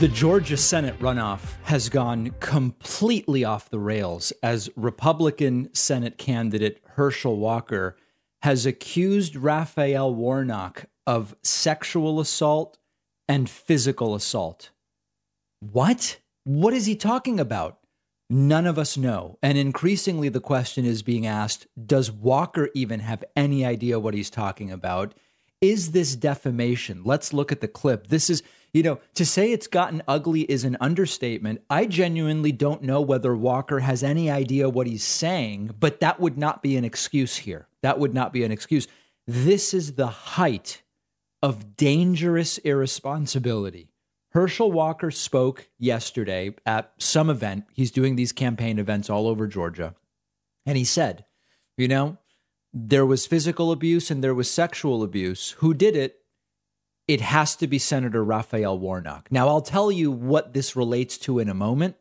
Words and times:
The 0.00 0.08
Georgia 0.08 0.56
Senate 0.56 0.98
runoff 0.98 1.56
has 1.64 1.90
gone 1.90 2.30
completely 2.40 3.44
off 3.44 3.68
the 3.68 3.78
rails 3.78 4.32
as 4.42 4.70
Republican 4.74 5.68
Senate 5.74 6.16
candidate 6.16 6.80
Herschel 6.94 7.36
Walker 7.36 7.98
has 8.40 8.64
accused 8.64 9.36
Raphael 9.36 10.14
Warnock 10.14 10.86
of 11.06 11.36
sexual 11.42 12.18
assault 12.18 12.78
and 13.28 13.50
physical 13.50 14.14
assault. 14.14 14.70
What? 15.60 16.18
What 16.44 16.72
is 16.72 16.86
he 16.86 16.96
talking 16.96 17.38
about? 17.38 17.80
None 18.30 18.66
of 18.66 18.78
us 18.78 18.96
know. 18.96 19.36
And 19.42 19.58
increasingly, 19.58 20.30
the 20.30 20.40
question 20.40 20.86
is 20.86 21.02
being 21.02 21.26
asked 21.26 21.66
Does 21.78 22.10
Walker 22.10 22.70
even 22.74 23.00
have 23.00 23.22
any 23.36 23.66
idea 23.66 24.00
what 24.00 24.14
he's 24.14 24.30
talking 24.30 24.70
about? 24.70 25.12
Is 25.60 25.90
this 25.90 26.16
defamation? 26.16 27.02
Let's 27.04 27.34
look 27.34 27.52
at 27.52 27.60
the 27.60 27.68
clip. 27.68 28.06
This 28.06 28.30
is 28.30 28.42
you 28.72 28.82
know, 28.82 29.00
to 29.14 29.26
say 29.26 29.52
it's 29.52 29.66
gotten 29.66 30.02
ugly 30.06 30.42
is 30.42 30.64
an 30.64 30.76
understatement. 30.80 31.62
I 31.68 31.86
genuinely 31.86 32.52
don't 32.52 32.82
know 32.82 33.00
whether 33.00 33.34
Walker 33.34 33.80
has 33.80 34.02
any 34.02 34.30
idea 34.30 34.68
what 34.68 34.86
he's 34.86 35.04
saying, 35.04 35.74
but 35.78 36.00
that 36.00 36.20
would 36.20 36.38
not 36.38 36.62
be 36.62 36.76
an 36.76 36.84
excuse 36.84 37.38
here. 37.38 37.66
That 37.82 37.98
would 37.98 38.14
not 38.14 38.32
be 38.32 38.44
an 38.44 38.52
excuse. 38.52 38.86
This 39.26 39.74
is 39.74 39.94
the 39.94 40.06
height 40.06 40.82
of 41.42 41.76
dangerous 41.76 42.58
irresponsibility. 42.58 43.88
Herschel 44.32 44.70
Walker 44.70 45.10
spoke 45.10 45.68
yesterday 45.78 46.54
at 46.64 46.92
some 46.98 47.28
event. 47.30 47.64
He's 47.72 47.90
doing 47.90 48.14
these 48.14 48.32
campaign 48.32 48.78
events 48.78 49.10
all 49.10 49.26
over 49.26 49.46
Georgia. 49.46 49.94
And 50.64 50.78
he 50.78 50.84
said, 50.84 51.24
you 51.76 51.88
know, 51.88 52.18
there 52.72 53.06
was 53.06 53.26
physical 53.26 53.72
abuse 53.72 54.10
and 54.10 54.22
there 54.22 54.34
was 54.34 54.48
sexual 54.48 55.02
abuse. 55.02 55.52
Who 55.58 55.74
did 55.74 55.96
it? 55.96 56.19
It 57.10 57.20
has 57.20 57.56
to 57.56 57.66
be 57.66 57.76
Senator 57.76 58.22
Raphael 58.22 58.78
Warnock. 58.78 59.32
Now, 59.32 59.48
I'll 59.48 59.62
tell 59.62 59.90
you 59.90 60.12
what 60.12 60.54
this 60.54 60.76
relates 60.76 61.18
to 61.18 61.40
in 61.40 61.48
a 61.48 61.54
moment. 61.54 61.96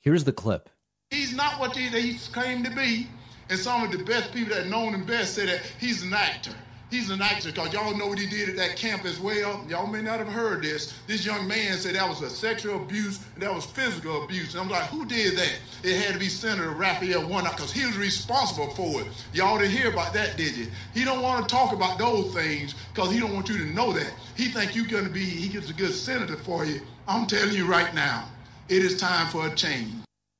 Here's 0.00 0.24
the 0.24 0.32
clip. 0.32 0.70
He's 1.10 1.36
not 1.36 1.60
what 1.60 1.76
he, 1.76 1.88
he 1.88 2.16
claimed 2.32 2.64
to 2.64 2.70
be. 2.70 3.06
And 3.50 3.58
some 3.58 3.82
of 3.82 3.92
the 3.92 4.02
best 4.02 4.32
people 4.32 4.54
that 4.54 4.68
know 4.68 4.88
him 4.88 5.04
best 5.04 5.34
say 5.34 5.44
that 5.44 5.60
he's 5.78 6.02
an 6.02 6.14
actor. 6.14 6.54
He's 6.94 7.10
an 7.10 7.20
actor 7.20 7.50
because 7.50 7.72
y'all 7.72 7.96
know 7.96 8.06
what 8.06 8.20
he 8.20 8.26
did 8.28 8.50
at 8.50 8.56
that 8.56 8.76
camp 8.76 9.04
as 9.04 9.18
well. 9.18 9.66
Y'all 9.68 9.88
may 9.88 10.00
not 10.00 10.20
have 10.20 10.28
heard 10.28 10.62
this. 10.62 10.94
This 11.08 11.26
young 11.26 11.48
man 11.48 11.76
said 11.76 11.96
that 11.96 12.08
was 12.08 12.22
a 12.22 12.30
sexual 12.30 12.80
abuse 12.80 13.18
and 13.34 13.42
that 13.42 13.52
was 13.52 13.66
physical 13.66 14.22
abuse. 14.22 14.54
And 14.54 14.62
I'm 14.62 14.68
like, 14.68 14.84
who 14.84 15.04
did 15.04 15.36
that? 15.36 15.58
It 15.82 16.00
had 16.00 16.12
to 16.12 16.20
be 16.20 16.28
Senator 16.28 16.70
Raphael 16.70 17.28
Warnock 17.28 17.56
because 17.56 17.72
he 17.72 17.84
was 17.84 17.96
responsible 17.96 18.70
for 18.76 19.00
it. 19.00 19.08
Y'all 19.32 19.58
didn't 19.58 19.72
hear 19.72 19.90
about 19.90 20.14
that, 20.14 20.36
did 20.36 20.56
you? 20.56 20.68
He 20.94 21.04
don't 21.04 21.20
want 21.20 21.48
to 21.48 21.52
talk 21.52 21.72
about 21.72 21.98
those 21.98 22.32
things 22.32 22.76
because 22.94 23.10
he 23.10 23.18
don't 23.18 23.34
want 23.34 23.48
you 23.48 23.58
to 23.58 23.64
know 23.64 23.92
that. 23.92 24.12
He 24.36 24.50
think 24.50 24.76
you're 24.76 24.86
going 24.86 25.02
to 25.02 25.10
be, 25.10 25.24
he 25.24 25.48
gets 25.48 25.70
a 25.70 25.74
good 25.74 25.94
senator 25.94 26.36
for 26.36 26.64
you. 26.64 26.80
I'm 27.08 27.26
telling 27.26 27.56
you 27.56 27.66
right 27.66 27.92
now, 27.92 28.28
it 28.68 28.84
is 28.84 29.00
time 29.00 29.26
for 29.30 29.48
a 29.48 29.54
change. 29.56 29.92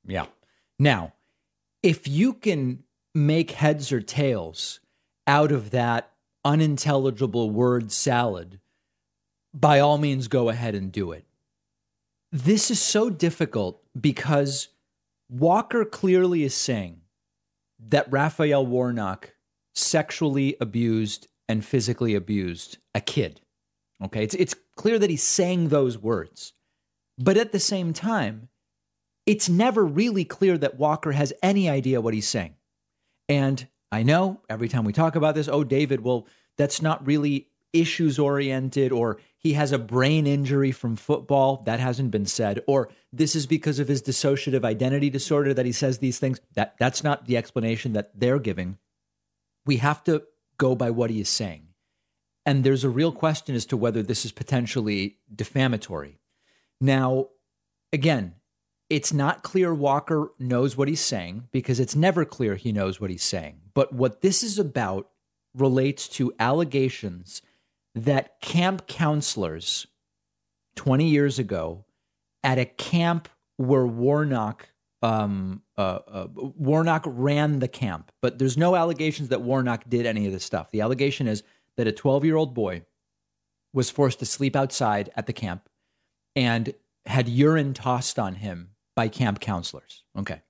Yeah. 0.07 0.27
Now, 0.79 1.15
if 1.83 2.07
you 2.07 2.31
can 2.31 2.85
make 3.13 3.51
heads 3.51 3.91
or 3.91 3.99
tails 3.99 4.79
out 5.27 5.51
of 5.51 5.71
that 5.71 6.13
unintelligible 6.45 7.49
word 7.49 7.91
salad, 7.91 8.59
by 9.53 9.79
all 9.79 9.97
means 9.97 10.27
go 10.27 10.49
ahead 10.49 10.75
and 10.75 10.91
do 10.91 11.11
it. 11.11 11.25
This 12.31 12.69
is 12.69 12.81
so 12.81 13.09
difficult 13.09 13.81
because 13.99 14.69
Walker 15.29 15.83
clearly 15.83 16.43
is 16.43 16.53
saying 16.53 17.01
that 17.79 18.11
Raphael 18.11 18.65
Warnock 18.65 19.33
sexually 19.73 20.55
abused 20.61 21.27
and 21.47 21.65
physically 21.65 22.15
abused 22.15 22.77
a 22.93 23.01
kid. 23.01 23.41
Okay, 24.03 24.23
it's 24.23 24.35
it's 24.35 24.55
clear 24.75 24.99
that 24.99 25.09
he's 25.09 25.23
saying 25.23 25.69
those 25.69 25.97
words. 25.97 26.53
But 27.17 27.37
at 27.37 27.51
the 27.51 27.59
same 27.59 27.93
time, 27.93 28.49
it's 29.25 29.47
never 29.49 29.85
really 29.85 30.25
clear 30.25 30.57
that 30.57 30.77
Walker 30.77 31.13
has 31.13 31.33
any 31.41 31.69
idea 31.69 32.01
what 32.01 32.13
he's 32.13 32.27
saying. 32.27 32.55
And 33.29 33.67
I 33.95 34.03
know 34.03 34.41
every 34.49 34.67
time 34.67 34.83
we 34.83 34.91
talk 34.91 35.15
about 35.15 35.35
this, 35.35 35.47
oh, 35.47 35.63
David, 35.63 36.01
well, 36.01 36.27
that's 36.57 36.81
not 36.81 37.07
really 37.07 37.47
issues 37.71 38.19
oriented, 38.19 38.91
or 38.91 39.19
he 39.37 39.53
has 39.53 39.71
a 39.71 39.79
brain 39.79 40.27
injury 40.27 40.73
from 40.73 40.97
football. 40.97 41.63
That 41.65 41.79
hasn't 41.79 42.11
been 42.11 42.25
said. 42.25 42.59
Or 42.67 42.89
this 43.13 43.37
is 43.37 43.47
because 43.47 43.79
of 43.79 43.87
his 43.87 44.03
dissociative 44.03 44.65
identity 44.65 45.09
disorder 45.09 45.53
that 45.53 45.65
he 45.65 45.71
says 45.71 45.99
these 45.99 46.19
things. 46.19 46.41
That, 46.55 46.75
that's 46.77 47.05
not 47.05 47.25
the 47.25 47.37
explanation 47.37 47.93
that 47.93 48.19
they're 48.19 48.37
giving. 48.37 48.79
We 49.65 49.77
have 49.77 50.03
to 50.03 50.23
go 50.57 50.75
by 50.75 50.91
what 50.91 51.09
he 51.09 51.21
is 51.21 51.29
saying. 51.29 51.67
And 52.45 52.65
there's 52.65 52.83
a 52.83 52.89
real 52.89 53.13
question 53.13 53.55
as 53.55 53.65
to 53.67 53.77
whether 53.77 54.03
this 54.03 54.25
is 54.25 54.33
potentially 54.33 55.19
defamatory. 55.33 56.19
Now, 56.81 57.27
again, 57.93 58.35
it's 58.89 59.13
not 59.13 59.41
clear 59.41 59.73
Walker 59.73 60.33
knows 60.37 60.75
what 60.75 60.89
he's 60.89 60.99
saying 60.99 61.47
because 61.53 61.79
it's 61.79 61.95
never 61.95 62.25
clear 62.25 62.55
he 62.55 62.73
knows 62.73 62.99
what 62.99 63.09
he's 63.09 63.23
saying. 63.23 63.61
But 63.75 63.93
what 63.93 64.21
this 64.21 64.41
is 64.41 64.57
about 64.57 65.09
relates 65.53 66.07
to 66.07 66.33
allegations 66.39 67.41
that 67.93 68.41
camp 68.41 68.87
counselors 68.87 69.85
20 70.75 71.07
years 71.07 71.37
ago 71.37 71.85
at 72.43 72.57
a 72.57 72.65
camp 72.65 73.29
where 73.57 73.85
Warnock 73.85 74.69
um, 75.01 75.61
uh, 75.77 75.99
uh, 76.07 76.27
Warnock 76.33 77.03
ran 77.05 77.59
the 77.59 77.67
camp, 77.67 78.11
but 78.21 78.39
there's 78.39 78.57
no 78.57 78.75
allegations 78.75 79.29
that 79.29 79.41
Warnock 79.41 79.83
did 79.87 80.05
any 80.07 80.25
of 80.25 80.33
this 80.33 80.43
stuff. 80.43 80.71
The 80.71 80.81
allegation 80.81 81.27
is 81.27 81.43
that 81.77 81.85
a 81.85 81.91
12 81.91 82.25
year 82.25 82.35
old 82.35 82.55
boy 82.55 82.83
was 83.71 83.91
forced 83.91 84.19
to 84.19 84.25
sleep 84.25 84.55
outside 84.55 85.11
at 85.15 85.27
the 85.27 85.33
camp 85.33 85.69
and 86.35 86.73
had 87.05 87.29
urine 87.29 87.73
tossed 87.73 88.17
on 88.17 88.35
him 88.35 88.71
by 88.95 89.09
camp 89.09 89.39
counselors. 89.39 90.03
Okay. 90.17 90.41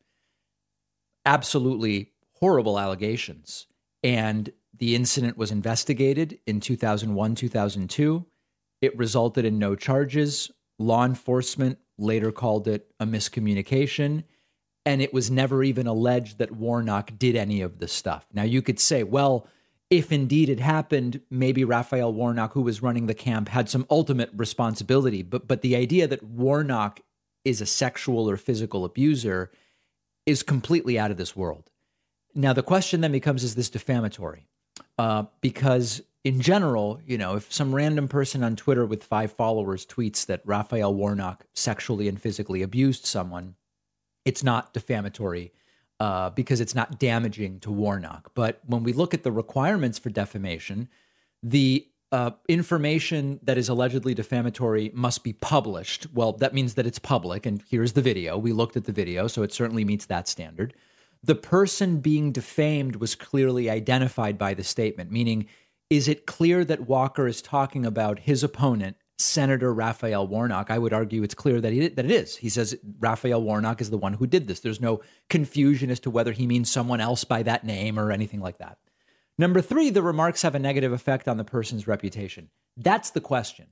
Absolutely 1.25 2.11
horrible 2.39 2.79
allegations. 2.79 3.67
And 4.03 4.51
the 4.77 4.95
incident 4.95 5.37
was 5.37 5.51
investigated 5.51 6.39
in 6.45 6.59
2001, 6.59 7.35
2002. 7.35 8.25
It 8.81 8.97
resulted 8.97 9.45
in 9.45 9.57
no 9.57 9.75
charges. 9.75 10.51
Law 10.77 11.05
enforcement 11.05 11.79
later 11.97 12.31
called 12.31 12.67
it 12.67 12.91
a 12.99 13.05
miscommunication. 13.05 14.23
And 14.85 15.01
it 15.01 15.13
was 15.13 15.31
never 15.31 15.63
even 15.63 15.87
alleged 15.87 16.37
that 16.37 16.51
Warnock 16.51 17.17
did 17.17 17.35
any 17.35 17.61
of 17.61 17.79
the 17.79 17.87
stuff. 17.87 18.27
Now, 18.33 18.43
you 18.43 18.61
could 18.61 18.79
say, 18.79 19.03
well, 19.03 19.47
if 19.89 20.11
indeed 20.11 20.49
it 20.49 20.59
happened, 20.59 21.21
maybe 21.29 21.63
Raphael 21.63 22.13
Warnock, 22.13 22.53
who 22.53 22.61
was 22.61 22.81
running 22.81 23.05
the 23.05 23.13
camp, 23.13 23.49
had 23.49 23.69
some 23.69 23.85
ultimate 23.89 24.29
responsibility. 24.35 25.21
But 25.21 25.47
but 25.47 25.61
the 25.61 25.75
idea 25.75 26.07
that 26.07 26.23
Warnock 26.23 27.01
is 27.43 27.61
a 27.61 27.65
sexual 27.65 28.29
or 28.29 28.37
physical 28.37 28.83
abuser 28.83 29.51
is 30.25 30.41
completely 30.43 30.97
out 30.97 31.11
of 31.11 31.17
this 31.17 31.35
world. 31.35 31.69
Now 32.35 32.53
the 32.53 32.63
question 32.63 33.01
then 33.01 33.13
becomes: 33.13 33.43
Is 33.43 33.55
this 33.55 33.69
defamatory? 33.69 34.47
Uh, 34.97 35.23
because 35.41 36.01
in 36.25 36.41
general, 36.41 36.99
you 37.05 37.17
know, 37.17 37.35
if 37.35 37.51
some 37.51 37.73
random 37.73 38.07
person 38.07 38.43
on 38.43 38.55
Twitter 38.55 38.85
with 38.85 39.03
five 39.03 39.31
followers 39.31 39.85
tweets 39.85 40.25
that 40.25 40.41
Raphael 40.43 40.93
Warnock 40.93 41.45
sexually 41.53 42.07
and 42.07 42.21
physically 42.21 42.61
abused 42.61 43.05
someone, 43.05 43.55
it's 44.25 44.43
not 44.43 44.73
defamatory 44.73 45.53
uh, 45.99 46.31
because 46.31 46.59
it's 46.59 46.75
not 46.75 46.99
damaging 46.99 47.59
to 47.61 47.71
Warnock. 47.71 48.31
But 48.33 48.59
when 48.65 48.83
we 48.83 48.91
look 48.91 49.13
at 49.13 49.23
the 49.23 49.31
requirements 49.31 49.99
for 49.99 50.09
defamation, 50.09 50.89
the 51.43 51.87
uh, 52.11 52.31
information 52.49 53.39
that 53.43 53.57
is 53.57 53.69
allegedly 53.69 54.13
defamatory 54.13 54.91
must 54.93 55.23
be 55.23 55.33
published. 55.33 56.07
Well, 56.13 56.33
that 56.33 56.53
means 56.53 56.73
that 56.73 56.87
it's 56.87 56.99
public, 56.99 57.45
and 57.45 57.63
here's 57.69 57.93
the 57.93 58.01
video. 58.01 58.37
We 58.37 58.51
looked 58.51 58.75
at 58.75 58.85
the 58.85 58.91
video, 58.91 59.27
so 59.27 59.43
it 59.43 59.53
certainly 59.53 59.85
meets 59.85 60.05
that 60.07 60.27
standard 60.27 60.73
the 61.25 61.35
person 61.35 61.99
being 62.01 62.31
defamed 62.31 62.97
was 62.97 63.15
clearly 63.15 63.69
identified 63.69 64.37
by 64.37 64.53
the 64.53 64.63
statement, 64.63 65.11
meaning, 65.11 65.47
is 65.89 66.07
it 66.07 66.25
clear 66.25 66.63
that 66.65 66.87
Walker 66.87 67.27
is 67.27 67.41
talking 67.41 67.85
about 67.85 68.19
his 68.19 68.43
opponent, 68.43 68.97
Senator 69.17 69.73
Raphael 69.73 70.27
Warnock? 70.27 70.69
I 70.69 70.77
would 70.77 70.93
argue 70.93 71.23
it's 71.23 71.33
clear 71.33 71.59
that, 71.61 71.73
he, 71.73 71.87
that 71.87 72.05
it 72.05 72.11
is. 72.11 72.37
He 72.37 72.49
says 72.49 72.75
Raphael 72.99 73.41
Warnock 73.41 73.81
is 73.81 73.89
the 73.89 73.97
one 73.97 74.13
who 74.13 74.27
did 74.27 74.47
this. 74.47 74.59
There's 74.59 74.81
no 74.81 75.01
confusion 75.29 75.89
as 75.89 75.99
to 76.01 76.11
whether 76.11 76.31
he 76.31 76.45
means 76.45 76.69
someone 76.69 77.01
else 77.01 77.23
by 77.23 77.41
that 77.43 77.63
name 77.63 77.97
or 77.97 78.11
anything 78.11 78.39
like 78.39 78.59
that. 78.59 78.77
Number 79.37 79.61
three, 79.61 79.89
the 79.89 80.03
remarks 80.03 80.43
have 80.43 80.55
a 80.55 80.59
negative 80.59 80.93
effect 80.93 81.27
on 81.27 81.37
the 81.37 81.43
person's 81.43 81.87
reputation. 81.87 82.49
That's 82.77 83.09
the 83.09 83.21
question. 83.21 83.67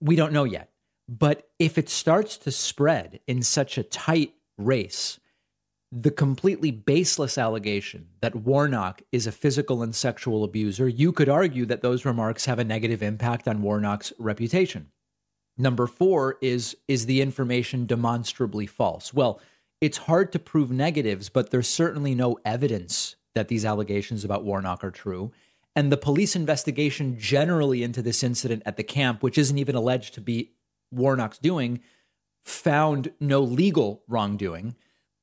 We 0.00 0.16
don't 0.16 0.32
know 0.32 0.44
yet. 0.44 0.70
But 1.08 1.48
if 1.58 1.78
it 1.78 1.88
starts 1.88 2.36
to 2.38 2.50
spread 2.50 3.20
in 3.26 3.42
such 3.42 3.78
a 3.78 3.82
tight 3.82 4.34
race, 4.58 5.18
the 5.94 6.10
completely 6.10 6.70
baseless 6.70 7.36
allegation 7.36 8.08
that 8.22 8.34
Warnock 8.34 9.02
is 9.12 9.26
a 9.26 9.32
physical 9.32 9.82
and 9.82 9.94
sexual 9.94 10.42
abuser, 10.42 10.88
you 10.88 11.12
could 11.12 11.28
argue 11.28 11.66
that 11.66 11.82
those 11.82 12.06
remarks 12.06 12.46
have 12.46 12.58
a 12.58 12.64
negative 12.64 13.02
impact 13.02 13.46
on 13.46 13.60
Warnock's 13.60 14.10
reputation. 14.18 14.90
Number 15.58 15.86
4 15.86 16.38
is 16.40 16.74
is 16.88 17.04
the 17.04 17.20
information 17.20 17.84
demonstrably 17.84 18.66
false. 18.66 19.12
Well, 19.12 19.38
it's 19.82 19.98
hard 19.98 20.32
to 20.32 20.38
prove 20.38 20.70
negatives, 20.70 21.28
but 21.28 21.50
there's 21.50 21.68
certainly 21.68 22.14
no 22.14 22.38
evidence 22.42 23.16
that 23.34 23.48
these 23.48 23.66
allegations 23.66 24.24
about 24.24 24.44
Warnock 24.44 24.82
are 24.82 24.90
true. 24.90 25.30
And 25.76 25.92
the 25.92 25.98
police 25.98 26.34
investigation 26.34 27.18
generally 27.18 27.82
into 27.82 28.00
this 28.00 28.22
incident 28.22 28.62
at 28.64 28.78
the 28.78 28.82
camp, 28.82 29.22
which 29.22 29.36
isn't 29.36 29.58
even 29.58 29.74
alleged 29.74 30.14
to 30.14 30.22
be 30.22 30.52
Warnock's 30.90 31.38
doing 31.38 31.80
found 32.40 33.12
no 33.20 33.40
legal 33.42 34.02
wrongdoing 34.08 34.74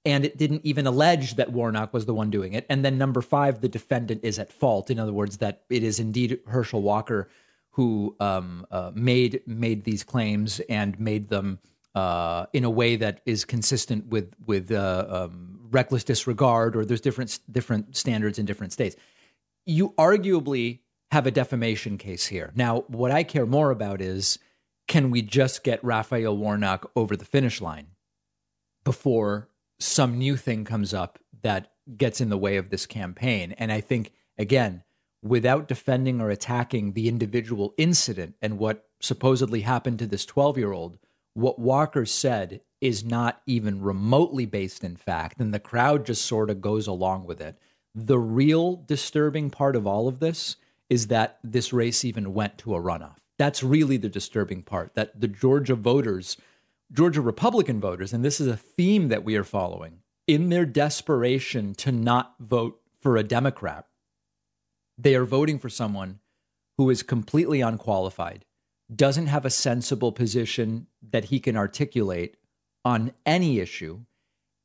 and 0.09 0.25
it 0.25 0.37
didn't 0.37 0.65
even 0.65 0.87
allege 0.87 1.35
that 1.35 1.51
Warnock 1.51 1.93
was 1.93 2.05
the 2.05 2.13
one 2.13 2.29
doing 2.29 2.53
it. 2.53 2.65
And 2.69 2.83
then 2.83 2.97
number 2.97 3.21
five, 3.21 3.61
the 3.61 3.69
defendant 3.69 4.21
is 4.23 4.39
at 4.39 4.51
fault. 4.51 4.89
In 4.89 4.99
other 4.99 5.13
words, 5.13 5.37
that 5.37 5.63
it 5.69 5.83
is 5.83 5.99
indeed 5.99 6.39
Herschel 6.47 6.81
Walker 6.81 7.29
who 7.71 8.15
um, 8.19 8.65
uh, 8.71 8.91
made 8.93 9.41
made 9.45 9.83
these 9.83 10.03
claims 10.03 10.59
and 10.67 10.99
made 10.99 11.29
them 11.29 11.59
uh, 11.95 12.45
in 12.51 12.63
a 12.63 12.69
way 12.69 12.95
that 12.95 13.21
is 13.25 13.45
consistent 13.45 14.07
with 14.07 14.33
with 14.45 14.71
uh, 14.71 15.05
um, 15.09 15.59
reckless 15.71 16.03
disregard, 16.03 16.75
or 16.75 16.83
there's 16.83 17.01
different 17.01 17.39
different 17.51 17.95
standards 17.95 18.39
in 18.39 18.45
different 18.45 18.73
states. 18.73 18.95
You 19.65 19.93
arguably 19.97 20.79
have 21.11 21.25
a 21.25 21.31
defamation 21.31 21.97
case 21.97 22.27
here. 22.27 22.51
Now, 22.55 22.81
what 22.87 23.11
I 23.11 23.23
care 23.23 23.45
more 23.45 23.71
about 23.71 24.01
is 24.01 24.39
can 24.87 25.11
we 25.11 25.21
just 25.21 25.63
get 25.63 25.83
Raphael 25.83 26.35
Warnock 26.35 26.91
over 26.95 27.15
the 27.15 27.25
finish 27.25 27.61
line 27.61 27.87
before 28.83 29.49
some 29.79 30.17
new 30.17 30.35
thing 30.35 30.65
comes 30.65 30.93
up 30.93 31.19
that 31.41 31.71
gets 31.97 32.21
in 32.21 32.29
the 32.29 32.37
way 32.37 32.57
of 32.57 32.69
this 32.69 32.85
campaign? 32.85 33.53
And 33.57 33.71
I 33.71 33.81
think 33.81 34.13
again, 34.37 34.83
without 35.21 35.67
defending 35.67 36.21
or 36.21 36.29
attacking 36.29 36.93
the 36.93 37.07
individual 37.07 37.73
incident 37.77 38.35
and 38.41 38.57
what 38.57 38.87
supposedly 38.99 39.61
happened 39.61 39.99
to 39.99 40.07
this 40.07 40.25
12 40.25 40.57
year 40.57 40.71
old, 40.71 40.97
what 41.33 41.59
Walker 41.59 42.05
said 42.05 42.61
is 42.81 43.03
not 43.03 43.41
even 43.45 43.81
remotely 43.81 44.45
based 44.45 44.83
in 44.83 44.95
fact, 44.95 45.39
and 45.39 45.53
the 45.53 45.59
crowd 45.59 46.05
just 46.05 46.25
sort 46.25 46.49
of 46.49 46.61
goes 46.61 46.87
along 46.87 47.25
with 47.25 47.41
it. 47.41 47.57
The 47.93 48.19
real 48.19 48.75
disturbing 48.75 49.49
part 49.49 49.75
of 49.75 49.85
all 49.85 50.07
of 50.07 50.19
this 50.19 50.55
is 50.89 51.07
that 51.07 51.39
this 51.43 51.73
race 51.73 52.03
even 52.05 52.33
went 52.33 52.57
to 52.59 52.75
a 52.75 52.81
runoff. 52.81 53.17
That's 53.37 53.63
really 53.63 53.97
the 53.97 54.09
disturbing 54.09 54.63
part 54.63 54.95
that 54.95 55.19
the 55.19 55.27
Georgia 55.27 55.75
voters, 55.75 56.37
Georgia 56.91 57.21
Republican 57.21 57.79
voters, 57.79 58.13
and 58.13 58.25
this 58.25 58.41
is 58.41 58.47
a 58.47 58.57
theme 58.57 59.09
that 59.09 59.23
we 59.23 59.35
are 59.35 59.43
following, 59.43 59.99
in 60.27 60.49
their 60.49 60.65
desperation 60.65 61.75
to 61.75 61.91
not 61.91 62.35
vote 62.39 62.81
for 62.99 63.15
a 63.15 63.23
Democrat, 63.23 63.85
they 64.97 65.15
are 65.15 65.25
voting 65.25 65.59
for 65.59 65.69
someone 65.69 66.19
who 66.77 66.89
is 66.89 67.03
completely 67.03 67.61
unqualified, 67.61 68.43
doesn't 68.93 69.27
have 69.27 69.45
a 69.45 69.51
sensible 69.51 70.11
position 70.11 70.87
that 71.01 71.25
he 71.25 71.39
can 71.39 71.55
articulate 71.55 72.37
on 72.83 73.11
any 73.25 73.59
issue, 73.59 73.99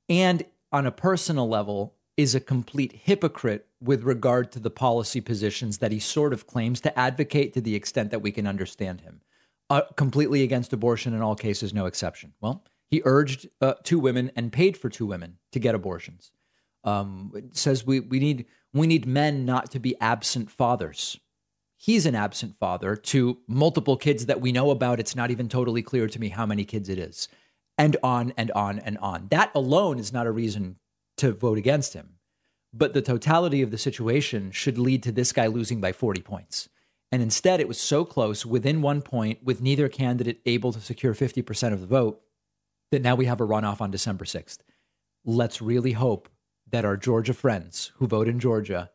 and 0.09 0.45
on 0.73 0.87
a 0.87 0.93
personal 0.93 1.49
level 1.49 1.95
is 2.17 2.35
a 2.35 2.41
complete 2.41 3.01
hypocrite 3.05 3.67
with 3.81 4.03
regard 4.03 4.51
to 4.51 4.59
the 4.59 4.71
policy 4.71 5.21
positions 5.21 5.79
that 5.79 5.93
he 5.93 5.99
sort 5.99 6.33
of 6.33 6.47
claims 6.47 6.81
to 6.81 6.99
advocate 6.99 7.53
to 7.53 7.61
the 7.61 7.75
extent 7.75 8.11
that 8.11 8.23
we 8.23 8.33
can 8.33 8.47
understand 8.47 9.03
him. 9.03 9.21
Uh, 9.71 9.83
completely 9.97 10.43
against 10.43 10.75
abortion 10.75 11.15
in 11.15 11.23
all 11.23 11.35
cases, 11.35 11.73
no 11.73 11.87
exception. 11.87 12.35
Well, 12.41 12.65
he 12.87 13.01
urged 13.05 13.49
uh, 13.61 13.75
two 13.83 13.99
women 13.99 14.31
and 14.37 14.53
paid 14.53 14.77
for 14.77 14.91
two 14.91 15.07
women 15.07 15.39
to 15.53 15.59
get 15.59 15.75
abortions. 15.75 16.33
Um, 16.85 17.33
says 17.53 17.87
we, 17.87 18.01
we 18.01 18.19
need 18.19 18.45
we 18.75 18.87
need 18.87 19.07
men 19.07 19.47
not 19.47 19.71
to 19.71 19.79
be 19.79 19.99
absent 20.01 20.51
fathers. 20.51 21.19
He's 21.77 22.07
an 22.07 22.15
absent 22.15 22.57
father 22.59 22.95
to 22.97 23.39
multiple 23.47 23.97
kids 23.97 24.27
that 24.27 24.41
we 24.41 24.53
know 24.53 24.71
about. 24.71 25.01
It's 25.01 25.17
not 25.17 25.31
even 25.31 25.49
totally 25.49 25.83
clear 25.83 26.09
to 26.09 26.21
me 26.21 26.29
how 26.29 26.45
many 26.45 26.65
kids 26.65 26.89
it 26.89 26.99
is. 26.99 27.29
And 27.79 27.97
on 28.03 28.33
and 28.37 28.51
on 28.53 28.79
and 28.79 28.99
on. 28.99 29.29
That 29.31 29.51
alone 29.55 29.99
is 29.99 30.13
not 30.13 30.27
a 30.27 30.33
reason 30.33 30.77
to 31.17 31.33
vote 31.33 31.59
against 31.59 31.95
him. 31.95 32.15
But 32.73 32.93
the 32.93 33.03
totality 33.03 33.63
of 33.63 33.71
the 33.71 33.79
situation 33.79 34.51
should 34.51 34.79
lead 34.79 35.03
to 35.05 35.13
this 35.13 35.33
guy 35.33 35.47
losing 35.47 35.81
by 35.81 35.93
40 35.93 36.23
points. 36.23 36.69
And 37.15 37.23
instead, 37.23 37.61
it 37.61 37.69
was 37.69 37.79
so 37.79 38.05
close 38.05 38.45
within 38.45 38.83
one 38.83 39.01
point, 39.01 39.39
with 39.45 39.63
neither 39.63 39.89
candidate 39.89 40.41
able 40.47 40.73
to 40.73 40.81
secure 40.81 41.15
50% 41.15 41.73
of 41.73 41.81
the 41.81 41.87
vote, 41.87 42.21
that 42.91 43.03
now 43.03 43.15
we 43.15 43.27
have 43.27 43.41
a 43.41 43.47
runoff 43.47 43.81
on 43.81 43.93
December 43.93 44.25
6th. 44.25 44.59
Let's 45.25 45.63
really 45.63 45.93
hope 45.93 46.29
that 46.73 46.85
our 46.85 46.97
Georgia 46.97 47.33
friends 47.33 47.93
who 47.99 48.09
vote 48.09 48.27
in 48.27 48.41
Georgia 48.41 48.91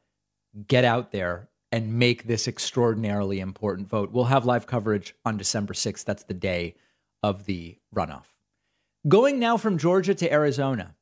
get 0.68 0.84
out 0.84 1.14
there 1.14 1.48
and 1.72 1.98
make 1.98 2.28
this 2.28 2.46
extraordinarily 2.46 3.40
important 3.40 3.88
vote. 3.88 4.12
We'll 4.12 4.26
have 4.26 4.44
live 4.44 4.68
coverage 4.68 5.16
on 5.24 5.38
December 5.38 5.74
6th. 5.74 6.04
That's 6.04 6.24
the 6.24 6.34
day 6.34 6.76
of 7.24 7.46
the 7.46 7.78
runoff. 7.96 8.26
Going 9.08 9.40
now 9.40 9.56
from 9.56 9.78
Georgia 9.78 10.14
to 10.16 10.30
Arizona, 10.30 10.98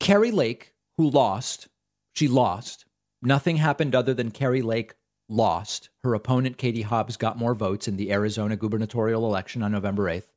Kari 0.00 0.30
Lake, 0.30 0.72
who 0.96 1.10
lost, 1.10 1.68
she 2.14 2.28
lost. 2.28 2.86
Nothing 3.20 3.56
happened 3.56 3.94
other 3.94 4.14
than 4.14 4.30
Kari 4.30 4.62
Lake 4.62 4.94
lost. 5.28 5.90
Her 6.02 6.14
opponent, 6.14 6.58
Katie 6.58 6.82
Hobbs, 6.82 7.16
got 7.16 7.38
more 7.38 7.54
votes 7.54 7.88
in 7.88 7.96
the 7.96 8.12
Arizona 8.12 8.56
gubernatorial 8.56 9.26
election 9.26 9.62
on 9.62 9.72
November 9.72 10.04
8th. 10.04 10.30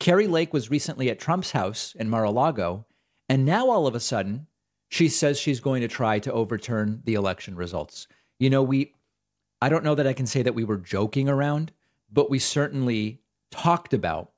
Kari 0.00 0.26
Lake 0.26 0.52
was 0.52 0.70
recently 0.70 1.10
at 1.10 1.18
Trump's 1.18 1.50
house 1.52 1.94
in 1.98 2.08
Mar 2.08 2.24
a 2.24 2.30
Lago, 2.30 2.86
and 3.28 3.44
now 3.44 3.68
all 3.68 3.86
of 3.86 3.94
a 3.94 4.00
sudden, 4.00 4.46
she 4.88 5.08
says 5.08 5.38
she's 5.38 5.60
going 5.60 5.82
to 5.82 5.88
try 5.88 6.18
to 6.20 6.32
overturn 6.32 7.02
the 7.04 7.14
election 7.14 7.56
results. 7.56 8.06
You 8.38 8.48
know, 8.48 8.62
we, 8.62 8.94
I 9.60 9.68
don't 9.68 9.84
know 9.84 9.94
that 9.94 10.06
I 10.06 10.12
can 10.12 10.26
say 10.26 10.42
that 10.42 10.54
we 10.54 10.64
were 10.64 10.76
joking 10.76 11.28
around, 11.28 11.72
but 12.10 12.30
we 12.30 12.38
certainly 12.38 13.20
talked 13.50 13.92
about 13.92 14.30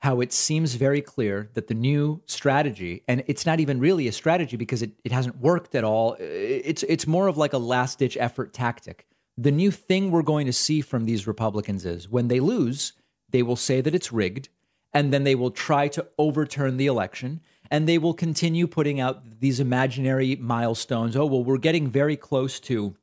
how 0.00 0.20
it 0.20 0.32
seems 0.34 0.74
very 0.74 1.00
clear 1.00 1.48
that 1.54 1.68
the 1.68 1.74
new 1.74 2.20
strategy, 2.26 3.02
and 3.08 3.24
it's 3.26 3.46
not 3.46 3.60
even 3.60 3.80
really 3.80 4.06
a 4.06 4.12
strategy 4.12 4.56
because 4.56 4.82
it, 4.82 4.90
it 5.02 5.12
hasn't 5.12 5.38
worked 5.38 5.74
at 5.74 5.82
all. 5.82 6.14
It's 6.20 6.82
it's 6.82 7.06
more 7.06 7.26
of 7.26 7.38
like 7.38 7.54
a 7.54 7.58
last 7.58 8.00
ditch 8.00 8.18
effort 8.20 8.52
tactic. 8.52 9.06
The 9.36 9.50
new 9.50 9.70
thing 9.70 10.10
we're 10.10 10.22
going 10.22 10.46
to 10.46 10.52
see 10.52 10.80
from 10.80 11.04
these 11.04 11.26
Republicans 11.26 11.84
is 11.84 12.08
when 12.08 12.28
they 12.28 12.40
lose, 12.40 12.92
they 13.30 13.42
will 13.42 13.56
say 13.56 13.80
that 13.80 13.94
it's 13.94 14.12
rigged, 14.12 14.48
and 14.92 15.12
then 15.12 15.24
they 15.24 15.34
will 15.34 15.50
try 15.50 15.88
to 15.88 16.06
overturn 16.18 16.76
the 16.76 16.86
election 16.86 17.40
and 17.70 17.88
they 17.88 17.98
will 17.98 18.14
continue 18.14 18.66
putting 18.66 19.00
out 19.00 19.40
these 19.40 19.58
imaginary 19.58 20.36
milestones. 20.36 21.16
Oh, 21.16 21.26
well, 21.26 21.42
we're 21.42 21.58
getting 21.58 21.88
very 21.88 22.16
close 22.16 22.60
to 22.60 22.94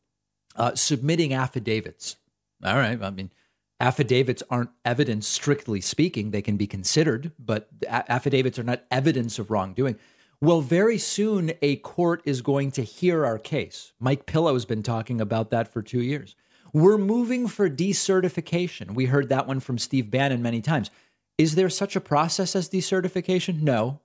uh, 0.56 0.75
submitting 0.75 1.33
affidavits. 1.33 2.16
All 2.63 2.75
right. 2.75 3.01
I 3.01 3.10
mean, 3.10 3.31
affidavits 3.80 4.44
aren't 4.50 4.69
evidence, 4.86 5.27
strictly 5.27 5.81
speaking. 5.81 6.31
They 6.31 6.42
can 6.42 6.57
be 6.57 6.68
considered, 6.68 7.31
but 7.39 7.69
affidavits 7.88 8.60
are 8.60 8.63
not 8.63 8.84
evidence 8.91 9.39
of 9.39 9.50
wrongdoing. 9.50 9.98
Well, 10.43 10.62
very 10.62 10.98
soon 10.98 11.53
a 11.62 11.75
court 11.75 12.24
is 12.25 12.41
going 12.41 12.71
to 12.71 12.81
hear 12.81 13.24
our 13.27 13.38
case. 13.38 13.93
MyPillow 14.01 14.53
has 14.53 14.65
been 14.65 14.81
talking 14.81 15.21
about 15.21 15.51
that 15.51 15.71
for 15.71 15.83
two 15.83 16.01
years. 16.01 16.36
We're 16.74 16.98
moving 16.98 17.48
for 17.48 17.69
decertification. 17.69 18.95
We 18.95 19.05
heard 19.05 19.29
that 19.29 19.45
one 19.45 19.60
from 19.60 19.77
Steve 19.77 20.10
Bannon 20.10 20.41
many 20.41 20.60
times. 20.60 20.89
Is 21.38 21.53
there 21.53 21.69
such 21.69 21.95
a 21.95 22.01
process 22.01 22.55
as 22.55 22.69
decertification? 22.69 23.62
No. 23.62 24.01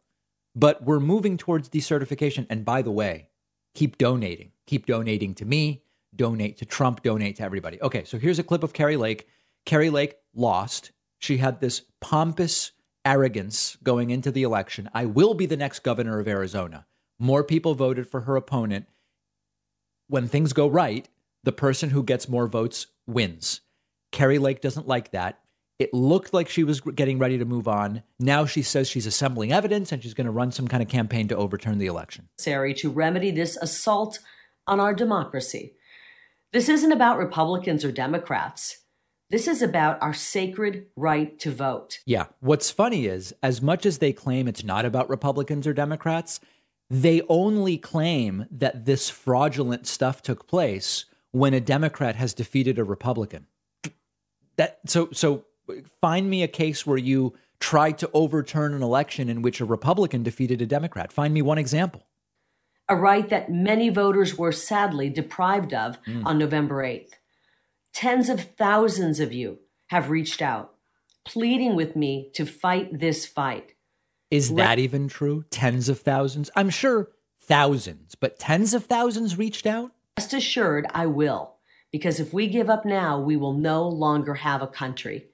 But 0.54 0.82
we're 0.82 1.00
moving 1.00 1.38
towards 1.38 1.70
decertification. 1.70 2.46
And 2.50 2.66
by 2.66 2.82
the 2.82 2.90
way, 2.90 3.28
keep 3.74 3.96
donating. 3.96 4.52
Keep 4.66 4.84
donating 4.84 5.34
to 5.36 5.46
me, 5.46 5.84
donate 6.14 6.58
to 6.58 6.66
Trump, 6.66 7.02
donate 7.02 7.36
to 7.36 7.44
everybody. 7.44 7.80
Okay, 7.80 8.04
so 8.04 8.18
here's 8.18 8.38
a 8.38 8.44
clip 8.44 8.62
of 8.62 8.74
Kari 8.74 8.98
Lake. 8.98 9.26
Kari 9.64 9.88
Lake 9.88 10.16
lost. 10.34 10.92
She 11.18 11.38
had 11.38 11.60
this 11.60 11.80
pompous 12.02 12.72
arrogance 13.06 13.78
going 13.84 14.10
into 14.10 14.32
the 14.32 14.42
election. 14.42 14.90
I 14.92 15.06
will 15.06 15.32
be 15.32 15.46
the 15.46 15.56
next 15.56 15.78
governor 15.78 16.18
of 16.18 16.26
Arizona. 16.26 16.86
More 17.18 17.44
people 17.44 17.74
voted 17.74 18.08
for 18.08 18.22
her 18.22 18.34
opponent. 18.34 18.86
When 20.08 20.26
things 20.26 20.52
go 20.52 20.66
right, 20.66 21.08
the 21.44 21.52
person 21.52 21.90
who 21.90 22.02
gets 22.02 22.28
more 22.28 22.48
votes 22.48 22.88
wins. 23.06 23.60
Kari 24.10 24.38
Lake 24.38 24.60
doesn't 24.60 24.88
like 24.88 25.12
that. 25.12 25.38
It 25.78 25.94
looked 25.94 26.34
like 26.34 26.48
she 26.48 26.64
was 26.64 26.80
getting 26.80 27.18
ready 27.18 27.38
to 27.38 27.44
move 27.44 27.68
on. 27.68 28.02
Now 28.18 28.44
she 28.44 28.62
says 28.62 28.88
she's 28.88 29.06
assembling 29.06 29.52
evidence 29.52 29.92
and 29.92 30.02
she's 30.02 30.14
going 30.14 30.24
to 30.24 30.32
run 30.32 30.50
some 30.50 30.66
kind 30.66 30.82
of 30.82 30.88
campaign 30.88 31.28
to 31.28 31.36
overturn 31.36 31.78
the 31.78 31.86
election. 31.86 32.28
Necessary 32.38 32.74
to 32.74 32.90
remedy 32.90 33.30
this 33.30 33.56
assault 33.58 34.18
on 34.66 34.80
our 34.80 34.94
democracy. 34.94 35.74
This 36.52 36.68
isn't 36.68 36.92
about 36.92 37.18
Republicans 37.18 37.84
or 37.84 37.92
Democrats. 37.92 38.78
This 39.28 39.48
is 39.48 39.60
about 39.60 40.00
our 40.00 40.14
sacred 40.14 40.86
right 40.94 41.36
to 41.40 41.50
vote. 41.50 41.98
Yeah. 42.06 42.26
What's 42.40 42.70
funny 42.70 43.06
is, 43.06 43.34
as 43.42 43.60
much 43.60 43.84
as 43.84 43.98
they 43.98 44.12
claim 44.12 44.46
it's 44.46 44.62
not 44.62 44.84
about 44.84 45.08
Republicans 45.08 45.66
or 45.66 45.72
Democrats, 45.72 46.38
they 46.88 47.22
only 47.28 47.76
claim 47.76 48.46
that 48.50 48.84
this 48.84 49.10
fraudulent 49.10 49.86
stuff 49.86 50.22
took 50.22 50.46
place 50.46 51.06
when 51.32 51.54
a 51.54 51.60
Democrat 51.60 52.14
has 52.16 52.34
defeated 52.34 52.78
a 52.78 52.84
Republican. 52.84 53.46
That 54.56 54.78
so 54.86 55.08
so 55.12 55.44
find 56.00 56.30
me 56.30 56.42
a 56.42 56.48
case 56.48 56.86
where 56.86 56.96
you 56.96 57.34
tried 57.58 57.98
to 57.98 58.10
overturn 58.14 58.74
an 58.74 58.82
election 58.82 59.28
in 59.28 59.42
which 59.42 59.60
a 59.60 59.64
Republican 59.64 60.22
defeated 60.22 60.62
a 60.62 60.66
Democrat. 60.66 61.12
Find 61.12 61.34
me 61.34 61.42
one 61.42 61.58
example. 61.58 62.06
A 62.88 62.94
right 62.94 63.28
that 63.28 63.50
many 63.50 63.88
voters 63.88 64.38
were 64.38 64.52
sadly 64.52 65.10
deprived 65.10 65.74
of 65.74 66.00
mm. 66.04 66.24
on 66.24 66.38
November 66.38 66.84
8th. 66.84 67.14
Tens 67.96 68.28
of 68.28 68.42
thousands 68.58 69.20
of 69.20 69.32
you 69.32 69.60
have 69.86 70.10
reached 70.10 70.42
out, 70.42 70.74
pleading 71.24 71.74
with 71.76 71.96
me 71.96 72.30
to 72.34 72.44
fight 72.44 72.98
this 72.98 73.24
fight. 73.24 73.72
Is 74.30 74.52
that 74.52 74.78
even 74.78 75.08
true? 75.08 75.46
Tens 75.48 75.88
of 75.88 76.00
thousands? 76.00 76.50
I'm 76.54 76.68
sure 76.68 77.08
thousands, 77.40 78.14
but 78.14 78.38
tens 78.38 78.74
of 78.74 78.84
thousands 78.84 79.38
reached 79.38 79.64
out? 79.64 79.92
Rest 80.18 80.34
assured, 80.34 80.86
I 80.90 81.06
will, 81.06 81.54
because 81.90 82.20
if 82.20 82.34
we 82.34 82.48
give 82.48 82.68
up 82.68 82.84
now, 82.84 83.18
we 83.18 83.34
will 83.34 83.54
no 83.54 83.88
longer 83.88 84.34
have 84.34 84.60
a 84.60 84.66
country. 84.66 85.28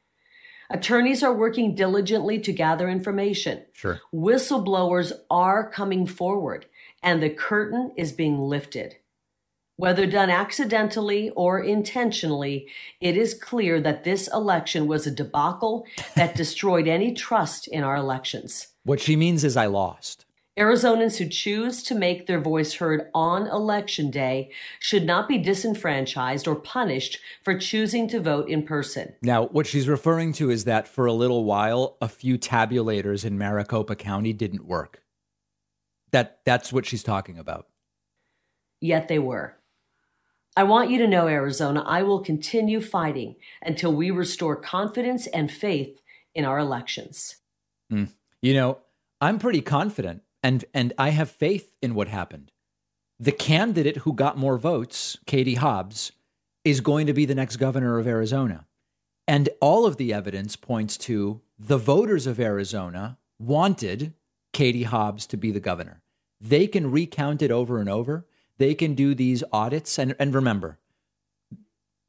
Attorneys 0.70 1.24
are 1.24 1.34
working 1.34 1.74
diligently 1.74 2.38
to 2.38 2.52
gather 2.52 2.88
information. 2.88 3.64
Sure. 3.72 4.00
Whistleblowers 4.14 5.10
are 5.28 5.68
coming 5.68 6.06
forward, 6.06 6.66
and 7.02 7.20
the 7.20 7.28
curtain 7.28 7.90
is 7.96 8.12
being 8.12 8.38
lifted. 8.38 8.98
Whether 9.82 10.06
done 10.06 10.30
accidentally 10.30 11.30
or 11.30 11.58
intentionally, 11.58 12.68
it 13.00 13.16
is 13.16 13.34
clear 13.34 13.80
that 13.80 14.04
this 14.04 14.28
election 14.32 14.86
was 14.86 15.08
a 15.08 15.10
debacle 15.10 15.86
that 16.14 16.36
destroyed 16.36 16.86
any 16.86 17.12
trust 17.12 17.66
in 17.66 17.82
our 17.82 17.96
elections. 17.96 18.68
What 18.84 19.00
she 19.00 19.16
means 19.16 19.42
is 19.42 19.56
I 19.56 19.66
lost. 19.66 20.24
Arizonans 20.56 21.16
who 21.16 21.28
choose 21.28 21.82
to 21.82 21.96
make 21.96 22.28
their 22.28 22.40
voice 22.40 22.74
heard 22.74 23.10
on 23.12 23.48
election 23.48 24.12
day 24.12 24.52
should 24.78 25.04
not 25.04 25.26
be 25.26 25.36
disenfranchised 25.36 26.46
or 26.46 26.54
punished 26.54 27.18
for 27.42 27.58
choosing 27.58 28.06
to 28.06 28.20
vote 28.20 28.48
in 28.48 28.62
person. 28.62 29.14
Now, 29.20 29.46
what 29.46 29.66
she's 29.66 29.88
referring 29.88 30.32
to 30.34 30.48
is 30.48 30.62
that 30.62 30.86
for 30.86 31.06
a 31.06 31.12
little 31.12 31.42
while, 31.44 31.96
a 32.00 32.08
few 32.08 32.38
tabulators 32.38 33.24
in 33.24 33.36
Maricopa 33.36 33.96
County 33.96 34.32
didn't 34.32 34.64
work. 34.64 35.02
That 36.12 36.38
that's 36.44 36.72
what 36.72 36.86
she's 36.86 37.02
talking 37.02 37.36
about. 37.36 37.66
Yet 38.80 39.08
they 39.08 39.18
were. 39.18 39.56
I 40.56 40.64
want 40.64 40.90
you 40.90 40.98
to 40.98 41.08
know, 41.08 41.28
Arizona, 41.28 41.82
I 41.86 42.02
will 42.02 42.20
continue 42.20 42.80
fighting 42.80 43.36
until 43.62 43.92
we 43.92 44.10
restore 44.10 44.56
confidence 44.56 45.26
and 45.28 45.50
faith 45.50 46.00
in 46.34 46.44
our 46.44 46.58
elections. 46.58 47.36
Mm. 47.90 48.08
You 48.42 48.54
know, 48.54 48.78
I'm 49.20 49.38
pretty 49.38 49.62
confident 49.62 50.22
and 50.42 50.64
and 50.74 50.92
I 50.98 51.10
have 51.10 51.30
faith 51.30 51.72
in 51.80 51.94
what 51.94 52.08
happened. 52.08 52.50
The 53.18 53.32
candidate 53.32 53.98
who 53.98 54.12
got 54.12 54.36
more 54.36 54.58
votes, 54.58 55.16
Katie 55.26 55.54
Hobbs, 55.54 56.12
is 56.64 56.80
going 56.80 57.06
to 57.06 57.12
be 57.12 57.24
the 57.24 57.34
next 57.34 57.56
governor 57.56 57.98
of 57.98 58.06
Arizona. 58.06 58.66
And 59.28 59.48
all 59.60 59.86
of 59.86 59.96
the 59.96 60.12
evidence 60.12 60.56
points 60.56 60.96
to 60.98 61.40
the 61.58 61.78
voters 61.78 62.26
of 62.26 62.40
Arizona 62.40 63.18
wanted 63.38 64.14
Katie 64.52 64.82
Hobbs 64.82 65.26
to 65.28 65.36
be 65.36 65.52
the 65.52 65.60
governor. 65.60 66.02
They 66.40 66.66
can 66.66 66.90
recount 66.90 67.40
it 67.42 67.52
over 67.52 67.78
and 67.78 67.88
over. 67.88 68.26
They 68.58 68.74
can 68.74 68.94
do 68.94 69.14
these 69.14 69.42
audits. 69.52 69.98
And, 69.98 70.14
and 70.18 70.34
remember, 70.34 70.78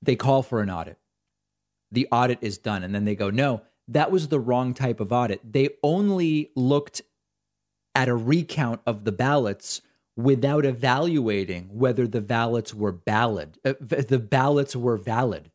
they 0.02 0.16
call 0.16 0.44
for 0.44 0.62
an 0.62 0.70
audit. 0.70 0.98
The 1.92 2.08
audit 2.12 2.40
is 2.42 2.58
done. 2.58 2.84
And 2.84 2.94
then 2.94 3.06
they 3.06 3.16
go, 3.16 3.30
no, 3.30 3.62
that 3.88 4.12
was 4.12 4.28
the 4.28 4.40
wrong 4.40 4.74
type 4.74 5.00
of 5.00 5.12
audit. 5.12 5.42
They 5.54 5.70
only 5.84 6.52
looked 6.56 7.02
at 7.96 8.10
a 8.10 8.16
recount 8.16 8.82
of 8.86 9.04
the 9.04 9.12
ballots 9.12 9.82
without 10.16 10.66
evaluating 10.66 11.70
whether 11.72 12.08
the 12.08 12.22
ballots 12.22 12.74
were 12.74 12.92
valid. 12.92 13.58
Uh, 13.66 13.74
the 13.80 14.20
ballots 14.20 14.76
were 14.76 14.98
valid. 14.98 15.52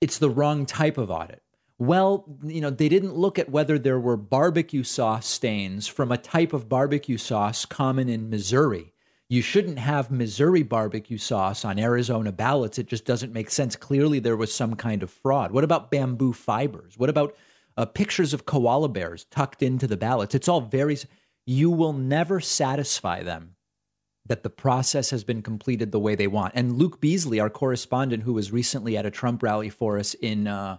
It's 0.00 0.18
the 0.18 0.30
wrong 0.30 0.66
type 0.66 0.98
of 0.98 1.10
audit. 1.10 1.42
Well, 1.78 2.24
you 2.44 2.60
know, 2.60 2.70
they 2.70 2.88
didn't 2.88 3.14
look 3.14 3.38
at 3.38 3.48
whether 3.48 3.78
there 3.78 3.98
were 3.98 4.16
barbecue 4.16 4.82
sauce 4.82 5.26
stains 5.26 5.86
from 5.86 6.12
a 6.12 6.18
type 6.18 6.52
of 6.52 6.68
barbecue 6.68 7.16
sauce 7.16 7.64
common 7.64 8.08
in 8.08 8.28
Missouri. 8.28 8.92
You 9.30 9.42
shouldn't 9.42 9.78
have 9.78 10.10
Missouri 10.10 10.64
barbecue 10.64 11.16
sauce 11.16 11.64
on 11.64 11.78
Arizona 11.78 12.32
ballots. 12.32 12.80
It 12.80 12.88
just 12.88 13.04
doesn't 13.04 13.32
make 13.32 13.48
sense. 13.48 13.76
Clearly, 13.76 14.18
there 14.18 14.36
was 14.36 14.52
some 14.52 14.74
kind 14.74 15.04
of 15.04 15.10
fraud. 15.10 15.52
What 15.52 15.62
about 15.62 15.92
bamboo 15.92 16.32
fibers? 16.32 16.98
What 16.98 17.08
about 17.08 17.36
uh, 17.76 17.86
pictures 17.86 18.34
of 18.34 18.44
koala 18.44 18.88
bears 18.88 19.26
tucked 19.26 19.62
into 19.62 19.86
the 19.86 19.96
ballots? 19.96 20.34
It's 20.34 20.48
all 20.48 20.60
very 20.60 20.98
you 21.46 21.70
will 21.70 21.92
never 21.92 22.40
satisfy 22.40 23.22
them 23.22 23.54
that 24.26 24.42
the 24.42 24.50
process 24.50 25.10
has 25.10 25.22
been 25.22 25.42
completed 25.42 25.92
the 25.92 26.00
way 26.00 26.16
they 26.16 26.26
want. 26.26 26.54
And 26.56 26.76
Luke 26.76 27.00
Beasley, 27.00 27.38
our 27.38 27.50
correspondent, 27.50 28.24
who 28.24 28.32
was 28.32 28.50
recently 28.50 28.96
at 28.96 29.06
a 29.06 29.12
Trump 29.12 29.44
rally 29.44 29.70
for 29.70 29.96
us 29.96 30.14
in, 30.14 30.48
uh, 30.48 30.78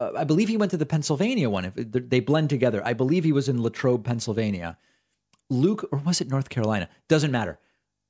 uh, 0.00 0.10
I 0.16 0.24
believe 0.24 0.48
he 0.48 0.56
went 0.56 0.70
to 0.70 0.78
the 0.78 0.86
Pennsylvania 0.86 1.50
one. 1.50 1.72
They 1.76 2.20
blend 2.20 2.48
together. 2.48 2.80
I 2.86 2.94
believe 2.94 3.24
he 3.24 3.32
was 3.32 3.50
in 3.50 3.62
Latrobe, 3.62 4.02
Pennsylvania. 4.02 4.78
Luke, 5.50 5.86
or 5.92 5.98
was 5.98 6.20
it 6.20 6.30
North 6.30 6.48
Carolina? 6.48 6.88
Doesn't 7.08 7.30
matter. 7.30 7.58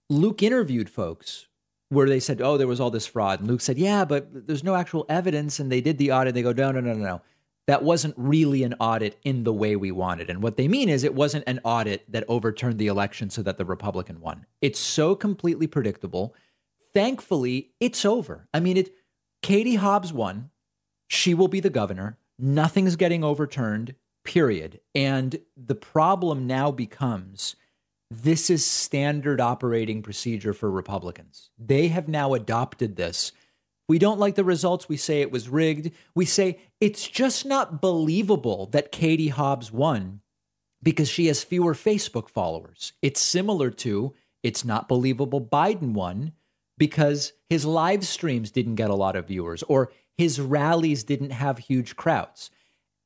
Luke 0.09 0.43
interviewed 0.43 0.89
folks 0.89 1.47
where 1.89 2.09
they 2.09 2.21
said, 2.21 2.41
"Oh, 2.41 2.57
there 2.57 2.69
was 2.69 2.81
all 2.81 2.91
this 2.91 3.07
fraud," 3.07 3.41
and 3.41 3.49
Luke 3.49 3.61
said, 3.61 3.79
"Yeah, 3.79 4.05
but 4.05 4.47
there's 4.47 4.63
no 4.63 4.77
actual 4.77 5.07
evidence." 5.09 5.59
And 5.59 5.73
they 5.73 5.81
did 5.81 5.99
the 5.99 6.13
audit. 6.13 6.35
They 6.35 6.43
go, 6.43 6.53
"No, 6.53 6.71
no, 6.71 6.81
no, 6.81 6.93
no, 6.93 7.05
no 7.05 7.23
that 7.71 7.85
wasn't 7.85 8.15
really 8.17 8.65
an 8.65 8.75
audit 8.81 9.17
in 9.25 9.45
the 9.45 9.53
way 9.53 9.77
we 9.77 9.93
wanted. 9.93 10.29
And 10.29 10.43
what 10.43 10.57
they 10.57 10.67
mean 10.67 10.89
is 10.89 11.05
it 11.05 11.15
wasn't 11.15 11.45
an 11.47 11.61
audit 11.63 12.11
that 12.11 12.25
overturned 12.27 12.81
the 12.81 12.89
election 12.89 13.31
so 13.31 13.43
that 13.43 13.59
the 13.59 13.65
Republican 13.65 14.21
won. 14.21 14.45
It's 14.61 14.81
so 14.81 15.15
completely 15.15 15.69
predictable. 15.69 16.35
Thankfully, 16.93 17.71
it's 17.79 18.05
over. 18.05 18.49
I 18.53 18.59
mean, 18.59 18.77
it 18.77 18.93
Katie 19.41 19.77
Hobbs 19.77 20.13
won. 20.13 20.51
She 21.07 21.33
will 21.33 21.47
be 21.47 21.61
the 21.61 21.71
governor. 21.71 22.19
Nothing's 22.41 22.97
getting 22.97 23.23
overturned, 23.23 23.95
period. 24.25 24.81
And 24.95 25.41
the 25.57 25.75
problem 25.75 26.47
now 26.47 26.71
becomes 26.71 27.57
this 28.11 28.51
is 28.51 28.67
standard 28.67 29.41
operating 29.41 30.03
procedure 30.03 30.53
for 30.53 30.71
Republicans. 30.71 31.51
They 31.59 31.89
have 31.89 32.09
now 32.09 32.35
adopted 32.35 32.97
this 32.97 33.33
we 33.91 33.99
don't 33.99 34.21
like 34.21 34.37
the 34.37 34.45
results. 34.45 34.89
We 34.89 34.97
say 34.97 35.21
it 35.21 35.33
was 35.33 35.49
rigged. 35.49 35.91
We 36.15 36.25
say 36.25 36.61
it's 36.81 37.09
just 37.09 37.45
not 37.45 37.81
believable 37.81 38.67
that 38.67 38.93
Katie 38.93 39.31
Hobbs 39.31 39.73
won 39.73 40.21
because 40.81 41.09
she 41.09 41.27
has 41.27 41.43
fewer 41.43 41.75
Facebook 41.75 42.29
followers. 42.29 42.93
It's 43.03 43.21
similar 43.21 43.69
to 43.69 44.15
it's 44.45 44.65
not 44.65 44.87
believable 44.87 45.41
Biden 45.41 45.93
won 45.93 46.35
because 46.79 47.33
his 47.49 47.67
live 47.67 48.07
streams 48.07 48.53
didn't 48.53 48.77
get 48.77 48.91
a 48.91 48.95
lot 48.95 49.17
of 49.17 49.27
viewers 49.27 49.65
or 49.65 49.91
his 50.17 50.41
rallies 50.41 51.03
didn't 51.03 51.31
have 51.31 51.59
huge 51.59 51.97
crowds. 51.97 52.53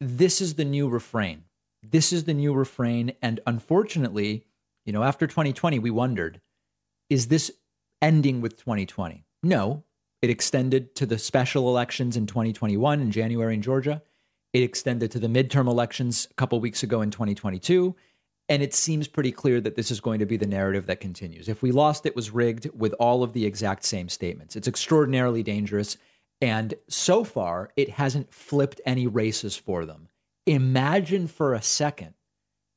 This 0.00 0.40
is 0.40 0.54
the 0.54 0.64
new 0.64 0.88
refrain. 0.88 1.44
This 1.82 2.12
is 2.12 2.24
the 2.24 2.34
new 2.34 2.52
refrain. 2.52 3.12
And 3.22 3.40
unfortunately, 3.46 4.44
you 4.84 4.92
know, 4.92 5.02
after 5.02 5.26
2020, 5.26 5.78
we 5.78 5.90
wondered 5.90 6.40
is 7.10 7.28
this 7.28 7.52
ending 8.00 8.40
with 8.40 8.56
2020? 8.56 9.24
No, 9.42 9.84
it 10.22 10.30
extended 10.30 10.94
to 10.96 11.06
the 11.06 11.18
special 11.18 11.68
elections 11.68 12.16
in 12.16 12.26
2021 12.26 13.00
in 13.00 13.10
January 13.10 13.54
in 13.54 13.62
Georgia. 13.62 14.02
It 14.52 14.62
extended 14.62 15.10
to 15.10 15.18
the 15.18 15.26
midterm 15.26 15.66
elections 15.66 16.28
a 16.30 16.34
couple 16.34 16.58
weeks 16.60 16.82
ago 16.82 17.02
in 17.02 17.10
2022. 17.10 17.94
And 18.48 18.62
it 18.62 18.74
seems 18.74 19.08
pretty 19.08 19.32
clear 19.32 19.60
that 19.60 19.74
this 19.74 19.90
is 19.90 20.00
going 20.00 20.18
to 20.18 20.26
be 20.26 20.36
the 20.36 20.46
narrative 20.46 20.86
that 20.86 21.00
continues. 21.00 21.48
If 21.48 21.62
we 21.62 21.72
lost, 21.72 22.04
it 22.04 22.14
was 22.14 22.30
rigged 22.30 22.70
with 22.74 22.92
all 22.94 23.22
of 23.22 23.32
the 23.32 23.46
exact 23.46 23.84
same 23.84 24.08
statements. 24.08 24.54
It's 24.54 24.68
extraordinarily 24.68 25.42
dangerous. 25.42 25.96
And 26.40 26.74
so 26.88 27.24
far, 27.24 27.70
it 27.76 27.90
hasn't 27.90 28.32
flipped 28.32 28.80
any 28.84 29.06
races 29.06 29.56
for 29.56 29.84
them. 29.84 30.08
Imagine 30.46 31.26
for 31.26 31.54
a 31.54 31.62
second 31.62 32.14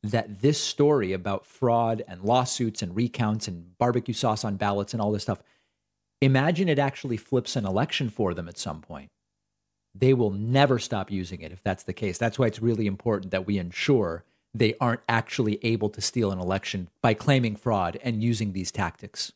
that 0.04 0.42
this 0.42 0.62
story 0.62 1.12
about 1.12 1.46
fraud 1.46 2.04
and 2.08 2.22
lawsuits 2.22 2.82
and 2.82 2.96
recounts 2.96 3.48
and 3.48 3.78
barbecue 3.78 4.14
sauce 4.14 4.46
on 4.46 4.56
ballots 4.56 4.94
and 4.94 5.02
all 5.02 5.12
this 5.12 5.24
stuff 5.24 5.42
Imagine 6.22 6.68
it 6.68 6.80
actually 6.80 7.18
flips 7.18 7.56
an 7.56 7.66
election 7.66 8.10
for 8.10 8.34
them 8.34 8.48
at 8.48 8.58
some 8.58 8.82
point. 8.82 9.12
They 9.94 10.14
will 10.14 10.32
never 10.32 10.80
stop 10.80 11.12
using 11.12 11.42
it 11.42 11.52
if 11.52 11.62
that's 11.62 11.84
the 11.84 11.94
case. 11.94 12.18
That's 12.18 12.40
why 12.40 12.48
it's 12.48 12.62
really 12.62 12.88
important 12.88 13.32
that 13.32 13.46
we 13.46 13.58
ensure 13.58 14.24
they 14.54 14.74
aren't 14.82 15.02
actually 15.08 15.60
able 15.64 15.90
to 15.90 16.02
steal 16.02 16.32
an 16.32 16.40
election 16.40 16.90
by 17.02 17.14
claiming 17.14 17.56
fraud 17.56 18.00
and 18.02 18.24
using 18.24 18.54
these 18.54 18.72
tactics. 18.72 19.32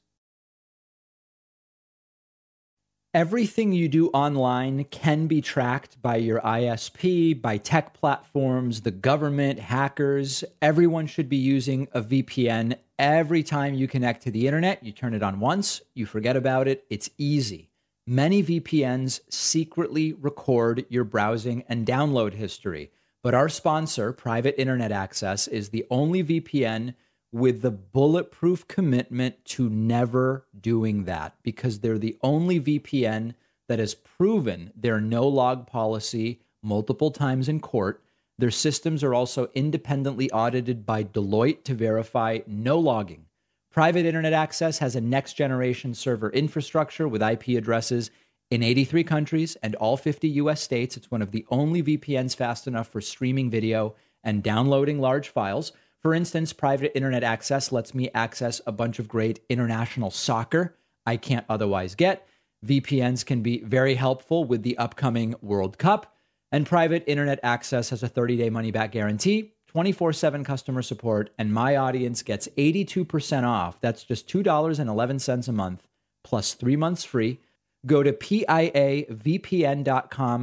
Everything 3.14 3.74
you 3.74 3.90
do 3.90 4.08
online 4.12 4.86
can 4.86 5.28
be 5.28 5.42
tracked 5.42 6.02
by 6.02 6.16
your 6.16 6.40
ISP, 6.40 7.42
by 7.42 7.58
tech 7.58 7.94
platforms, 7.94 8.82
the 8.82 8.92
government, 8.92 9.60
hackers. 9.60 10.46
Everyone 10.62 11.08
should 11.08 11.28
be 11.28 11.36
using 11.36 11.90
a 11.92 12.02
VPN 12.02 12.78
every 12.98 13.44
time 13.44 13.74
you 13.74 13.86
connect 13.86 14.24
to 14.24 14.32
the 14.32 14.48
internet. 14.48 14.82
You 14.82 14.94
turn 14.94 15.14
it 15.14 15.22
on 15.22 15.42
once, 15.42 15.82
you 15.94 16.06
forget 16.06 16.38
about 16.38 16.70
it. 16.70 16.86
It's 16.90 17.10
easy. 17.18 17.70
Many 18.08 18.42
VPNs 18.44 19.20
secretly 19.30 20.14
record 20.14 20.86
your 20.88 21.04
browsing 21.04 21.66
and 21.68 21.86
download 21.86 22.36
history. 22.36 22.92
But 23.22 23.34
our 23.34 23.50
sponsor, 23.50 24.14
Private 24.14 24.56
Internet 24.58 24.94
Access, 24.94 25.50
is 25.50 25.70
the 25.70 25.86
only 25.90 26.24
VPN 26.24 26.94
with 27.32 27.62
the 27.62 27.72
bulletproof 27.72 28.68
commitment 28.68 29.44
to 29.46 29.70
never 29.70 30.46
doing 30.60 31.06
that 31.06 31.36
because 31.44 31.80
they're 31.80 31.98
the 31.98 32.18
only 32.22 32.60
VPN 32.60 33.34
that 33.68 33.80
has 33.80 33.96
proven 33.96 34.72
their 34.76 35.00
no 35.00 35.28
log 35.28 35.66
policy 35.66 36.42
multiple 36.62 37.12
times 37.12 37.48
in 37.48 37.60
court. 37.60 38.04
Their 38.38 38.52
systems 38.52 39.04
are 39.04 39.14
also 39.14 39.50
independently 39.54 40.30
audited 40.32 40.86
by 40.86 41.04
Deloitte 41.04 41.64
to 41.64 41.74
verify 41.74 42.40
no 42.48 42.78
logging. 42.78 43.26
Private 43.72 44.06
internet 44.06 44.34
access 44.34 44.80
has 44.80 44.96
a 44.96 45.02
next 45.02 45.34
generation 45.34 45.94
server 45.94 46.30
infrastructure 46.32 47.08
with 47.08 47.22
IP 47.22 47.50
addresses 47.50 48.12
in 48.50 48.62
83 48.62 49.06
countries 49.06 49.56
and 49.64 49.76
all 49.76 49.96
50 49.96 50.28
US 50.28 50.62
states. 50.62 50.98
It's 50.98 51.10
one 51.10 51.22
of 51.22 51.32
the 51.32 51.46
only 51.50 51.82
VPNs 51.82 52.36
fast 52.36 52.68
enough 52.68 52.90
for 52.90 53.00
streaming 53.00 53.50
video 53.50 53.96
and 54.24 54.44
downloading 54.44 55.00
large 55.00 55.30
files. 55.30 55.72
For 56.02 56.14
instance, 56.14 56.52
private 56.54 56.96
internet 56.96 57.24
access 57.24 57.72
lets 57.72 57.94
me 57.94 58.10
access 58.14 58.60
a 58.66 58.72
bunch 58.72 58.98
of 58.98 59.08
great 59.08 59.40
international 59.50 60.10
soccer 60.10 60.76
I 61.06 61.18
can't 61.18 61.46
otherwise 61.48 61.96
get. 61.96 62.28
VPNs 62.66 63.26
can 63.26 63.42
be 63.42 63.62
very 63.62 63.96
helpful 63.96 64.44
with 64.44 64.64
the 64.64 64.78
upcoming 64.78 65.36
World 65.42 65.78
Cup. 65.78 66.16
And 66.52 66.66
private 66.66 67.04
internet 67.08 67.40
access 67.44 67.90
has 67.92 68.04
a 68.04 68.08
30 68.08 68.38
day 68.38 68.50
money 68.50 68.72
back 68.72 68.92
guarantee, 68.92 69.54
24 69.68 70.14
7 70.14 70.44
customer 70.44 70.82
support, 70.82 71.30
and 71.38 71.54
my 71.54 71.76
audience 71.76 72.24
gets 72.24 72.48
82% 72.58 73.44
off. 73.44 73.80
That's 73.80 74.04
just 74.04 74.28
$2.11 74.28 75.48
a 75.48 75.52
month 75.52 75.88
plus 76.24 76.54
three 76.54 76.76
months 76.76 77.04
free. 77.04 77.40
Go 77.86 78.02
to 78.04 78.14
piavpn.com 78.14 79.08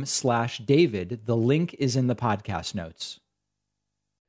slash 0.07 0.59
David. 0.59 1.21
The 1.25 1.37
link 1.37 1.75
is 1.79 1.95
in 1.95 2.09
the 2.09 2.17
podcast 2.17 2.75
notes. 2.75 3.21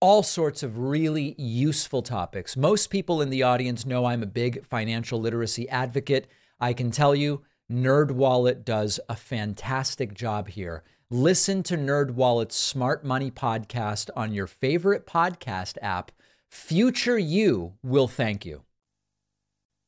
all 0.00 0.22
sorts 0.22 0.62
of 0.62 0.78
really 0.78 1.34
useful 1.38 2.02
topics. 2.02 2.56
Most 2.56 2.88
people 2.88 3.22
in 3.22 3.30
the 3.30 3.42
audience 3.42 3.86
know 3.86 4.04
I'm 4.04 4.22
a 4.22 4.26
big 4.26 4.66
financial 4.66 5.20
literacy 5.20 5.68
advocate. 5.68 6.28
I 6.60 6.74
can 6.74 6.90
tell 6.90 7.14
you, 7.14 7.42
NerdWallet 7.70 8.64
does 8.64 9.00
a 9.08 9.16
fantastic 9.16 10.14
job 10.14 10.48
here. 10.48 10.84
Listen 11.10 11.62
to 11.64 11.76
NerdWallet's 11.76 12.56
Smart 12.56 13.04
Money 13.04 13.30
podcast 13.30 14.10
on 14.14 14.34
your 14.34 14.46
favorite 14.46 15.06
podcast 15.06 15.78
app. 15.80 16.12
Future 16.50 17.18
you 17.18 17.74
will 17.82 18.08
thank 18.08 18.44
you. 18.44 18.62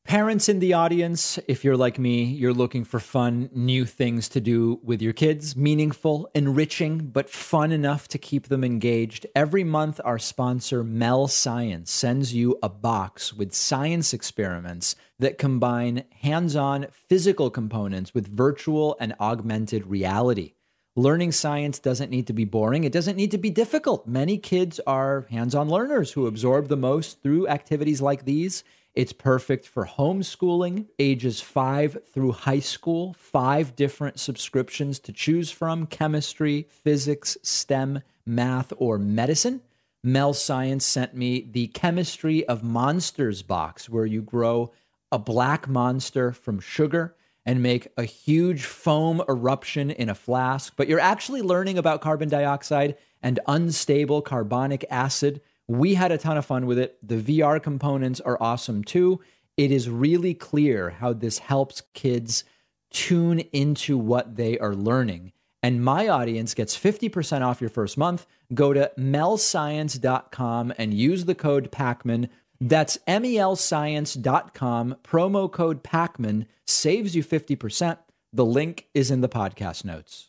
Parents 0.08 0.48
in 0.48 0.58
the 0.58 0.72
audience, 0.72 1.38
if 1.48 1.62
you're 1.62 1.76
like 1.76 1.98
me, 1.98 2.24
you're 2.24 2.54
looking 2.54 2.82
for 2.82 2.98
fun, 2.98 3.50
new 3.52 3.84
things 3.84 4.30
to 4.30 4.40
do 4.40 4.80
with 4.82 5.02
your 5.02 5.12
kids, 5.12 5.54
meaningful, 5.54 6.30
enriching, 6.34 7.10
but 7.12 7.28
fun 7.28 7.72
enough 7.72 8.08
to 8.08 8.16
keep 8.16 8.48
them 8.48 8.64
engaged. 8.64 9.26
Every 9.36 9.64
month, 9.64 10.00
our 10.06 10.18
sponsor, 10.18 10.82
Mel 10.82 11.28
Science, 11.28 11.90
sends 11.90 12.32
you 12.32 12.58
a 12.62 12.70
box 12.70 13.34
with 13.34 13.52
science 13.52 14.14
experiments 14.14 14.96
that 15.18 15.36
combine 15.36 16.04
hands 16.22 16.56
on 16.56 16.86
physical 16.90 17.50
components 17.50 18.14
with 18.14 18.34
virtual 18.34 18.96
and 18.98 19.14
augmented 19.20 19.88
reality. 19.88 20.54
Learning 20.96 21.32
science 21.32 21.78
doesn't 21.78 22.10
need 22.10 22.26
to 22.28 22.32
be 22.32 22.46
boring. 22.46 22.84
It 22.84 22.92
doesn't 22.92 23.16
need 23.16 23.30
to 23.32 23.38
be 23.38 23.50
difficult. 23.50 24.08
Many 24.08 24.38
kids 24.38 24.80
are 24.86 25.26
hands 25.30 25.54
on 25.54 25.68
learners 25.68 26.12
who 26.12 26.26
absorb 26.26 26.68
the 26.68 26.78
most 26.78 27.22
through 27.22 27.46
activities 27.46 28.00
like 28.00 28.24
these. 28.24 28.64
It's 28.98 29.12
perfect 29.12 29.64
for 29.68 29.86
homeschooling, 29.86 30.86
ages 30.98 31.40
five 31.40 31.98
through 32.12 32.32
high 32.32 32.58
school, 32.58 33.14
five 33.16 33.76
different 33.76 34.18
subscriptions 34.18 34.98
to 34.98 35.12
choose 35.12 35.52
from 35.52 35.86
chemistry, 35.86 36.66
physics, 36.68 37.36
STEM, 37.40 38.02
math, 38.26 38.72
or 38.76 38.98
medicine. 38.98 39.60
Mel 40.02 40.34
Science 40.34 40.84
sent 40.84 41.14
me 41.14 41.48
the 41.48 41.68
Chemistry 41.68 42.44
of 42.48 42.64
Monsters 42.64 43.44
box, 43.44 43.88
where 43.88 44.04
you 44.04 44.20
grow 44.20 44.72
a 45.12 45.18
black 45.20 45.68
monster 45.68 46.32
from 46.32 46.58
sugar 46.58 47.14
and 47.46 47.62
make 47.62 47.86
a 47.96 48.02
huge 48.02 48.64
foam 48.64 49.22
eruption 49.28 49.92
in 49.92 50.08
a 50.08 50.14
flask. 50.16 50.74
But 50.76 50.88
you're 50.88 50.98
actually 50.98 51.42
learning 51.42 51.78
about 51.78 52.00
carbon 52.00 52.28
dioxide 52.28 52.96
and 53.22 53.38
unstable 53.46 54.22
carbonic 54.22 54.84
acid 54.90 55.40
we 55.68 55.94
had 55.94 56.10
a 56.10 56.18
ton 56.18 56.38
of 56.38 56.46
fun 56.46 56.66
with 56.66 56.78
it. 56.78 56.98
The 57.06 57.16
VR 57.16 57.62
components 57.62 58.20
are 58.20 58.38
awesome 58.40 58.82
too. 58.82 59.20
It 59.56 59.70
is 59.70 59.90
really 59.90 60.34
clear 60.34 60.90
how 60.90 61.12
this 61.12 61.38
helps 61.38 61.82
kids 61.92 62.44
tune 62.90 63.40
into 63.52 63.98
what 63.98 64.36
they 64.36 64.58
are 64.58 64.74
learning. 64.74 65.32
And 65.62 65.84
my 65.84 66.08
audience 66.08 66.54
gets 66.54 66.78
50% 66.78 67.42
off 67.42 67.60
your 67.60 67.68
first 67.68 67.98
month. 67.98 68.26
Go 68.54 68.72
to 68.72 68.90
melscience.com 68.96 70.72
and 70.78 70.94
use 70.94 71.24
the 71.24 71.34
code 71.34 71.70
PAKMAN. 71.70 72.28
That's 72.60 72.96
melscience.com. 73.06 74.96
Promo 75.04 75.52
code 75.52 75.84
PAKMAN 75.84 76.46
saves 76.66 77.14
you 77.14 77.24
50%. 77.24 77.98
The 78.32 78.44
link 78.44 78.86
is 78.94 79.10
in 79.10 79.20
the 79.20 79.28
podcast 79.28 79.84
notes. 79.84 80.28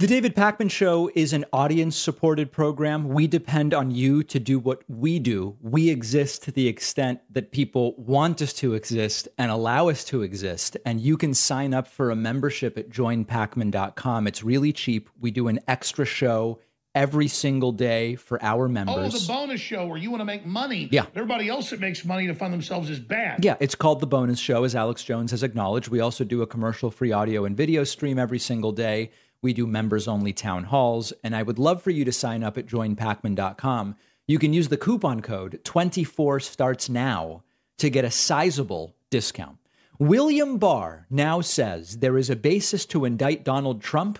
The 0.00 0.06
David 0.06 0.36
Pakman 0.36 0.70
Show 0.70 1.10
is 1.16 1.32
an 1.32 1.44
audience 1.52 1.96
supported 1.96 2.52
program. 2.52 3.08
We 3.08 3.26
depend 3.26 3.74
on 3.74 3.90
you 3.90 4.22
to 4.22 4.38
do 4.38 4.60
what 4.60 4.84
we 4.86 5.18
do. 5.18 5.56
We 5.60 5.90
exist 5.90 6.44
to 6.44 6.52
the 6.52 6.68
extent 6.68 7.18
that 7.28 7.50
people 7.50 7.96
want 7.96 8.40
us 8.40 8.52
to 8.52 8.74
exist 8.74 9.26
and 9.36 9.50
allow 9.50 9.88
us 9.88 10.04
to 10.04 10.22
exist. 10.22 10.76
And 10.86 11.00
you 11.00 11.16
can 11.16 11.34
sign 11.34 11.74
up 11.74 11.88
for 11.88 12.12
a 12.12 12.14
membership 12.14 12.78
at 12.78 12.90
joinpakman.com. 12.90 14.28
It's 14.28 14.44
really 14.44 14.72
cheap. 14.72 15.10
We 15.18 15.32
do 15.32 15.48
an 15.48 15.58
extra 15.66 16.04
show 16.04 16.60
every 16.94 17.26
single 17.26 17.72
day 17.72 18.14
for 18.14 18.40
our 18.40 18.68
members. 18.68 19.14
Oh, 19.14 19.18
the 19.18 19.26
bonus 19.26 19.60
show 19.60 19.86
where 19.86 19.98
you 19.98 20.12
want 20.12 20.20
to 20.20 20.24
make 20.24 20.46
money. 20.46 20.88
Yeah. 20.92 21.06
Everybody 21.16 21.48
else 21.48 21.70
that 21.70 21.80
makes 21.80 22.04
money 22.04 22.28
to 22.28 22.34
fund 22.34 22.52
themselves 22.52 22.88
is 22.88 23.00
bad. 23.00 23.44
Yeah, 23.44 23.56
it's 23.58 23.74
called 23.74 23.98
the 23.98 24.06
bonus 24.06 24.38
show, 24.38 24.62
as 24.62 24.76
Alex 24.76 25.02
Jones 25.02 25.32
has 25.32 25.42
acknowledged. 25.42 25.88
We 25.88 25.98
also 25.98 26.22
do 26.22 26.42
a 26.42 26.46
commercial 26.46 26.92
free 26.92 27.10
audio 27.10 27.44
and 27.44 27.56
video 27.56 27.82
stream 27.82 28.16
every 28.16 28.38
single 28.38 28.70
day. 28.70 29.10
We 29.42 29.52
do 29.52 29.66
members 29.66 30.08
only 30.08 30.32
town 30.32 30.64
halls, 30.64 31.12
and 31.22 31.34
I 31.34 31.42
would 31.42 31.58
love 31.58 31.82
for 31.82 31.90
you 31.90 32.04
to 32.04 32.12
sign 32.12 32.42
up 32.42 32.58
at 32.58 32.66
joinpakman.com. 32.66 33.96
You 34.26 34.38
can 34.38 34.52
use 34.52 34.68
the 34.68 34.76
coupon 34.76 35.22
code 35.22 35.60
24 35.64 36.40
starts 36.40 36.88
now 36.88 37.44
to 37.78 37.88
get 37.88 38.04
a 38.04 38.10
sizable 38.10 38.94
discount. 39.10 39.58
William 39.98 40.58
Barr 40.58 41.06
now 41.10 41.40
says 41.40 41.98
there 41.98 42.18
is 42.18 42.30
a 42.30 42.36
basis 42.36 42.86
to 42.86 43.04
indict 43.04 43.44
Donald 43.44 43.82
Trump, 43.82 44.18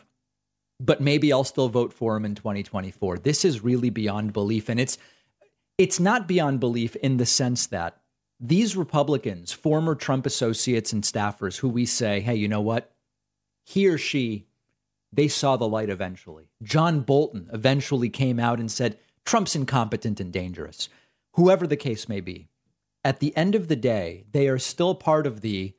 but 0.81 1.01
maybe 1.01 1.33
I'll 1.33 1.45
still 1.45 1.69
vote 1.69 1.93
for 1.93 2.17
him 2.17 2.25
in 2.25 2.35
2024. 2.35 3.19
This 3.19 3.45
is 3.45 3.63
really 3.63 3.91
beyond 3.91 4.33
belief 4.33 4.69
and 4.69 4.81
it's 4.81 4.99
it's 5.77 6.01
not 6.01 6.27
beyond 6.27 6.59
belief 6.59 6.97
in 6.97 7.19
the 7.19 7.27
sense 7.27 7.69
that 7.69 8.01
these 8.41 8.77
Republicans, 8.77 9.53
former 9.53 9.95
Trump 9.95 10.27
associates 10.27 10.93
and 10.93 11.05
staffers 11.05 11.59
who 11.59 11.69
we 11.69 11.87
say, 11.87 12.21
"Hey, 12.21 12.35
you 12.35 12.49
know 12.49 12.61
what? 12.61 12.93
He 13.65 13.87
or 13.87 13.99
she 13.99 14.48
they 15.13 15.29
saw 15.29 15.57
the 15.57 15.69
light 15.69 15.91
eventually. 15.91 16.51
John 16.63 17.01
Bolton 17.01 17.49
eventually 17.53 18.09
came 18.09 18.39
out 18.39 18.61
and 18.61 18.71
said, 18.71 18.99
Trump's 19.25 19.57
incompetent 19.57 20.21
and 20.21 20.33
dangerous. 20.33 20.89
Whoever 21.33 21.67
the 21.67 21.77
case 21.77 22.09
may 22.09 22.21
be, 22.21 22.49
at 23.05 23.21
the 23.21 23.37
end 23.37 23.55
of 23.55 23.69
the 23.69 23.77
day, 23.77 24.25
they 24.33 24.49
are 24.49 24.59
still 24.59 24.95
part 24.95 25.27
of 25.27 25.41
the 25.41 25.75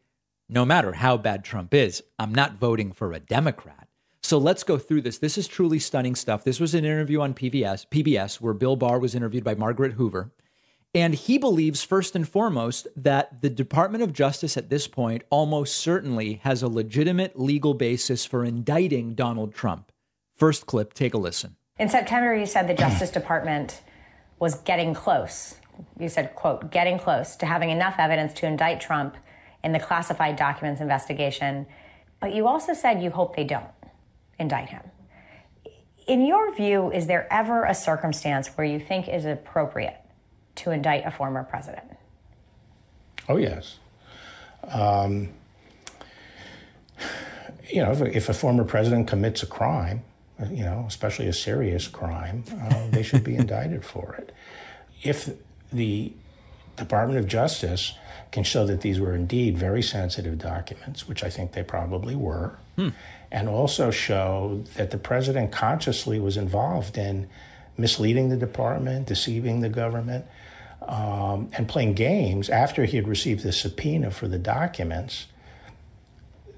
no 0.52 0.66
matter 0.66 0.94
how 0.94 1.16
bad 1.16 1.44
Trump 1.44 1.76
is, 1.76 2.02
I'm 2.18 2.34
not 2.34 2.56
voting 2.56 2.92
for 2.92 3.14
a 3.14 3.20
Democrat. 3.20 3.88
So 4.24 4.40
let's 4.40 4.64
go 4.64 4.80
through 4.80 5.02
this. 5.04 5.20
This 5.20 5.38
is 5.38 5.48
truly 5.48 5.78
stunning 5.78 6.16
stuff. 6.16 6.44
This 6.44 6.60
was 6.60 6.74
an 6.74 6.86
interview 6.86 7.22
on 7.22 7.36
PBS, 7.36 7.88
PBS 7.88 8.42
where 8.42 8.54
Bill 8.54 8.76
Barr 8.76 9.00
was 9.00 9.14
interviewed 9.14 9.44
by 9.44 9.54
Margaret 9.54 9.94
Hoover. 9.94 10.32
And 10.96 11.14
he 11.14 11.38
believes, 11.38 11.84
first 11.84 12.16
and 12.16 12.28
foremost, 12.28 12.88
that 12.96 13.42
the 13.42 13.50
Department 13.50 14.04
of 14.04 14.12
Justice 14.12 14.58
at 14.58 14.70
this 14.70 14.88
point 14.88 15.24
almost 15.30 15.78
certainly 15.78 16.42
has 16.44 16.64
a 16.64 16.68
legitimate 16.68 17.40
legal 17.40 17.76
basis 17.76 18.26
for 18.26 18.44
indicting 18.44 19.14
Donald 19.14 19.54
Trump. 19.54 19.92
First 20.36 20.66
clip, 20.66 20.94
take 20.94 21.14
a 21.14 21.20
listen. 21.20 21.58
In 21.78 21.90
September, 21.90 22.36
you 22.36 22.48
said 22.48 22.68
the 22.68 22.74
Justice 22.74 23.12
Department 23.12 23.82
was 24.40 24.56
getting 24.62 24.96
close. 24.96 25.56
You 26.00 26.10
said, 26.10 26.34
quote, 26.34 26.72
getting 26.72 26.98
close 26.98 27.36
to 27.38 27.46
having 27.46 27.70
enough 27.70 27.96
evidence 28.00 28.34
to 28.34 28.48
indict 28.48 28.82
Trump 28.82 29.16
in 29.64 29.74
the 29.74 29.80
classified 29.80 30.38
documents 30.38 30.82
investigation. 30.82 31.68
But 32.20 32.34
you 32.34 32.48
also 32.48 32.74
said 32.74 33.04
you 33.04 33.12
hope 33.12 33.36
they 33.36 33.44
don't 33.44 33.70
indict 34.40 34.70
him. 34.70 34.82
In 36.08 36.26
your 36.26 36.54
view, 36.56 36.92
is 36.92 37.06
there 37.06 37.32
ever 37.32 37.66
a 37.66 37.76
circumstance 37.76 38.48
where 38.50 38.66
you 38.66 38.80
think 38.80 39.08
is 39.08 39.26
appropriate 39.26 39.96
to 40.60 40.72
indict 40.72 41.06
a 41.06 41.12
former 41.12 41.44
president? 41.44 41.86
Oh, 43.28 43.38
yes. 43.38 43.78
Um, 44.64 45.30
you 47.70 47.84
know, 47.84 47.92
if 47.92 48.02
a, 48.02 48.18
if 48.18 48.30
a, 48.30 48.34
former 48.34 48.64
president 48.64 49.08
commits 49.08 49.44
a 49.44 49.48
crime, 49.48 50.02
you 50.50 50.64
know, 50.64 50.86
especially 50.88 51.28
a 51.28 51.34
serious 51.34 51.88
crime, 51.88 52.44
uh, 52.62 52.88
they 52.90 53.04
should 53.04 53.24
be 53.24 53.36
indicted 53.44 53.86
for 53.86 54.16
it. 54.16 54.34
If 55.04 55.30
the 55.72 56.12
Department 56.76 57.20
of 57.20 57.28
Justice 57.28 57.94
can 58.32 58.44
show 58.44 58.66
that 58.66 58.82
these 58.82 59.00
were 59.00 59.16
indeed 59.16 59.58
very 59.58 59.82
sensitive 59.82 60.38
documents, 60.38 61.08
which 61.08 61.24
I 61.24 61.30
think 61.30 61.54
they 61.54 61.64
probably 61.64 62.16
were, 62.16 62.58
hmm. 62.76 62.90
and 63.32 63.48
also 63.48 63.92
show 63.92 64.64
that 64.76 64.92
the 64.92 64.98
president 64.98 65.52
consciously 65.52 66.20
was 66.20 66.38
involved 66.38 66.98
in 66.98 67.30
misleading 67.78 68.30
the 68.30 68.38
department, 68.38 69.08
deceiving 69.08 69.62
the 69.62 69.70
government, 69.70 70.26
um, 70.90 71.50
and 71.54 71.68
playing 71.68 71.94
games 71.94 72.50
after 72.50 72.84
he 72.86 72.98
had 72.98 73.08
received 73.08 73.44
the 73.44 73.52
subpoena 73.52 74.12
for 74.12 74.28
the 74.28 74.40
documents, 74.40 75.28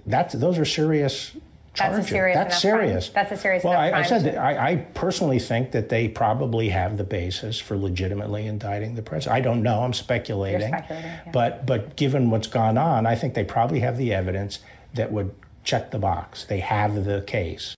that's, 0.05 0.33
those 0.33 0.57
are 0.57 0.65
serious 0.65 1.35
charge 1.73 1.93
That's 1.93 2.05
a 2.05 2.09
serious. 2.09 2.35
That's 2.35 2.61
serious. 2.61 3.09
crime. 3.09 3.13
That's 3.13 3.39
a 3.39 3.41
serious 3.41 3.63
well, 3.63 3.73
enough 3.73 3.93
I, 3.93 3.99
I 3.99 4.03
said 4.03 4.19
to- 4.19 4.31
that 4.31 4.37
I, 4.37 4.71
I 4.71 4.75
personally 4.75 5.39
think 5.39 5.71
that 5.71 5.89
they 5.89 6.07
probably 6.07 6.69
have 6.69 6.97
the 6.97 7.03
basis 7.03 7.59
for 7.59 7.77
legitimately 7.77 8.45
indicting 8.45 8.95
the 8.95 9.01
president. 9.01 9.37
I 9.37 9.41
don't 9.41 9.63
know. 9.63 9.83
I'm 9.83 9.93
speculating. 9.93 10.67
speculating, 10.67 11.09
yeah. 11.09 11.31
But 11.31 11.65
but 11.65 11.95
given 11.95 12.29
what's 12.29 12.47
gone 12.47 12.77
on, 12.77 13.05
I 13.05 13.15
think 13.15 13.35
they 13.35 13.43
probably 13.43 13.79
have 13.81 13.97
the 13.97 14.13
evidence 14.13 14.59
that 14.93 15.11
would 15.11 15.33
check 15.63 15.91
the 15.91 15.99
box. 15.99 16.43
They 16.43 16.59
have 16.59 17.05
the 17.05 17.21
case. 17.21 17.75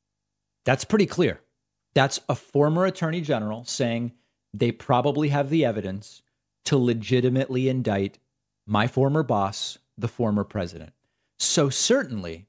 That's 0.66 0.86
pretty 0.86 1.06
clear. 1.06 1.42
That's 1.94 2.20
a 2.28 2.34
former 2.36 2.86
attorney 2.86 3.22
general 3.22 3.66
saying 3.66 4.14
they 4.54 4.72
probably 4.72 5.30
have 5.30 5.52
the 5.52 5.64
evidence 5.66 6.23
to 6.66 6.78
legitimately 6.78 7.70
indict 7.70 8.20
my 8.66 8.88
former 8.88 9.24
boss, 9.24 9.78
the 9.98 10.08
former 10.08 10.44
president. 10.44 10.94
So 11.38 11.70
certainly, 11.70 12.48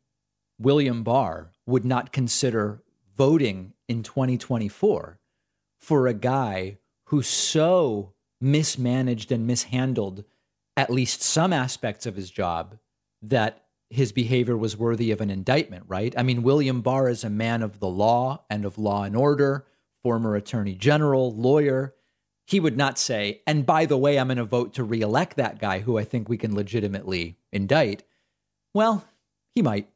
William 0.59 1.03
Barr 1.03 1.51
would 1.67 1.85
not 1.85 2.13
consider 2.13 2.83
voting 3.17 3.73
in 3.89 4.03
2024 4.03 5.19
for 5.79 6.07
a 6.07 6.15
guy 6.15 6.79
who 7.07 7.23
so 7.23 8.13
mismanaged 8.41 9.33
and 9.33 9.47
mishandled 9.47 10.25
at 10.77 10.91
least 10.91 11.23
some 11.23 11.53
aspects 11.53 12.07
of 12.07 12.17
his 12.17 12.31
job 12.31 12.79
that 13.23 13.65
his 13.91 14.13
behavior 14.13 14.57
was 14.57 14.77
worthy 14.77 15.11
of 15.11 15.21
an 15.21 15.31
indictment, 15.31 15.85
right? 15.87 16.15
I 16.17 16.23
mean, 16.23 16.43
William 16.43 16.81
Barr 16.81 17.09
is 17.09 17.23
a 17.23 17.31
man 17.31 17.63
of 17.63 17.79
the 17.79 17.89
law 17.89 18.45
and 18.51 18.65
of 18.65 18.79
law 18.79 19.05
and 19.05 19.17
order, 19.17 19.67
former 20.03 20.35
attorney 20.35 20.75
general, 20.75 21.35
lawyer. 21.35 21.95
He 22.47 22.61
would 22.61 22.77
not 22.77 22.99
say, 22.99 23.41
and 23.47 23.65
by 23.65 23.87
the 23.87 23.97
way, 23.97 24.19
I'm 24.19 24.29
going 24.29 24.37
to 24.37 24.45
vote 24.45 24.75
to 24.75 24.85
reelect 24.85 25.37
that 25.37 25.59
guy 25.59 25.81
who 25.81 25.99
I 25.99 26.05
think 26.05 26.29
we 26.29 26.37
can 26.37 26.55
legitimately 26.55 27.39
indict. 27.53 28.03
Well, 28.75 29.07
he 29.55 29.63
might. 29.63 29.89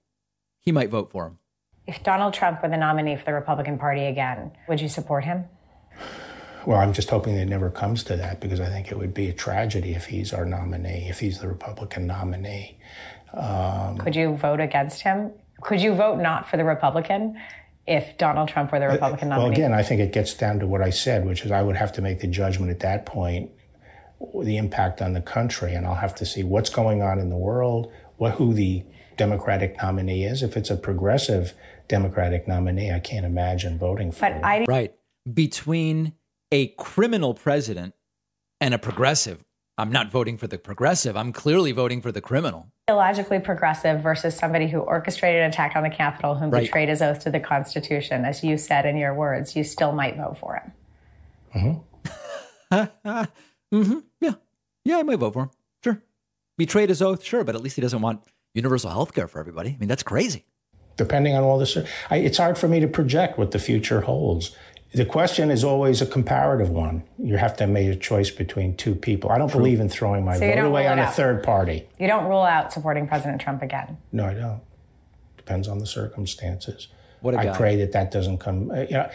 He 0.60 0.72
might 0.72 0.88
vote 0.88 1.10
for 1.10 1.26
him. 1.26 1.38
If 1.86 2.02
Donald 2.02 2.34
Trump 2.34 2.62
were 2.62 2.68
the 2.68 2.76
nominee 2.76 3.16
for 3.16 3.24
the 3.24 3.34
Republican 3.34 3.78
Party 3.78 4.04
again, 4.04 4.52
would 4.68 4.80
you 4.80 4.88
support 4.88 5.24
him? 5.24 5.44
Well, 6.66 6.78
I'm 6.78 6.92
just 6.92 7.08
hoping 7.08 7.34
it 7.36 7.48
never 7.48 7.70
comes 7.70 8.02
to 8.04 8.16
that 8.16 8.40
because 8.40 8.60
I 8.60 8.68
think 8.68 8.90
it 8.90 8.98
would 8.98 9.14
be 9.14 9.28
a 9.28 9.32
tragedy 9.32 9.92
if 9.94 10.06
he's 10.06 10.32
our 10.32 10.44
nominee, 10.44 11.08
if 11.08 11.20
he's 11.20 11.38
the 11.38 11.48
Republican 11.48 12.06
nominee. 12.06 12.78
Um, 13.32 13.96
Could 13.98 14.16
you 14.16 14.36
vote 14.36 14.60
against 14.60 15.02
him? 15.02 15.32
Could 15.60 15.80
you 15.80 15.94
vote 15.94 16.18
not 16.18 16.48
for 16.48 16.56
the 16.56 16.64
Republican 16.64 17.40
if 17.88 18.18
Donald 18.18 18.48
Trump 18.48 18.70
were 18.70 18.78
the 18.78 18.88
uh, 18.88 18.92
Republican 18.92 19.30
nominee? 19.30 19.44
Well, 19.44 19.52
again, 19.52 19.72
I 19.72 19.82
think 19.82 20.00
it 20.00 20.12
gets 20.12 20.34
down 20.34 20.60
to 20.60 20.66
what 20.66 20.82
I 20.82 20.90
said, 20.90 21.24
which 21.24 21.44
is 21.44 21.50
I 21.50 21.62
would 21.62 21.76
have 21.76 21.92
to 21.92 22.02
make 22.02 22.20
the 22.20 22.26
judgment 22.26 22.70
at 22.70 22.80
that 22.80 23.06
point, 23.06 23.50
the 24.42 24.56
impact 24.56 25.00
on 25.00 25.14
the 25.14 25.20
country, 25.20 25.74
and 25.74 25.86
I'll 25.86 25.94
have 25.94 26.14
to 26.16 26.26
see 26.26 26.44
what's 26.44 26.70
going 26.70 27.02
on 27.02 27.18
in 27.18 27.30
the 27.30 27.36
world, 27.36 27.90
what 28.16 28.32
who 28.32 28.52
the 28.52 28.84
Democratic 29.16 29.76
nominee 29.82 30.24
is. 30.24 30.42
If 30.42 30.56
it's 30.56 30.70
a 30.70 30.76
progressive 30.76 31.54
Democratic 31.88 32.46
nominee, 32.46 32.92
I 32.92 33.00
can't 33.00 33.24
imagine 33.24 33.78
voting 33.78 34.12
for 34.12 34.20
but 34.20 34.32
him. 34.32 34.44
I 34.44 34.64
Right. 34.68 34.94
Between 35.32 36.14
a 36.52 36.68
criminal 36.68 37.34
president 37.34 37.94
and 38.60 38.74
a 38.74 38.78
progressive, 38.78 39.44
I'm 39.78 39.92
not 39.92 40.10
voting 40.10 40.36
for 40.36 40.46
the 40.48 40.58
progressive. 40.58 41.16
I'm 41.16 41.32
clearly 41.32 41.70
voting 41.72 42.02
for 42.02 42.10
the 42.12 42.20
criminal. 42.20 42.66
ideologically 42.90 43.42
progressive 43.44 44.00
versus 44.02 44.34
somebody 44.36 44.66
who 44.66 44.80
orchestrated 44.80 45.42
an 45.42 45.50
attack 45.50 45.76
on 45.76 45.82
the 45.84 45.90
Capitol, 45.90 46.34
who 46.34 46.46
Right. 46.48 46.62
betrayed 46.64 46.88
his 46.88 47.00
oath 47.00 47.20
to 47.20 47.30
the 47.30 47.38
Constitution, 47.38 48.24
as 48.24 48.42
you 48.42 48.56
said 48.58 48.84
in 48.86 48.96
your 48.96 49.14
words, 49.14 49.54
you 49.54 49.62
still 49.62 49.92
might 49.92 50.16
vote 50.16 50.36
for 50.38 50.54
him. 51.54 51.82
Mm-hmm. 52.72 53.18
mm-hmm. 53.74 53.98
Yeah. 54.20 54.32
Yeah, 54.84 54.98
I 54.98 55.02
might 55.02 55.18
vote 55.18 55.32
for 55.34 55.42
him. 55.44 55.50
Sure. 55.84 56.02
Betrayed 56.56 56.88
his 56.88 57.02
oath, 57.02 57.22
sure, 57.22 57.44
but 57.44 57.54
at 57.54 57.62
least 57.62 57.76
he 57.76 57.82
doesn't 57.82 58.00
want 58.00 58.22
universal 58.54 58.90
health 58.90 59.14
care 59.14 59.28
for 59.28 59.38
everybody. 59.38 59.70
I 59.70 59.76
mean, 59.78 59.88
that's 59.88 60.02
crazy. 60.02 60.44
depending 60.96 61.34
on 61.36 61.44
all 61.44 61.58
this. 61.58 61.76
I, 62.10 62.16
it's 62.16 62.38
hard 62.38 62.58
for 62.58 62.66
me 62.66 62.80
to 62.80 62.88
project 62.88 63.38
what 63.38 63.52
the 63.52 63.58
future 63.60 64.00
holds. 64.00 64.56
The 64.92 65.04
question 65.04 65.50
is 65.50 65.64
always 65.64 66.00
a 66.00 66.06
comparative 66.06 66.70
one. 66.70 67.02
You 67.18 67.36
have 67.36 67.56
to 67.58 67.66
make 67.66 67.88
a 67.88 67.96
choice 67.96 68.30
between 68.30 68.76
two 68.76 68.94
people. 68.94 69.30
I 69.30 69.36
don't 69.38 69.52
believe 69.52 69.80
in 69.80 69.88
throwing 69.88 70.24
my 70.24 70.34
So 70.38 70.40
vote 70.40 70.58
away 70.64 70.86
on 70.86 70.98
it 70.98 71.02
a 71.02 71.06
third 71.08 71.42
party. 71.42 71.86
You 71.98 72.06
don't 72.06 72.24
rule 72.24 72.42
out 72.42 72.72
supporting 72.72 73.06
President 73.06 73.40
Trump 73.40 73.62
again. 73.62 73.98
No, 74.12 74.24
I 74.26 74.34
don't. 74.34 74.60
Depends 75.36 75.68
on 75.68 75.78
the 75.78 75.86
circumstances. 75.86 76.88
What 77.20 77.34
a 77.34 77.38
I 77.40 77.44
guy. 77.44 77.52
I 77.52 77.56
pray 77.56 77.76
that 77.76 77.92
that 77.92 78.10
doesn't 78.10 78.38
come. 78.38 78.70
uh, 78.70 78.80
You 78.82 78.90
know, 78.90 79.10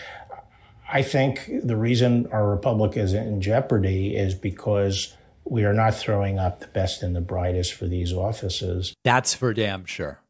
I 0.91 1.01
think 1.01 1.49
the 1.63 1.75
reason 1.75 2.27
our 2.31 2.47
republic 2.47 2.95
is 2.95 3.13
in 3.13 3.41
jeopardy 3.41 4.15
is 4.15 4.35
because 4.35 5.15
we 5.43 5.65
are 5.65 5.73
not 5.73 5.95
throwing 5.95 6.37
up 6.37 6.59
the 6.59 6.67
best 6.67 7.01
and 7.01 7.15
the 7.15 7.21
brightest 7.21 7.73
for 7.73 7.87
these 7.87 8.13
offices. 8.13 8.93
That's 9.03 9.33
for 9.33 9.53
damn 9.53 9.85
sure. 9.85 10.21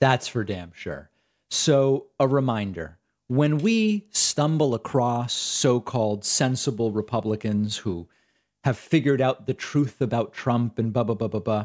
That's 0.00 0.28
for 0.28 0.44
damn 0.44 0.72
sure. 0.74 1.10
So, 1.50 2.06
a 2.18 2.26
reminder 2.26 2.98
when 3.32 3.56
we 3.56 4.06
stumble 4.10 4.74
across 4.74 5.32
so 5.32 5.80
called 5.80 6.22
sensible 6.22 6.90
Republicans 6.90 7.78
who 7.78 8.06
have 8.62 8.76
figured 8.76 9.22
out 9.22 9.46
the 9.46 9.54
truth 9.54 10.02
about 10.02 10.34
Trump 10.34 10.78
and 10.78 10.92
blah, 10.92 11.02
blah, 11.02 11.14
blah, 11.14 11.28
blah, 11.28 11.40
blah, 11.40 11.64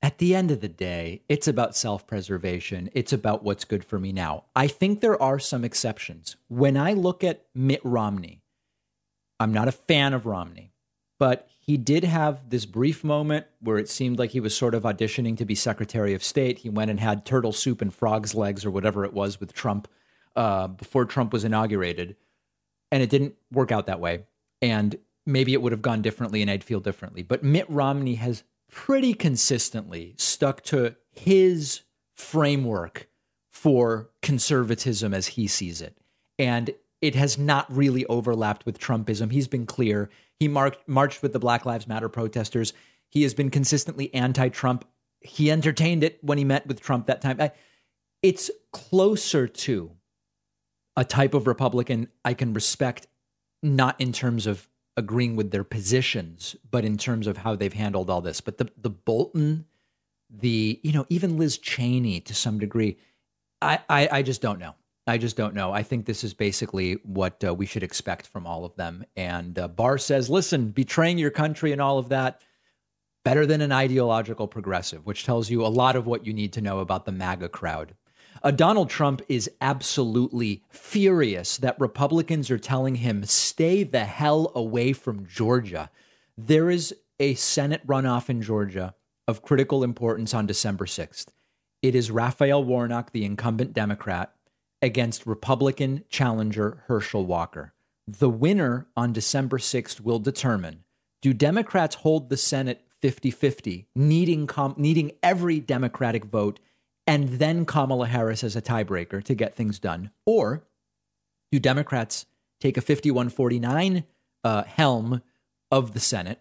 at 0.00 0.16
the 0.16 0.34
end 0.34 0.50
of 0.50 0.62
the 0.62 0.68
day, 0.68 1.20
it's 1.28 1.46
about 1.46 1.76
self 1.76 2.06
preservation. 2.06 2.88
It's 2.94 3.12
about 3.12 3.42
what's 3.42 3.66
good 3.66 3.84
for 3.84 3.98
me 3.98 4.12
now. 4.12 4.44
I 4.56 4.66
think 4.66 5.00
there 5.00 5.20
are 5.20 5.38
some 5.38 5.62
exceptions. 5.62 6.36
When 6.48 6.74
I 6.74 6.94
look 6.94 7.22
at 7.22 7.44
Mitt 7.54 7.82
Romney, 7.84 8.40
I'm 9.38 9.52
not 9.52 9.68
a 9.68 9.72
fan 9.72 10.14
of 10.14 10.24
Romney, 10.24 10.72
but 11.18 11.50
he 11.60 11.76
did 11.76 12.04
have 12.04 12.48
this 12.48 12.64
brief 12.64 13.04
moment 13.04 13.44
where 13.60 13.76
it 13.76 13.90
seemed 13.90 14.18
like 14.18 14.30
he 14.30 14.40
was 14.40 14.56
sort 14.56 14.74
of 14.74 14.84
auditioning 14.84 15.36
to 15.36 15.44
be 15.44 15.54
Secretary 15.54 16.14
of 16.14 16.24
State. 16.24 16.60
He 16.60 16.70
went 16.70 16.90
and 16.90 17.00
had 17.00 17.26
turtle 17.26 17.52
soup 17.52 17.82
and 17.82 17.92
frog's 17.92 18.34
legs 18.34 18.64
or 18.64 18.70
whatever 18.70 19.04
it 19.04 19.12
was 19.12 19.38
with 19.38 19.52
Trump 19.52 19.86
uh, 20.36 20.68
before 20.68 21.04
Trump 21.04 21.32
was 21.32 21.44
inaugurated. 21.44 22.16
And 22.90 23.02
it 23.02 23.10
didn't 23.10 23.34
work 23.50 23.72
out 23.72 23.86
that 23.86 24.00
way. 24.00 24.24
And 24.62 24.96
maybe 25.26 25.52
it 25.52 25.62
would 25.62 25.72
have 25.72 25.82
gone 25.82 26.02
differently 26.02 26.42
and 26.42 26.50
I'd 26.50 26.64
feel 26.64 26.80
differently. 26.80 27.22
But 27.22 27.42
Mitt 27.42 27.68
Romney 27.68 28.16
has 28.16 28.44
pretty 28.70 29.14
consistently 29.14 30.14
stuck 30.16 30.62
to 30.64 30.96
his 31.10 31.82
framework 32.14 33.08
for 33.50 34.10
conservatism 34.22 35.14
as 35.14 35.28
he 35.28 35.46
sees 35.46 35.80
it. 35.80 35.96
And 36.38 36.74
it 37.00 37.14
has 37.14 37.38
not 37.38 37.74
really 37.74 38.06
overlapped 38.06 38.66
with 38.66 38.78
Trumpism. 38.78 39.30
He's 39.30 39.48
been 39.48 39.66
clear. 39.66 40.10
He 40.40 40.48
marked, 40.48 40.88
marched 40.88 41.22
with 41.22 41.32
the 41.32 41.38
Black 41.38 41.64
Lives 41.64 41.86
Matter 41.86 42.08
protesters. 42.08 42.72
He 43.08 43.22
has 43.22 43.34
been 43.34 43.50
consistently 43.50 44.12
anti 44.14 44.48
Trump. 44.48 44.84
He 45.20 45.50
entertained 45.50 46.02
it 46.02 46.18
when 46.22 46.38
he 46.38 46.44
met 46.44 46.66
with 46.66 46.80
Trump 46.80 47.06
that 47.06 47.20
time. 47.20 47.38
It's 48.22 48.50
closer 48.72 49.46
to 49.46 49.92
a 50.96 51.04
type 51.04 51.34
of 51.34 51.46
Republican 51.46 52.08
I 52.24 52.34
can 52.34 52.52
respect, 52.52 53.06
not 53.62 54.00
in 54.00 54.12
terms 54.12 54.46
of 54.46 54.68
agreeing 54.96 55.36
with 55.36 55.50
their 55.50 55.64
positions, 55.64 56.54
but 56.70 56.84
in 56.84 56.96
terms 56.96 57.26
of 57.26 57.38
how 57.38 57.56
they've 57.56 57.72
handled 57.72 58.10
all 58.10 58.20
this. 58.20 58.40
But 58.40 58.58
the 58.58 58.70
the 58.76 58.90
Bolton, 58.90 59.66
the 60.30 60.80
you 60.82 60.92
know 60.92 61.06
even 61.08 61.36
Liz 61.36 61.58
Cheney 61.58 62.20
to 62.20 62.34
some 62.34 62.58
degree, 62.58 62.98
I 63.60 63.80
I, 63.88 64.08
I 64.10 64.22
just 64.22 64.40
don't 64.40 64.58
know. 64.58 64.74
I 65.06 65.18
just 65.18 65.36
don't 65.36 65.54
know. 65.54 65.72
I 65.72 65.82
think 65.82 66.06
this 66.06 66.24
is 66.24 66.32
basically 66.32 66.94
what 67.02 67.44
uh, 67.44 67.52
we 67.52 67.66
should 67.66 67.82
expect 67.82 68.26
from 68.26 68.46
all 68.46 68.64
of 68.64 68.74
them. 68.76 69.04
And 69.16 69.58
uh, 69.58 69.68
Barr 69.68 69.98
says, 69.98 70.30
listen, 70.30 70.70
betraying 70.70 71.18
your 71.18 71.30
country 71.30 71.72
and 71.72 71.80
all 71.80 71.98
of 71.98 72.08
that, 72.08 72.40
better 73.22 73.44
than 73.44 73.60
an 73.60 73.72
ideological 73.72 74.48
progressive, 74.48 75.04
which 75.04 75.24
tells 75.24 75.50
you 75.50 75.64
a 75.64 75.68
lot 75.68 75.96
of 75.96 76.06
what 76.06 76.26
you 76.26 76.32
need 76.32 76.54
to 76.54 76.62
know 76.62 76.78
about 76.78 77.04
the 77.04 77.12
MAGA 77.12 77.50
crowd. 77.50 77.94
Uh, 78.44 78.50
Donald 78.50 78.90
Trump 78.90 79.22
is 79.26 79.50
absolutely 79.62 80.62
furious 80.68 81.56
that 81.56 81.80
Republicans 81.80 82.50
are 82.50 82.58
telling 82.58 82.96
him, 82.96 83.24
stay 83.24 83.82
the 83.82 84.04
hell 84.04 84.52
away 84.54 84.92
from 84.92 85.26
Georgia. 85.26 85.90
There 86.36 86.68
is 86.68 86.94
a 87.18 87.34
Senate 87.36 87.86
runoff 87.86 88.28
in 88.28 88.42
Georgia 88.42 88.94
of 89.26 89.40
critical 89.40 89.82
importance 89.82 90.34
on 90.34 90.44
December 90.44 90.84
6th. 90.84 91.28
It 91.80 91.94
is 91.94 92.10
Raphael 92.10 92.62
Warnock, 92.62 93.12
the 93.12 93.24
incumbent 93.24 93.72
Democrat, 93.72 94.34
against 94.82 95.26
Republican 95.26 96.04
challenger 96.10 96.82
Herschel 96.86 97.24
Walker. 97.24 97.72
The 98.06 98.28
winner 98.28 98.88
on 98.94 99.14
December 99.14 99.56
6th 99.56 100.02
will 100.02 100.18
determine 100.18 100.84
do 101.22 101.32
Democrats 101.32 101.94
hold 101.94 102.28
the 102.28 102.36
Senate 102.36 102.82
50 103.00 103.30
50, 103.30 103.88
needing, 103.94 104.46
com- 104.46 104.74
needing 104.76 105.12
every 105.22 105.60
Democratic 105.60 106.26
vote, 106.26 106.60
and 107.06 107.28
then 107.28 107.64
Kamala 107.64 108.06
Harris 108.06 108.44
as 108.44 108.56
a 108.56 108.62
tiebreaker 108.62 109.22
to 109.24 109.34
get 109.34 109.54
things 109.54 109.78
done? 109.78 110.10
Or 110.26 110.64
do 111.52 111.58
Democrats 111.58 112.26
take 112.60 112.76
a 112.76 112.80
51 112.80 113.28
49 113.28 114.04
uh, 114.42 114.62
helm 114.64 115.22
of 115.70 115.92
the 115.92 116.00
Senate, 116.00 116.40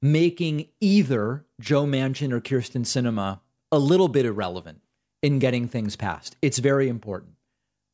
making 0.00 0.68
either 0.80 1.44
Joe 1.60 1.84
Manchin 1.84 2.32
or 2.32 2.40
Kyrsten 2.40 2.82
Sinema 2.82 3.40
a 3.72 3.78
little 3.78 4.08
bit 4.08 4.26
irrelevant 4.26 4.80
in 5.22 5.38
getting 5.38 5.66
things 5.66 5.96
passed? 5.96 6.36
It's 6.42 6.58
very 6.58 6.88
important. 6.88 7.32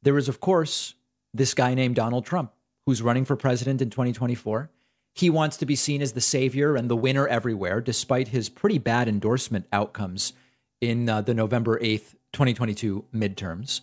There 0.03 0.19
is, 0.19 0.29
of 0.29 0.41
course, 0.41 0.95
this 1.33 1.55
guy 1.55 1.75
named 1.75 1.97
Donald 1.97 2.25
Trump 2.25 2.53
who's 2.87 3.03
running 3.03 3.25
for 3.25 3.37
president 3.37 3.81
in 3.83 3.91
2024. 3.91 4.71
He 5.15 5.31
wants 5.31 5.57
to 5.59 5.67
be 5.67 5.77
seen 5.77 6.03
as 6.03 6.13
the 6.13 6.21
savior 6.21 6.77
and 6.77 6.89
the 6.89 6.97
winner 6.97 7.27
everywhere, 7.27 7.81
despite 7.81 8.29
his 8.29 8.49
pretty 8.49 8.79
bad 8.79 9.09
endorsement 9.09 9.67
outcomes 9.73 10.33
in 10.81 11.09
uh, 11.09 11.21
the 11.21 11.35
November 11.35 11.79
8th, 11.79 12.15
2022 12.33 13.05
midterms. 13.15 13.81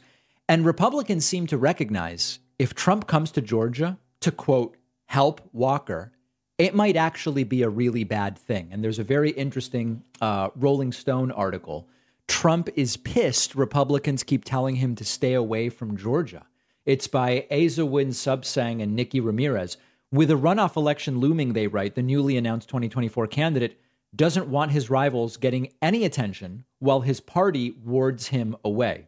And 0.50 0.66
Republicans 0.66 1.26
seem 1.26 1.48
to 1.48 1.58
recognize 1.58 2.40
if 2.58 2.74
Trump 2.74 3.08
comes 3.08 3.32
to 3.32 3.42
Georgia 3.42 3.98
to 4.22 4.32
quote, 4.32 4.78
help 5.06 5.42
Walker, 5.54 6.12
it 6.58 6.74
might 6.74 6.96
actually 6.96 7.44
be 7.44 7.62
a 7.62 7.70
really 7.70 8.04
bad 8.04 8.38
thing. 8.38 8.70
And 8.72 8.84
there's 8.84 9.00
a 9.00 9.04
very 9.04 9.32
interesting 9.32 10.04
uh, 10.22 10.50
Rolling 10.56 10.92
Stone 10.92 11.32
article. 11.32 11.88
Trump 12.28 12.70
is 12.76 12.98
pissed 12.98 13.56
Republicans 13.56 14.24
keep 14.24 14.44
telling 14.44 14.78
him 14.78 14.96
to 14.96 15.06
stay 15.06 15.34
away 15.34 15.70
from 15.70 15.98
Georgia. 15.98 16.46
It's 16.86 17.08
by 17.08 17.46
Asawin 17.52 18.10
Suebsaeng 18.10 18.82
and 18.82 18.96
Nikki 18.96 19.20
Ramirez. 19.20 19.78
With 20.12 20.32
a 20.32 20.36
runoff 20.36 20.76
election 20.78 21.20
looming, 21.20 21.54
they 21.54 21.68
write, 21.68 21.96
the 21.96 22.02
newly 22.02 22.38
announced 22.38 22.70
2024 22.70 23.28
candidate 23.28 23.80
doesn't 24.16 24.48
want 24.48 24.72
his 24.72 24.90
rivals 24.90 25.38
getting 25.38 25.74
any 25.82 26.04
attention 26.04 26.66
while 26.80 27.02
his 27.02 27.20
party 27.20 27.72
wards 27.84 28.28
him 28.28 28.56
away. 28.64 29.08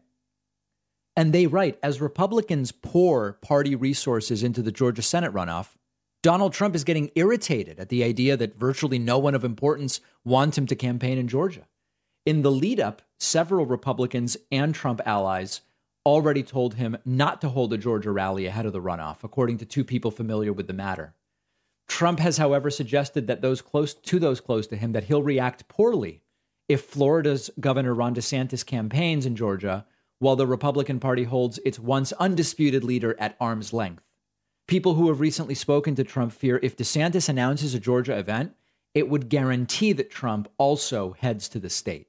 And 1.16 1.32
they 1.32 1.46
write, 1.46 1.78
as 1.82 2.00
Republicans 2.00 2.72
pour 2.72 3.34
party 3.34 3.74
resources 3.74 4.42
into 4.42 4.62
the 4.62 4.72
Georgia 4.72 5.02
Senate 5.02 5.32
runoff, 5.32 5.76
Donald 6.22 6.52
Trump 6.52 6.74
is 6.74 6.84
getting 6.84 7.10
irritated 7.14 7.78
at 7.78 7.88
the 7.88 8.04
idea 8.04 8.36
that 8.36 8.58
virtually 8.58 8.98
no 8.98 9.18
one 9.18 9.34
of 9.34 9.42
importance 9.42 10.00
wants 10.24 10.58
him 10.58 10.66
to 10.66 10.76
campaign 10.76 11.18
in 11.18 11.28
Georgia. 11.28 11.66
In 12.26 12.42
the 12.42 12.50
lead 12.50 12.78
up, 12.78 13.02
several 13.18 13.64
Republicans 13.64 14.36
and 14.52 14.74
Trump 14.74 15.00
allies 15.06 15.62
already 16.04 16.42
told 16.42 16.74
him 16.74 16.96
not 17.04 17.40
to 17.40 17.48
hold 17.48 17.72
a 17.72 17.78
Georgia 17.78 18.10
rally 18.10 18.46
ahead 18.46 18.66
of 18.66 18.72
the 18.72 18.80
runoff, 18.80 19.24
according 19.24 19.58
to 19.58 19.64
two 19.64 19.84
people 19.84 20.10
familiar 20.10 20.52
with 20.52 20.66
the 20.66 20.72
matter. 20.72 21.14
Trump 21.90 22.20
has, 22.20 22.38
however, 22.38 22.70
suggested 22.70 23.26
that 23.26 23.42
those 23.42 23.60
close 23.60 23.94
to 23.94 24.20
those 24.20 24.40
close 24.40 24.68
to 24.68 24.76
him 24.76 24.92
that 24.92 25.04
he'll 25.04 25.24
react 25.24 25.66
poorly 25.66 26.22
if 26.68 26.84
Florida's 26.84 27.50
Governor 27.58 27.92
Ron 27.92 28.14
DeSantis 28.14 28.64
campaigns 28.64 29.26
in 29.26 29.34
Georgia 29.34 29.84
while 30.20 30.36
the 30.36 30.46
Republican 30.46 31.00
Party 31.00 31.24
holds 31.24 31.58
its 31.64 31.80
once 31.80 32.12
undisputed 32.12 32.84
leader 32.84 33.16
at 33.18 33.36
arm's 33.40 33.72
length. 33.72 34.04
People 34.68 34.94
who 34.94 35.08
have 35.08 35.18
recently 35.18 35.56
spoken 35.56 35.96
to 35.96 36.04
Trump 36.04 36.32
fear 36.32 36.60
if 36.62 36.76
DeSantis 36.76 37.28
announces 37.28 37.74
a 37.74 37.80
Georgia 37.80 38.16
event, 38.16 38.54
it 38.94 39.08
would 39.08 39.28
guarantee 39.28 39.92
that 39.92 40.12
Trump 40.12 40.48
also 40.58 41.16
heads 41.18 41.48
to 41.48 41.58
the 41.58 41.68
state. 41.68 42.06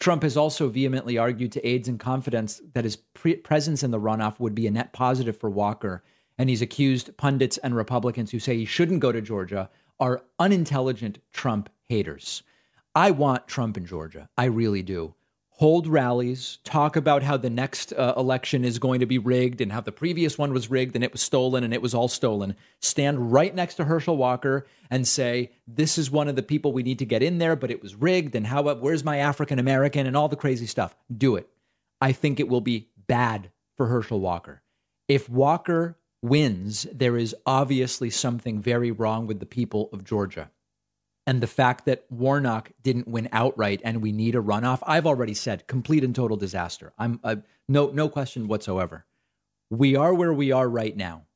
Trump 0.00 0.24
has 0.24 0.36
also 0.36 0.68
vehemently 0.68 1.16
argued 1.16 1.52
to 1.52 1.64
aides 1.64 1.86
and 1.86 2.00
confidants 2.00 2.60
that 2.74 2.84
his 2.84 2.96
pre- 2.96 3.36
presence 3.36 3.84
in 3.84 3.92
the 3.92 4.00
runoff 4.00 4.40
would 4.40 4.56
be 4.56 4.66
a 4.66 4.72
net 4.72 4.92
positive 4.92 5.36
for 5.36 5.48
Walker, 5.48 6.02
and 6.40 6.48
he's 6.48 6.62
accused 6.62 7.14
pundits 7.18 7.58
and 7.58 7.76
Republicans 7.76 8.30
who 8.30 8.38
say 8.38 8.56
he 8.56 8.64
shouldn't 8.64 9.00
go 9.00 9.12
to 9.12 9.20
Georgia 9.20 9.68
are 10.00 10.22
unintelligent 10.38 11.18
Trump 11.34 11.68
haters. 11.86 12.42
I 12.94 13.10
want 13.10 13.46
Trump 13.46 13.76
in 13.76 13.84
Georgia. 13.84 14.30
I 14.38 14.46
really 14.46 14.82
do 14.82 15.14
hold 15.50 15.86
rallies, 15.86 16.56
talk 16.64 16.96
about 16.96 17.22
how 17.22 17.36
the 17.36 17.50
next 17.50 17.92
uh, 17.92 18.14
election 18.16 18.64
is 18.64 18.78
going 18.78 19.00
to 19.00 19.04
be 19.04 19.18
rigged 19.18 19.60
and 19.60 19.70
how 19.70 19.82
the 19.82 19.92
previous 19.92 20.38
one 20.38 20.54
was 20.54 20.70
rigged 20.70 20.94
and 20.94 21.04
it 21.04 21.12
was 21.12 21.20
stolen 21.20 21.62
and 21.62 21.74
it 21.74 21.82
was 21.82 21.92
all 21.92 22.08
stolen. 22.08 22.56
Stand 22.80 23.30
right 23.30 23.54
next 23.54 23.74
to 23.74 23.84
Herschel 23.84 24.16
Walker 24.16 24.66
and 24.88 25.06
say, 25.06 25.50
"This 25.68 25.98
is 25.98 26.10
one 26.10 26.28
of 26.28 26.36
the 26.36 26.42
people 26.42 26.72
we 26.72 26.82
need 26.82 26.98
to 27.00 27.04
get 27.04 27.22
in 27.22 27.36
there, 27.36 27.54
but 27.54 27.70
it 27.70 27.82
was 27.82 27.94
rigged 27.94 28.34
and 28.34 28.46
how 28.46 28.62
where's 28.76 29.04
my 29.04 29.18
African 29.18 29.58
American 29.58 30.06
and 30.06 30.16
all 30.16 30.28
the 30.28 30.36
crazy 30.36 30.64
stuff." 30.64 30.96
Do 31.14 31.36
it. 31.36 31.50
I 32.00 32.12
think 32.12 32.40
it 32.40 32.48
will 32.48 32.62
be 32.62 32.88
bad 33.06 33.50
for 33.76 33.88
Herschel 33.88 34.20
Walker. 34.20 34.62
If 35.06 35.28
Walker 35.28 35.98
wins, 36.22 36.86
there 36.92 37.16
is 37.16 37.34
obviously 37.46 38.10
something 38.10 38.60
very 38.60 38.90
wrong 38.90 39.26
with 39.26 39.40
the 39.40 39.46
people 39.46 39.88
of 39.92 40.04
Georgia 40.04 40.50
and 41.26 41.40
the 41.40 41.46
fact 41.46 41.84
that 41.84 42.04
Warnock 42.10 42.72
didn't 42.82 43.06
win 43.06 43.28
outright 43.30 43.80
and 43.84 44.02
we 44.02 44.10
need 44.10 44.34
a 44.34 44.42
runoff, 44.42 44.80
I've 44.82 45.06
already 45.06 45.34
said 45.34 45.66
complete 45.66 46.02
and 46.02 46.14
total 46.14 46.36
disaster. 46.36 46.92
I'm 46.98 47.20
uh, 47.22 47.36
no 47.68 47.90
no 47.90 48.08
question 48.08 48.48
whatsoever. 48.48 49.06
We 49.70 49.94
are 49.94 50.12
where 50.12 50.32
we 50.32 50.50
are 50.50 50.68
right 50.68 50.96
now, 50.96 51.26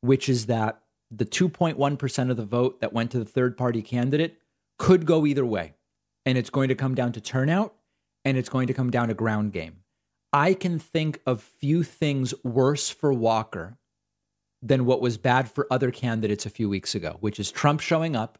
which 0.00 0.28
is 0.28 0.46
that 0.46 0.80
the 1.10 1.26
2.1% 1.26 2.30
of 2.30 2.36
the 2.38 2.46
vote 2.46 2.80
that 2.80 2.94
went 2.94 3.10
to 3.10 3.18
the 3.18 3.26
third 3.26 3.58
party 3.58 3.82
candidate 3.82 4.38
could 4.78 5.04
go 5.04 5.26
either 5.26 5.44
way. 5.44 5.74
And 6.24 6.38
it's 6.38 6.48
going 6.48 6.68
to 6.68 6.74
come 6.74 6.94
down 6.94 7.12
to 7.12 7.20
turnout 7.20 7.74
and 8.24 8.38
it's 8.38 8.48
going 8.48 8.68
to 8.68 8.74
come 8.74 8.90
down 8.90 9.08
to 9.08 9.14
ground 9.14 9.52
game. 9.52 9.80
I 10.32 10.54
can 10.54 10.78
think 10.78 11.20
of 11.26 11.42
few 11.42 11.82
things 11.82 12.32
worse 12.42 12.88
for 12.88 13.12
Walker 13.12 13.76
than 14.62 14.86
what 14.86 15.00
was 15.00 15.18
bad 15.18 15.50
for 15.50 15.66
other 15.70 15.90
candidates 15.90 16.46
a 16.46 16.50
few 16.50 16.68
weeks 16.68 16.94
ago, 16.94 17.16
which 17.20 17.40
is 17.40 17.50
Trump 17.50 17.80
showing 17.80 18.14
up 18.14 18.38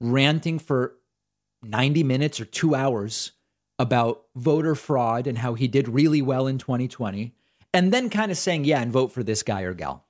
ranting 0.00 0.58
for 0.58 0.94
90 1.62 2.02
minutes 2.02 2.40
or 2.40 2.44
two 2.44 2.74
hours 2.74 3.32
about 3.78 4.24
voter 4.36 4.74
fraud 4.74 5.26
and 5.26 5.38
how 5.38 5.54
he 5.54 5.66
did 5.66 5.88
really 5.88 6.22
well 6.22 6.46
in 6.46 6.58
2020, 6.58 7.34
and 7.74 7.92
then 7.92 8.10
kind 8.10 8.30
of 8.30 8.38
saying, 8.38 8.64
yeah, 8.64 8.80
and 8.80 8.92
vote 8.92 9.12
for 9.12 9.22
this 9.22 9.42
guy 9.42 9.62
or 9.62 9.74
gal. 9.74 10.04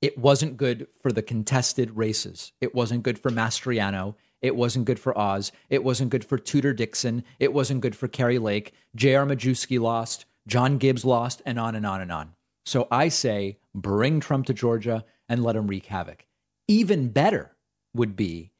It 0.00 0.16
wasn't 0.16 0.56
good 0.56 0.86
for 1.00 1.12
the 1.12 1.22
contested 1.22 1.96
races. 1.96 2.52
It 2.60 2.74
wasn't 2.74 3.02
good 3.02 3.18
for 3.18 3.30
Mastriano. 3.30 4.14
It 4.40 4.56
wasn't 4.56 4.86
good 4.86 4.98
for 4.98 5.16
Oz. 5.16 5.52
It 5.68 5.84
wasn't 5.84 6.10
good 6.10 6.24
for 6.24 6.38
Tudor 6.38 6.72
Dixon. 6.72 7.22
It 7.38 7.52
wasn't 7.52 7.82
good 7.82 7.94
for 7.94 8.08
Kari 8.08 8.38
Lake. 8.38 8.72
J.R. 8.96 9.26
Majewski 9.26 9.78
lost. 9.78 10.24
John 10.46 10.78
Gibbs 10.78 11.04
lost, 11.04 11.42
and 11.44 11.60
on 11.60 11.74
and 11.74 11.84
on 11.84 12.00
and 12.00 12.10
on. 12.10 12.32
So 12.64 12.88
I 12.90 13.08
say 13.08 13.58
bring 13.74 14.20
Trump 14.20 14.46
to 14.46 14.54
Georgia 14.54 15.04
and 15.28 15.42
let 15.42 15.56
him 15.56 15.66
wreak 15.66 15.86
havoc. 15.86 16.26
Even 16.68 17.08
better 17.08 17.56
would 17.94 18.16
be 18.16 18.52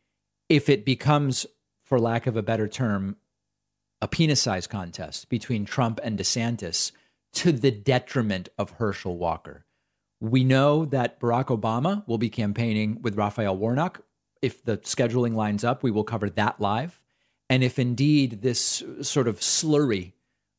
if 0.49 0.68
it 0.68 0.85
becomes, 0.85 1.46
for 1.85 1.99
lack 1.99 2.27
of 2.27 2.37
a 2.37 2.42
better 2.42 2.68
term, 2.68 3.16
a 4.01 4.09
penis 4.09 4.40
size 4.40 4.66
contest 4.66 5.29
between 5.29 5.64
Trump 5.64 6.01
and 6.03 6.18
DeSantis 6.18 6.92
to 7.33 7.53
the 7.53 7.70
detriment 7.70 8.49
of 8.59 8.70
Herschel 8.73 9.16
Walker. 9.16 9.64
We 10.20 10.42
know 10.44 10.85
that 10.87 11.20
Barack 11.20 11.46
Obama 11.46 12.07
will 12.07 12.18
be 12.18 12.31
campaigning 12.31 13.01
with 13.03 13.16
Raphael 13.16 13.57
Warnock. 13.57 14.03
If 14.42 14.64
the 14.64 14.79
scheduling 14.79 15.35
lines 15.35 15.64
up, 15.64 15.83
we 15.83 15.90
will 15.90 16.05
cover 16.05 16.29
that 16.31 16.61
live. 16.61 17.01
And 17.49 17.62
if 17.62 17.79
indeed 17.79 18.42
this 18.42 18.83
sort 19.03 19.29
of 19.29 19.40
slurry 19.40 20.12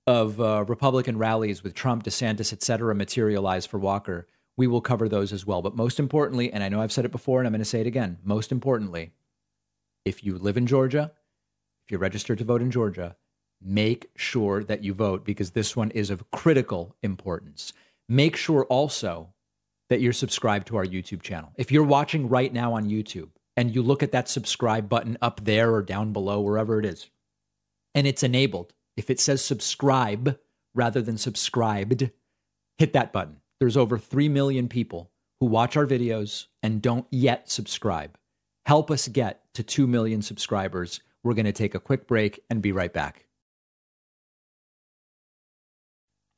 of 0.07 0.41
uh, 0.41 0.65
Republican 0.67 1.17
rallies 1.17 1.63
with 1.63 1.73
Trump, 1.73 2.03
DeSantis, 2.03 2.53
et 2.53 2.63
cetera, 2.63 2.93
materialize 2.95 3.65
for 3.65 3.79
Walker, 3.79 4.27
we 4.57 4.67
will 4.67 4.81
cover 4.81 5.07
those 5.07 5.33
as 5.33 5.45
well. 5.45 5.61
But 5.61 5.75
most 5.75 5.99
importantly, 5.99 6.51
and 6.51 6.63
I 6.63 6.69
know 6.69 6.81
I've 6.81 6.91
said 6.91 7.05
it 7.05 7.11
before 7.11 7.39
and 7.39 7.47
I'm 7.47 7.53
going 7.53 7.59
to 7.59 7.65
say 7.65 7.81
it 7.81 7.87
again, 7.87 8.17
most 8.23 8.51
importantly, 8.51 9.11
if 10.05 10.23
you 10.23 10.37
live 10.37 10.57
in 10.57 10.67
Georgia, 10.67 11.11
if 11.85 11.91
you're 11.91 11.99
registered 11.99 12.37
to 12.39 12.43
vote 12.43 12.61
in 12.61 12.71
Georgia, 12.71 13.15
make 13.61 14.09
sure 14.15 14.63
that 14.63 14.83
you 14.83 14.93
vote 14.93 15.23
because 15.25 15.51
this 15.51 15.75
one 15.75 15.91
is 15.91 16.09
of 16.09 16.29
critical 16.31 16.95
importance. 17.03 17.73
Make 18.09 18.35
sure 18.35 18.65
also 18.65 19.33
that 19.89 20.01
you're 20.01 20.13
subscribed 20.13 20.67
to 20.67 20.77
our 20.77 20.85
YouTube 20.85 21.21
channel. 21.21 21.51
If 21.57 21.71
you're 21.71 21.83
watching 21.83 22.29
right 22.29 22.51
now 22.51 22.73
on 22.73 22.89
YouTube 22.89 23.29
and 23.57 23.73
you 23.75 23.83
look 23.83 24.01
at 24.01 24.13
that 24.13 24.29
subscribe 24.29 24.89
button 24.89 25.17
up 25.21 25.43
there 25.43 25.73
or 25.73 25.81
down 25.81 26.13
below, 26.13 26.39
wherever 26.39 26.79
it 26.79 26.85
is, 26.85 27.09
and 27.93 28.07
it's 28.07 28.23
enabled, 28.23 28.73
if 28.95 29.09
it 29.09 29.19
says 29.19 29.43
subscribe 29.43 30.39
rather 30.73 31.01
than 31.01 31.17
subscribed, 31.17 32.09
hit 32.77 32.93
that 32.93 33.11
button. 33.11 33.40
There's 33.61 33.77
over 33.77 33.99
3 33.99 34.27
million 34.27 34.67
people 34.67 35.11
who 35.39 35.45
watch 35.45 35.77
our 35.77 35.85
videos 35.85 36.47
and 36.63 36.81
don't 36.81 37.05
yet 37.11 37.47
subscribe. 37.51 38.17
Help 38.65 38.89
us 38.89 39.07
get 39.07 39.43
to 39.53 39.61
2 39.61 39.85
million 39.85 40.23
subscribers. 40.23 40.99
We're 41.23 41.35
going 41.35 41.45
to 41.45 41.51
take 41.51 41.75
a 41.75 41.79
quick 41.79 42.07
break 42.07 42.43
and 42.49 42.59
be 42.59 42.71
right 42.71 42.91
back. 42.91 43.27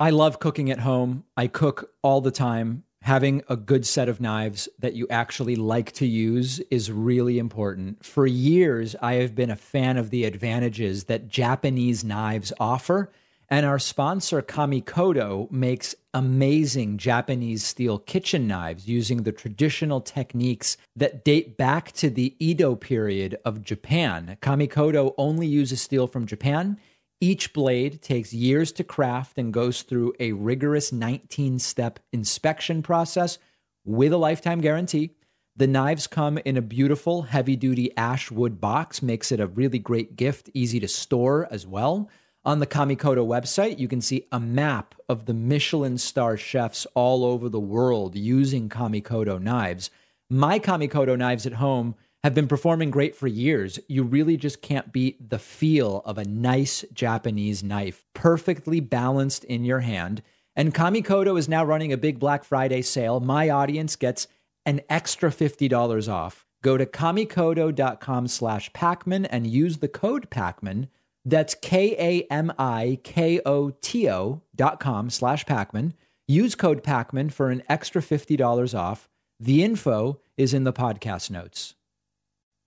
I 0.02 0.10
love 0.10 0.42
cooking 0.42 0.70
at 0.70 0.82
home. 0.82 1.24
I 1.38 1.48
cook 1.48 1.94
all 2.02 2.20
the 2.20 2.30
time. 2.30 2.84
Having 3.04 3.44
a 3.48 3.56
good 3.56 3.86
set 3.86 4.10
of 4.10 4.20
knives 4.20 4.68
that 4.80 4.94
you 4.94 5.08
actually 5.10 5.56
like 5.56 5.94
to 5.94 6.06
use 6.06 6.60
is 6.70 6.92
really 6.92 7.40
important. 7.40 8.06
For 8.06 8.28
years, 8.28 8.98
I 9.02 9.14
have 9.14 9.34
been 9.34 9.50
a 9.50 9.56
fan 9.56 9.96
of 9.96 10.10
the 10.10 10.26
advantages 10.26 11.06
that 11.06 11.30
Japanese 11.30 12.04
knives 12.04 12.52
offer 12.60 13.14
and 13.50 13.66
our 13.66 13.80
sponsor, 13.80 14.42
Kamikoto, 14.42 15.50
makes 15.52 15.96
amazing 16.14 16.98
Japanese 16.98 17.64
steel 17.64 17.98
kitchen 17.98 18.48
knives 18.48 18.88
using 18.88 19.24
the 19.24 19.32
traditional 19.32 20.00
techniques 20.00 20.78
that 20.96 21.26
date 21.26 21.58
back 21.58 21.92
to 21.94 22.10
the 22.10 22.36
Edo 22.40 22.76
period 22.76 23.38
of 23.44 23.64
Japan. 23.64 24.38
Kamikoto 24.42 25.14
only 25.18 25.48
uses 25.48 25.82
steel 25.82 26.06
from 26.06 26.28
Japan. 26.28 26.80
Each 27.20 27.54
blade 27.54 28.02
takes 28.02 28.34
years 28.34 28.72
to 28.74 28.84
craft 28.84 29.38
and 29.38 29.54
goes 29.54 29.82
through 29.82 30.14
a 30.20 30.34
rigorous 30.34 30.92
19 30.92 31.58
step 31.58 32.00
inspection 32.12 32.84
process 32.84 33.40
with 33.84 34.14
a 34.14 34.18
lifetime 34.18 34.62
guarantee. 34.62 35.16
The 35.56 35.68
knives 35.68 36.08
come 36.08 36.40
in 36.40 36.58
a 36.58 36.62
beautiful 36.62 37.24
heavy 37.24 37.56
duty 37.56 37.96
ash 37.96 38.32
wood 38.32 38.60
box, 38.60 39.02
makes 39.02 39.32
it 39.32 39.40
a 39.40 39.48
really 39.48 39.80
great 39.80 40.16
gift, 40.16 40.50
easy 40.54 40.80
to 40.80 40.88
store 40.88 41.48
as 41.52 41.66
well. 41.68 42.10
On 42.46 42.60
the 42.60 42.68
Kamikoto 42.68 43.26
website, 43.26 43.80
you 43.80 43.88
can 43.88 44.02
see 44.02 44.28
a 44.32 44.40
map 44.40 44.96
of 45.08 45.26
the 45.26 45.34
Michelin 45.34 45.98
star 45.98 46.36
chefs 46.38 46.86
all 46.94 47.24
over 47.24 47.48
the 47.50 47.60
world 47.60 48.16
using 48.16 48.70
Kamikoto 48.70 49.42
knives. 49.42 49.90
My 50.30 50.60
Kamikoto 50.60 51.18
knives 51.18 51.46
at 51.46 51.54
home 51.54 51.96
have 52.24 52.34
been 52.34 52.48
performing 52.48 52.92
great 52.92 53.16
for 53.16 53.28
years. 53.28 53.80
You 53.88 54.04
really 54.04 54.38
just 54.38 54.62
can't 54.62 54.92
beat 54.92 55.30
the 55.30 55.40
feel 55.40 56.02
of 56.06 56.18
a 56.18 56.26
nice 56.26 56.84
Japanese 56.94 57.64
knife, 57.64 58.06
perfectly 58.14 58.80
balanced 58.80 59.44
in 59.46 59.64
your 59.66 59.82
hand 59.82 60.22
And 60.56 60.74
Kamikoto 60.74 61.38
is 61.38 61.50
now 61.50 61.64
running 61.66 61.92
a 61.92 61.98
big 61.98 62.20
Black 62.20 62.44
Friday 62.44 62.82
sale. 62.82 63.20
My 63.20 63.50
audience 63.50 63.96
gets 63.96 64.28
an 64.66 64.82
extra 64.90 65.32
$50 65.32 66.12
off. 66.12 66.46
Go 66.62 66.78
to 66.78 66.86
kamikoto.com 66.86 68.28
slash 68.28 68.72
Pakman 68.72 69.28
and 69.30 69.48
use 69.48 69.80
the 69.80 69.88
code 69.88 70.30
Pakman. 70.30 70.88
That's 71.26 71.56
K-A-M-I-K-O-T-O 71.56 72.22
dot 74.56 74.80
com 74.80 75.10
slash 75.10 75.46
Pakman. 75.46 75.94
Use 76.28 76.56
code 76.56 76.84
Pakman 76.84 77.32
for 77.32 77.50
an 77.50 77.64
extra 77.68 78.02
$50 78.02 78.78
off. 78.78 79.10
The 79.40 79.64
info 79.64 80.20
is 80.38 80.54
in 80.54 80.64
the 80.64 80.74
podcast 80.74 81.30
notes. 81.30 81.76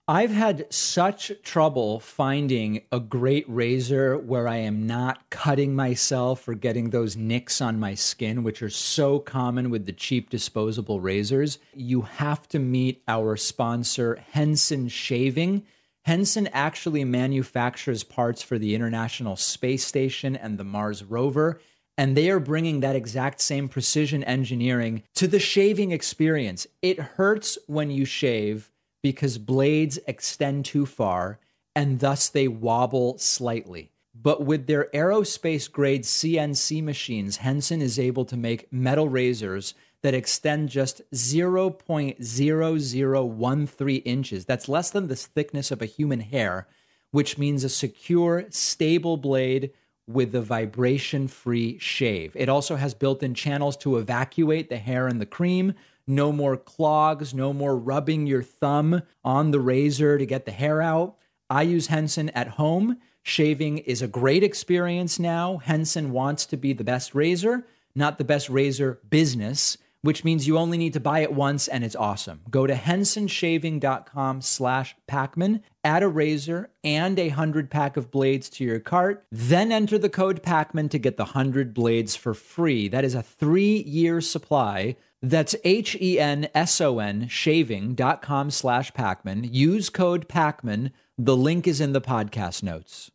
I've 0.08 0.30
had 0.30 0.72
such 0.72 1.32
trouble 1.42 1.98
finding 1.98 2.82
a 2.92 3.00
great 3.00 3.44
razor 3.48 4.16
where 4.16 4.46
I 4.46 4.58
am 4.58 4.86
not 4.86 5.30
cutting 5.30 5.74
myself 5.74 6.46
or 6.46 6.54
getting 6.54 6.90
those 6.90 7.16
nicks 7.16 7.60
on 7.60 7.80
my 7.80 7.94
skin, 7.94 8.44
which 8.44 8.62
are 8.62 8.70
so 8.70 9.18
common 9.18 9.68
with 9.68 9.84
the 9.84 9.92
cheap 9.92 10.30
disposable 10.30 11.00
razors. 11.00 11.58
You 11.74 12.02
have 12.02 12.46
to 12.50 12.60
meet 12.60 13.02
our 13.08 13.36
sponsor, 13.36 14.22
Henson 14.30 14.86
Shaving. 14.86 15.64
Henson 16.06 16.48
actually 16.52 17.04
manufactures 17.04 18.04
parts 18.04 18.40
for 18.40 18.60
the 18.60 18.76
International 18.76 19.34
Space 19.34 19.84
Station 19.84 20.36
and 20.36 20.56
the 20.56 20.62
Mars 20.62 21.02
rover. 21.02 21.60
And 21.98 22.16
they 22.16 22.30
are 22.30 22.38
bringing 22.38 22.78
that 22.78 22.94
exact 22.94 23.40
same 23.40 23.66
precision 23.66 24.22
engineering 24.22 25.02
to 25.16 25.26
the 25.26 25.40
shaving 25.40 25.90
experience. 25.90 26.64
It 26.80 27.00
hurts 27.00 27.58
when 27.66 27.90
you 27.90 28.04
shave 28.04 28.70
because 29.02 29.38
blades 29.38 29.98
extend 30.06 30.64
too 30.64 30.86
far 30.86 31.40
and 31.74 31.98
thus 31.98 32.28
they 32.28 32.46
wobble 32.46 33.18
slightly. 33.18 33.90
But 34.14 34.44
with 34.44 34.68
their 34.68 34.88
aerospace 34.94 35.70
grade 35.70 36.04
CNC 36.04 36.84
machines, 36.84 37.38
Henson 37.38 37.82
is 37.82 37.98
able 37.98 38.24
to 38.26 38.36
make 38.36 38.72
metal 38.72 39.08
razors 39.08 39.74
that 40.06 40.14
extend 40.14 40.68
just 40.68 41.02
0.0013 41.12 44.02
inches. 44.04 44.44
That's 44.44 44.68
less 44.68 44.90
than 44.90 45.08
the 45.08 45.16
thickness 45.16 45.72
of 45.72 45.82
a 45.82 45.86
human 45.86 46.20
hair, 46.20 46.68
which 47.10 47.38
means 47.38 47.64
a 47.64 47.68
secure, 47.68 48.44
stable 48.50 49.16
blade 49.16 49.72
with 50.06 50.32
a 50.32 50.40
vibration 50.40 51.26
free 51.26 51.76
shave. 51.80 52.36
It 52.36 52.48
also 52.48 52.76
has 52.76 52.94
built 52.94 53.24
in 53.24 53.34
channels 53.34 53.76
to 53.78 53.96
evacuate 53.96 54.68
the 54.68 54.78
hair 54.78 55.08
and 55.08 55.20
the 55.20 55.26
cream, 55.26 55.74
no 56.06 56.30
more 56.30 56.56
clogs, 56.56 57.34
no 57.34 57.52
more 57.52 57.76
rubbing 57.76 58.28
your 58.28 58.44
thumb 58.44 59.02
on 59.24 59.50
the 59.50 59.58
razor 59.58 60.18
to 60.18 60.24
get 60.24 60.44
the 60.44 60.52
hair 60.52 60.80
out. 60.80 61.16
I 61.50 61.62
use 61.62 61.88
Henson 61.88 62.28
at 62.28 62.50
home. 62.50 62.98
Shaving 63.24 63.78
is 63.78 64.02
a 64.02 64.06
great 64.06 64.44
experience 64.44 65.18
now. 65.18 65.56
Henson 65.56 66.12
wants 66.12 66.46
to 66.46 66.56
be 66.56 66.72
the 66.72 66.84
best 66.84 67.12
razor, 67.12 67.66
not 67.92 68.18
the 68.18 68.24
best 68.24 68.48
razor 68.48 69.00
business, 69.10 69.78
which 70.02 70.24
means 70.24 70.46
you 70.46 70.58
only 70.58 70.78
need 70.78 70.92
to 70.92 71.00
buy 71.00 71.20
it 71.20 71.32
once 71.32 71.68
and 71.68 71.84
it's 71.84 71.96
awesome. 71.96 72.42
Go 72.50 72.66
to 72.66 72.74
hensonshaving.com 72.74 74.40
slash 74.42 74.96
Pakman, 75.08 75.62
add 75.82 76.02
a 76.02 76.08
razor 76.08 76.70
and 76.84 77.18
a 77.18 77.28
100 77.28 77.70
pack 77.70 77.96
of 77.96 78.10
blades 78.10 78.48
to 78.50 78.64
your 78.64 78.80
cart, 78.80 79.26
then 79.30 79.72
enter 79.72 79.98
the 79.98 80.08
code 80.08 80.42
Pakman 80.42 80.90
to 80.90 80.98
get 80.98 81.16
the 81.16 81.24
100 81.24 81.74
blades 81.74 82.14
for 82.14 82.34
free. 82.34 82.88
That 82.88 83.04
is 83.04 83.14
a 83.14 83.22
three-year 83.22 84.20
supply 84.20 84.96
that's 85.22 85.56
H 85.64 85.96
E 86.00 86.20
N 86.20 86.48
S 86.54 86.80
O 86.80 86.98
N 86.98 87.26
shaving.com 87.28 88.50
slash 88.50 88.92
Pakman. 88.92 89.48
Use 89.52 89.90
code 89.90 90.28
Pakman. 90.28 90.92
The 91.18 91.36
link 91.36 91.66
is 91.66 91.80
in 91.80 91.92
the 91.92 92.00
podcast 92.00 92.62
notes. 92.62 93.10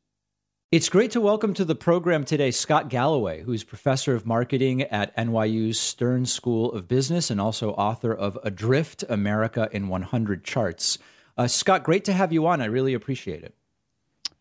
It's 0.72 0.88
great 0.88 1.12
to 1.12 1.20
welcome 1.20 1.54
to 1.56 1.66
the 1.66 1.76
program 1.76 2.24
today 2.24 2.50
Scott 2.50 2.88
Galloway, 2.88 3.42
who's 3.42 3.62
professor 3.62 4.16
of 4.16 4.26
marketing 4.26 4.84
at 4.84 5.14
NYU's 5.18 5.78
Stern 5.78 6.26
School 6.26 6.72
of 6.72 6.88
Business 6.88 7.30
and 7.30 7.42
also 7.42 7.72
author 7.72 8.14
of 8.14 8.40
Adrift 8.42 9.04
America 9.10 9.68
in 9.74 9.90
100 9.90 10.46
Charts. 10.46 10.98
Uh, 11.38 11.48
Scott, 11.48 11.84
great 11.84 12.06
to 12.06 12.14
have 12.14 12.32
you 12.32 12.48
on. 12.48 12.62
I 12.62 12.68
really 12.68 12.94
appreciate 12.94 13.44
it. 13.44 13.54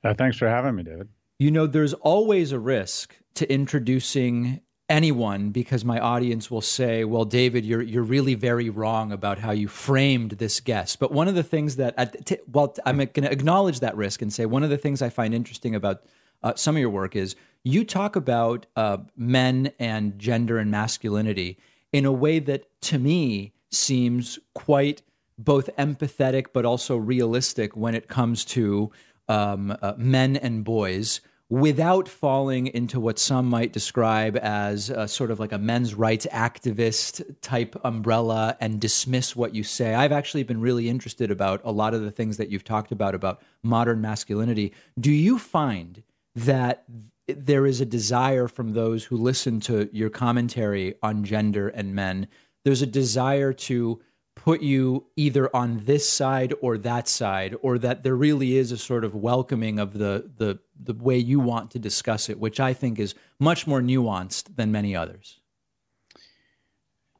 Uh, 0.05 0.15
thanks 0.15 0.37
for 0.37 0.49
having 0.49 0.77
me, 0.77 0.85
David. 0.85 1.09
You 1.41 1.51
know, 1.51 1.67
there's 1.67 1.95
always 1.95 2.53
a 2.53 2.61
risk 2.61 3.17
to 3.35 3.53
introducing 3.53 4.61
anyone 4.89 5.51
because 5.51 5.85
my 5.85 5.99
audience 5.99 6.49
will 6.49 6.61
say, 6.61 7.05
"Well, 7.05 7.25
David, 7.25 7.65
you're 7.65 7.83
you're 7.83 8.05
really 8.05 8.35
very 8.35 8.71
wrong 8.71 9.11
about 9.11 9.41
how 9.41 9.51
you 9.51 9.67
framed 9.67 10.33
this 10.33 10.61
guest." 10.61 11.01
But 11.01 11.11
one 11.11 11.27
of 11.27 11.35
the 11.35 11.43
things 11.43 11.75
that, 11.77 12.25
t- 12.25 12.39
well, 12.47 12.77
I'm 12.87 12.99
going 12.99 13.09
to 13.13 13.33
acknowledge 13.33 13.81
that 13.81 13.97
risk 13.97 14.23
and 14.23 14.33
say 14.33 14.47
one 14.47 14.63
of 14.63 14.71
the 14.71 14.79
things 14.79 15.03
I 15.03 15.09
find 15.09 15.35
interesting 15.35 15.75
about 15.75 16.05
uh, 16.43 16.55
some 16.57 16.77
of 16.77 16.81
your 16.81 16.91
work 16.91 17.17
is 17.17 17.37
you 17.63 17.85
talk 17.85 18.17
about 18.17 18.67
uh, 18.77 18.99
men 19.17 19.73
and 19.79 20.19
gender 20.19 20.59
and 20.59 20.71
masculinity 20.71 21.59
in 21.93 22.05
a 22.05 22.13
way 22.13 22.39
that, 22.39 22.65
to 22.81 22.99
me, 22.99 23.53
seems 23.71 24.39
quite 24.55 25.03
both 25.39 25.71
empathetic 25.77 26.47
but 26.53 26.65
also 26.65 26.97
realistic 26.97 27.77
when 27.77 27.95
it 27.95 28.09
comes 28.09 28.45
to 28.45 28.91
um, 29.29 29.77
uh, 29.81 29.95
men 29.97 30.37
and 30.37 30.65
boys 30.65 31.21
without 31.49 32.09
falling 32.09 32.69
into 32.69 33.01
what 33.01 33.19
some 33.19 33.47
might 33.47 33.73
describe 33.73 34.37
as 34.37 34.89
a, 34.89 35.09
sort 35.09 35.33
of 35.33 35.41
like 35.41 35.51
a 35.51 35.59
men's 35.59 35.95
rights 35.95 36.27
activist 36.31 37.23
type 37.41 37.75
umbrella 37.85 38.57
and 38.61 38.81
dismiss 38.81 39.35
what 39.35 39.53
you 39.53 39.65
say. 39.65 39.95
I've 39.95 40.13
actually 40.13 40.45
been 40.45 40.61
really 40.61 40.89
interested 40.89 41.31
about 41.31 41.61
a 41.65 41.73
lot 41.73 41.93
of 41.93 42.03
the 42.03 42.11
things 42.13 42.37
that 42.37 42.51
you've 42.51 42.63
talked 42.63 42.93
about 42.93 43.17
about 43.17 43.43
modern 43.65 44.01
masculinity. 44.01 44.73
Do 44.99 45.11
you 45.11 45.41
find 45.41 46.05
that 46.45 46.85
there 47.27 47.67
is 47.67 47.81
a 47.81 47.87
desire 47.87 48.49
from 48.49 48.73
those 48.73 49.05
who 49.05 49.17
listen 49.17 49.61
to 49.61 49.89
your 49.93 50.11
commentary 50.11 50.95
on 51.03 51.25
gender 51.25 51.69
and 51.69 51.95
men? 51.95 52.29
There's 52.65 52.83
a 52.83 52.87
desire 52.87 53.53
to 53.53 54.01
put 54.35 54.63
you 54.63 55.07
either 55.17 55.55
on 55.55 55.83
this 55.85 56.09
side 56.09 56.55
or 56.63 56.79
that 56.79 57.09
side, 57.09 57.55
or 57.63 57.79
that 57.79 58.03
there 58.03 58.15
really 58.15 58.57
is 58.57 58.73
a 58.73 58.79
sort 58.79 59.05
of 59.05 59.15
welcoming 59.15 59.79
of 59.79 59.95
the 59.95 60.31
the 60.37 60.59
the 60.83 60.95
way 60.95 61.19
you 61.19 61.39
want 61.39 61.71
to 61.73 61.79
discuss 61.79 62.29
it, 62.29 62.39
which 62.39 62.59
I 62.59 62.73
think 62.73 62.99
is 62.99 63.15
much 63.39 63.67
more 63.67 63.81
nuanced 63.81 64.57
than 64.57 64.73
many 64.73 64.97
others. 64.97 65.41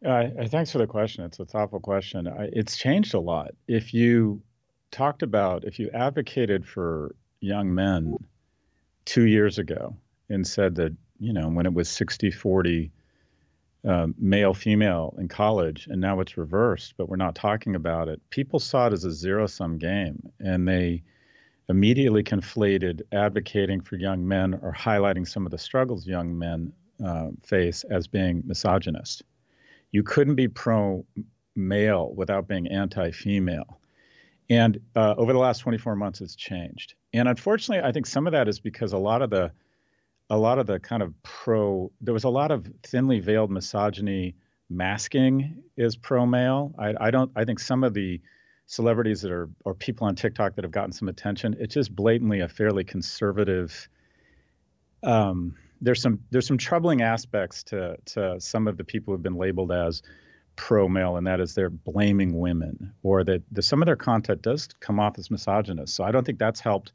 Uh, 0.05 0.29
thanks 0.47 0.73
for 0.73 0.79
the 0.79 0.87
question. 0.87 1.25
It's 1.25 1.41
a 1.41 1.45
thoughtful 1.45 1.81
question. 1.81 2.27
I, 2.27 2.49
it's 2.53 2.77
changed 2.77 3.13
a 3.13 3.21
lot. 3.21 3.51
If 3.69 3.93
you 3.93 4.41
talked 4.91 5.23
about, 5.23 5.65
if 5.65 5.79
you 5.79 5.91
advocated 5.93 6.67
for 6.67 7.15
young 7.41 7.75
men 7.75 8.17
two 9.05 9.25
years 9.25 9.59
ago 9.59 9.97
and 10.29 10.47
said 10.47 10.77
that, 10.77 10.95
you 11.19 11.33
know, 11.33 11.49
when 11.49 11.67
it 11.67 11.75
was 11.75 11.89
60 11.89 12.31
40 12.31 12.91
um, 13.83 14.15
male 14.19 14.53
female 14.53 15.15
in 15.19 15.27
college 15.27 15.87
and 15.91 16.03
now 16.03 16.21
it's 16.21 16.37
reversed 16.37 16.93
but 16.99 17.09
we're 17.09 17.17
not 17.17 17.35
talking 17.35 17.75
about 17.75 18.09
it 18.09 18.21
people 18.29 18.59
saw 18.59 18.89
it 18.89 18.93
as 18.93 19.05
a 19.05 19.11
zero 19.11 19.47
sum 19.47 19.79
game 19.79 20.31
and 20.39 20.69
they 20.69 21.03
immediately 21.71 22.23
conflated 22.23 23.01
advocating 23.13 23.81
for 23.81 23.97
young 23.97 24.27
men 24.27 24.59
or 24.61 24.75
highlighting 24.75 25.27
some 25.27 25.47
of 25.47 25.53
the 25.53 25.57
struggles 25.57 26.07
young 26.07 26.37
men 26.37 26.71
uh, 27.05 27.29
face 27.43 27.85
as 27.85 28.07
being 28.07 28.43
misogynist. 28.45 29.23
You 29.93 30.03
couldn't 30.03 30.35
be 30.35 30.49
pro 30.49 31.07
male 31.57 32.13
without 32.15 32.49
being 32.49 32.69
anti 32.69 33.13
female 33.13 33.80
and 34.51 34.81
uh, 34.97 35.15
over 35.17 35.33
the 35.33 35.39
last 35.39 35.61
24 35.61 35.97
months 35.97 36.21
it's 36.21 36.35
changed. 36.35 36.95
And 37.15 37.29
unfortunately 37.29 37.89
i 37.89 37.93
think 37.93 38.07
some 38.07 38.27
of 38.27 38.33
that 38.33 38.49
is 38.49 38.61
because 38.61 38.93
a 38.93 38.99
lot 38.99 39.23
of 39.23 39.31
the 39.31 39.53
a 40.29 40.37
lot 40.37 40.59
of 40.59 40.67
the 40.67 40.79
kind 40.79 41.03
of 41.03 41.13
pro 41.23 41.91
there 42.01 42.15
was 42.15 42.25
a 42.25 42.29
lot 42.29 42.51
of 42.51 42.71
thinly 42.83 43.21
veiled 43.21 43.51
misogyny 43.51 44.37
masking 44.69 45.63
is 45.77 45.97
pro 45.97 46.25
male 46.27 46.73
I, 46.79 46.95
I 47.01 47.11
don't 47.11 47.31
i 47.35 47.45
think 47.45 47.59
some 47.59 47.83
of 47.83 47.95
the 47.95 48.21
celebrities 48.67 49.23
that 49.23 49.33
are 49.33 49.51
or 49.65 49.75
people 49.75 50.07
on 50.07 50.15
tiktok 50.15 50.55
that 50.55 50.65
have 50.65 50.71
gotten 50.71 50.93
some 50.93 51.09
attention 51.09 51.57
it's 51.59 51.75
just 51.75 51.95
blatantly 51.95 52.41
a 52.41 52.49
fairly 52.49 52.85
conservative 52.85 53.89
um, 55.03 55.57
there's 55.81 56.01
some 56.01 56.21
there's 56.31 56.47
some 56.47 56.59
troubling 56.59 57.03
aspects 57.03 57.65
to 57.65 57.97
to 58.05 58.41
some 58.41 58.69
of 58.69 58.77
the 58.77 58.85
people 58.85 59.13
who've 59.13 59.23
been 59.23 59.37
labeled 59.37 59.73
as 59.73 60.03
pro 60.61 60.89
male 60.89 61.17
and 61.17 61.27
that 61.27 61.41
is 61.41 61.55
they're 61.55 61.71
blaming 61.71 62.39
women 62.39 62.93
or 63.03 63.25
that 63.25 63.43
the, 63.51 63.63
some 63.63 63.81
of 63.81 63.87
their 63.87 63.97
content 63.97 64.43
does 64.43 64.69
come 64.81 65.01
off 65.01 65.19
as 65.19 65.31
misogynist 65.31 65.95
so 65.95 66.05
i 66.05 66.11
don't 66.11 66.25
think 66.25 66.39
that's 66.39 66.61
helped 66.61 66.93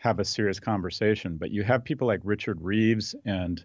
have 0.00 0.18
a 0.18 0.24
serious 0.24 0.58
conversation. 0.58 1.36
But 1.36 1.50
you 1.50 1.62
have 1.62 1.84
people 1.84 2.08
like 2.08 2.20
Richard 2.24 2.60
Reeves 2.60 3.14
and 3.24 3.62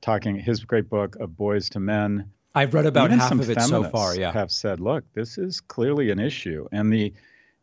talking 0.00 0.36
his 0.36 0.64
great 0.64 0.90
book 0.90 1.16
of 1.16 1.36
Boys 1.36 1.70
to 1.70 1.80
Men. 1.80 2.30
I've 2.54 2.74
read 2.74 2.86
about 2.86 3.06
Even 3.06 3.20
half 3.20 3.32
of 3.32 3.48
it 3.48 3.60
so 3.62 3.84
far. 3.84 4.16
Yeah, 4.16 4.32
have 4.32 4.50
said, 4.50 4.80
look, 4.80 5.04
this 5.14 5.38
is 5.38 5.60
clearly 5.60 6.10
an 6.10 6.18
issue, 6.18 6.68
and 6.72 6.92
the 6.92 7.14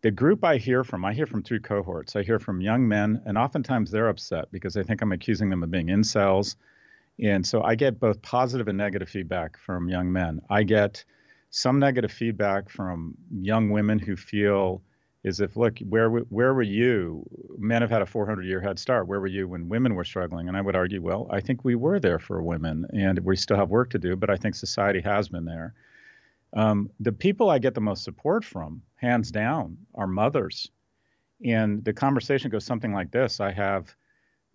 the 0.02 0.12
group 0.12 0.44
I 0.44 0.58
hear 0.58 0.84
from, 0.84 1.04
I 1.04 1.14
hear 1.14 1.26
from 1.26 1.42
three 1.42 1.60
cohorts. 1.60 2.16
I 2.16 2.22
hear 2.22 2.38
from 2.38 2.62
young 2.62 2.88
men, 2.88 3.22
and 3.26 3.38
oftentimes 3.38 3.90
they're 3.90 4.08
upset 4.08 4.52
because 4.52 4.76
they 4.76 4.84
think 4.84 5.02
I'm 5.02 5.12
accusing 5.12 5.50
them 5.50 5.64
of 5.64 5.72
being 5.72 5.88
incels. 5.88 6.56
And 7.22 7.46
so 7.46 7.64
I 7.64 7.76
get 7.76 8.00
both 8.00 8.22
positive 8.22 8.68
and 8.68 8.78
negative 8.78 9.10
feedback 9.10 9.58
from 9.58 9.90
young 9.90 10.12
men. 10.12 10.42
I 10.50 10.64
get 10.64 11.04
some 11.50 11.80
negative 11.80 12.12
feedback 12.12 12.70
from 12.70 13.16
young 13.32 13.70
women 13.70 14.00
who 14.00 14.16
feel 14.16 14.82
is 15.24 15.40
if 15.40 15.58
look 15.58 15.80
where 15.80 16.10
where 16.10 16.54
were 16.54 16.62
you? 16.62 17.26
Men 17.58 17.82
have 17.82 17.90
had 17.90 18.04
a 18.04 18.06
400 18.06 18.44
year 18.44 18.62
head 18.62 18.78
start. 18.78 19.08
Where 19.08 19.20
were 19.20 19.26
you 19.26 19.48
when 19.48 19.68
women 19.70 19.96
were 19.96 20.04
struggling? 20.04 20.48
And 20.48 20.56
I 20.56 20.62
would 20.62 20.76
argue, 20.76 21.02
well, 21.02 21.28
I 21.32 21.42
think 21.42 21.64
we 21.64 21.74
were 21.74 22.00
there 22.00 22.20
for 22.20 22.44
women, 22.44 22.86
and 22.94 23.18
we 23.20 23.36
still 23.36 23.58
have 23.58 23.70
work 23.70 23.90
to 23.92 23.98
do. 23.98 24.16
But 24.16 24.30
I 24.30 24.36
think 24.36 24.54
society 24.54 25.02
has 25.02 25.28
been 25.28 25.46
there. 25.46 25.74
Um, 26.54 26.92
the 27.00 27.12
people 27.12 27.50
I 27.50 27.58
get 27.58 27.74
the 27.74 27.82
most 27.82 28.04
support 28.04 28.46
from, 28.46 28.84
hands 28.98 29.32
down, 29.32 29.78
are 29.96 30.06
mothers. 30.06 30.70
And 31.44 31.84
the 31.84 31.94
conversation 31.94 32.52
goes 32.52 32.66
something 32.66 32.94
like 32.94 33.10
this: 33.10 33.40
I 33.40 33.52
have 33.52 33.96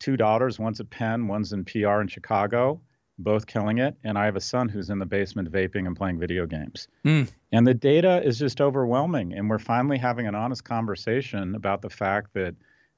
two 0.00 0.16
daughters. 0.16 0.58
One's 0.58 0.80
at 0.80 0.90
Penn. 0.90 1.28
One's 1.28 1.52
in 1.52 1.64
PR 1.64 2.00
in 2.00 2.08
Chicago 2.08 2.80
both 3.22 3.46
killing 3.46 3.78
it, 3.78 3.96
and 4.02 4.18
I 4.18 4.24
have 4.24 4.36
a 4.36 4.40
son 4.40 4.68
who's 4.68 4.90
in 4.90 4.98
the 4.98 5.06
basement 5.06 5.50
vaping 5.50 5.86
and 5.86 5.96
playing 5.96 6.18
video 6.18 6.46
games. 6.46 6.88
Mm. 7.04 7.30
And 7.52 7.66
the 7.66 7.74
data 7.74 8.22
is 8.24 8.38
just 8.38 8.60
overwhelming, 8.60 9.34
and 9.34 9.48
we're 9.48 9.58
finally 9.58 9.98
having 9.98 10.26
an 10.26 10.34
honest 10.34 10.64
conversation 10.64 11.54
about 11.54 11.82
the 11.82 11.90
fact 11.90 12.32
that 12.34 12.54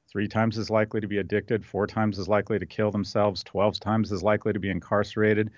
three 0.08 0.28
times 0.28 0.58
as 0.58 0.70
likely 0.70 1.00
to 1.00 1.08
be 1.08 1.18
addicted, 1.18 1.64
four 1.64 1.86
times 1.86 2.18
as 2.18 2.28
likely 2.28 2.58
to 2.58 2.66
kill 2.66 2.90
themselves, 2.90 3.42
12 3.42 3.80
times 3.80 4.12
as 4.12 4.22
likely 4.22 4.52
to 4.52 4.60
be 4.60 4.70
incarcerated. 4.70 5.50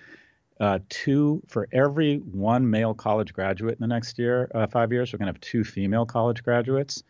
Uh, 0.61 0.79
two 0.89 1.43
for 1.49 1.67
every 1.73 2.19
one 2.19 2.71
male 2.71 2.95
college 2.95 3.35
graduate 3.35 3.75
in 3.75 3.81
the 3.81 3.93
next 3.93 4.19
year, 4.19 4.49
uh, 4.55 4.67
five 4.69 4.93
years, 4.93 5.13
we're 5.13 5.19
going 5.19 5.27
to 5.27 5.33
have 5.33 5.41
two 5.41 5.65
female 5.65 6.07
college 6.07 6.43
graduates. 6.45 7.03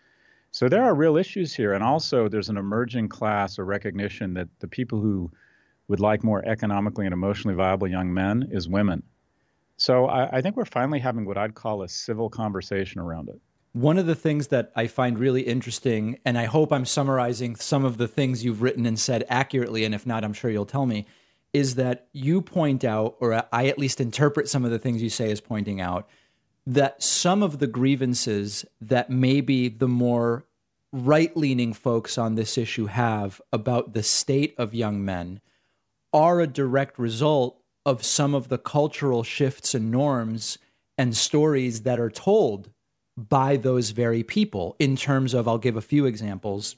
So 0.54 0.68
there 0.68 0.84
are 0.84 0.94
real 0.94 1.16
issues 1.16 1.52
here. 1.52 1.72
And 1.72 1.82
also, 1.82 2.28
there's 2.28 2.48
an 2.48 2.56
emerging 2.56 3.08
class 3.08 3.58
or 3.58 3.64
recognition 3.64 4.34
that 4.34 4.46
the 4.60 4.68
people 4.68 5.00
who 5.00 5.28
would 5.88 5.98
like 5.98 6.22
more 6.22 6.46
economically 6.46 7.06
and 7.06 7.12
emotionally 7.12 7.56
viable 7.56 7.88
young 7.88 8.14
men 8.14 8.48
is 8.52 8.68
women. 8.68 9.02
So 9.78 10.06
I, 10.06 10.36
I, 10.36 10.40
think 10.42 10.56
we're 10.56 10.64
finally 10.64 11.00
having 11.00 11.24
what 11.24 11.36
I'd 11.36 11.56
call 11.56 11.82
a 11.82 11.88
civil 11.88 12.30
conversation 12.30 13.00
around 13.00 13.30
it. 13.30 13.40
One 13.72 13.98
of 13.98 14.06
the 14.06 14.14
things 14.14 14.46
that 14.48 14.70
I 14.76 14.86
find 14.86 15.18
really 15.18 15.42
interesting, 15.42 16.20
and 16.24 16.38
I 16.38 16.44
hope 16.44 16.72
I'm 16.72 16.84
summarizing 16.84 17.56
some 17.56 17.84
of 17.84 17.96
the 17.96 18.06
things 18.06 18.44
you've 18.44 18.62
written 18.62 18.86
and 18.86 18.96
said 18.96 19.24
accurately, 19.28 19.84
and 19.84 19.92
if 19.92 20.06
not, 20.06 20.22
I'm 20.22 20.32
sure 20.32 20.52
you'll 20.52 20.66
tell 20.66 20.86
me, 20.86 21.04
is 21.52 21.74
that 21.74 22.06
you 22.12 22.40
point 22.40 22.84
out, 22.84 23.16
or 23.18 23.44
I 23.52 23.66
at 23.66 23.78
least 23.80 24.00
interpret 24.00 24.48
some 24.48 24.64
of 24.64 24.70
the 24.70 24.78
things 24.78 25.02
you 25.02 25.10
say 25.10 25.32
as 25.32 25.40
pointing 25.40 25.80
out, 25.80 26.08
that 26.66 27.02
some 27.02 27.42
of 27.42 27.58
the 27.58 27.66
grievances 27.66 28.64
that 28.80 29.10
maybe 29.10 29.68
the 29.68 29.88
more 29.88 30.44
right 30.92 31.36
leaning 31.36 31.72
folks 31.72 32.16
on 32.16 32.36
this 32.36 32.56
issue 32.56 32.86
have 32.86 33.40
about 33.52 33.92
the 33.92 34.02
state 34.02 34.54
of 34.56 34.74
young 34.74 35.04
men 35.04 35.40
are 36.12 36.40
a 36.40 36.46
direct 36.46 36.98
result 36.98 37.60
of 37.84 38.04
some 38.04 38.34
of 38.34 38.48
the 38.48 38.58
cultural 38.58 39.22
shifts 39.22 39.74
and 39.74 39.90
norms 39.90 40.56
and 40.96 41.16
stories 41.16 41.82
that 41.82 41.98
are 41.98 42.10
told 42.10 42.70
by 43.16 43.56
those 43.56 43.90
very 43.90 44.22
people. 44.22 44.76
In 44.78 44.96
terms 44.96 45.34
of 45.34 45.46
i'll 45.46 45.58
give 45.58 45.76
a 45.76 45.82
few 45.82 46.06
examples. 46.06 46.76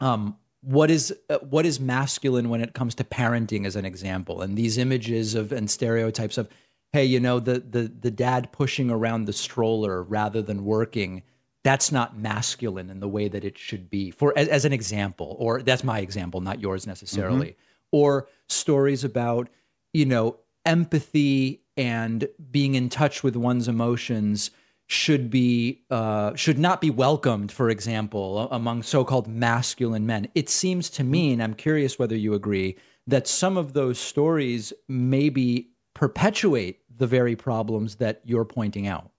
Um, 0.00 0.36
what 0.62 0.90
is 0.90 1.14
what 1.42 1.66
is 1.66 1.78
masculine 1.78 2.48
when 2.48 2.60
it 2.60 2.74
comes 2.74 2.94
to 2.96 3.04
parenting 3.04 3.66
as 3.66 3.76
an 3.76 3.84
example? 3.84 4.42
And 4.42 4.56
these 4.56 4.78
images 4.78 5.34
of 5.34 5.52
and 5.52 5.70
stereotypes 5.70 6.38
of 6.38 6.48
hey 6.92 7.04
you 7.04 7.20
know 7.20 7.40
the 7.40 7.60
the 7.60 7.82
the 7.82 8.10
dad 8.10 8.50
pushing 8.52 8.90
around 8.90 9.24
the 9.24 9.32
stroller 9.32 10.02
rather 10.02 10.42
than 10.42 10.64
working 10.64 11.22
that's 11.64 11.92
not 11.92 12.16
masculine 12.16 12.88
in 12.88 13.00
the 13.00 13.08
way 13.08 13.28
that 13.28 13.44
it 13.44 13.58
should 13.58 13.90
be. 13.90 14.10
For 14.10 14.32
as, 14.38 14.48
as 14.48 14.64
an 14.64 14.72
example 14.72 15.36
or 15.38 15.60
that's 15.62 15.84
my 15.84 16.00
example 16.00 16.40
not 16.40 16.60
yours 16.60 16.86
necessarily. 16.86 17.48
Mm-hmm. 17.48 17.62
Or 17.90 18.28
stories 18.48 19.04
about, 19.04 19.48
you 19.92 20.04
know, 20.04 20.36
empathy 20.64 21.62
and 21.76 22.28
being 22.50 22.74
in 22.74 22.88
touch 22.88 23.22
with 23.22 23.34
one's 23.36 23.68
emotions 23.68 24.50
should 24.86 25.30
be 25.30 25.82
uh, 25.90 26.34
should 26.34 26.58
not 26.58 26.80
be 26.80 26.90
welcomed, 26.90 27.52
for 27.52 27.68
example, 27.70 28.48
among 28.50 28.82
so-called 28.82 29.28
masculine 29.28 30.06
men. 30.06 30.28
It 30.34 30.48
seems 30.48 30.88
to 30.90 31.04
me, 31.04 31.32
and 31.32 31.42
I'm 31.42 31.54
curious 31.54 31.98
whether 31.98 32.16
you 32.16 32.34
agree, 32.34 32.76
that 33.06 33.26
some 33.26 33.56
of 33.56 33.74
those 33.74 33.98
stories 33.98 34.72
maybe 34.88 35.70
perpetuate 35.98 36.78
the 36.96 37.08
very 37.08 37.34
problems 37.34 37.96
that 37.96 38.20
you're 38.24 38.44
pointing 38.44 38.86
out. 38.86 39.10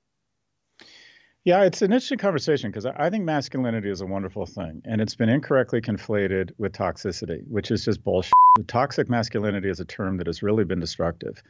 Yeah, 1.43 1.63
it's 1.63 1.82
an 1.82 1.91
interesting 1.91 2.19
conversation 2.19 2.71
because 2.71 2.86
I 2.86 3.09
think 3.09 3.25
masculinity 3.25 3.89
is 3.89 3.99
a 3.99 4.05
wonderful 4.05 4.45
thing, 4.45 4.82
and 4.86 5.01
it's 5.01 5.13
been 5.13 5.27
incorrectly 5.27 5.82
conflated 5.82 6.51
with 6.57 6.71
toxicity, 6.71 7.45
which 7.49 7.69
is 7.69 7.84
just 7.84 8.01
bullshit. 8.01 8.32
Toxic 8.67 9.09
masculinity 9.09 9.67
is 9.67 9.82
a 9.82 9.86
term 9.86 10.15
that 10.17 10.27
has 10.27 10.41
really 10.41 10.63
been 10.63 10.80
destructive 10.80 11.43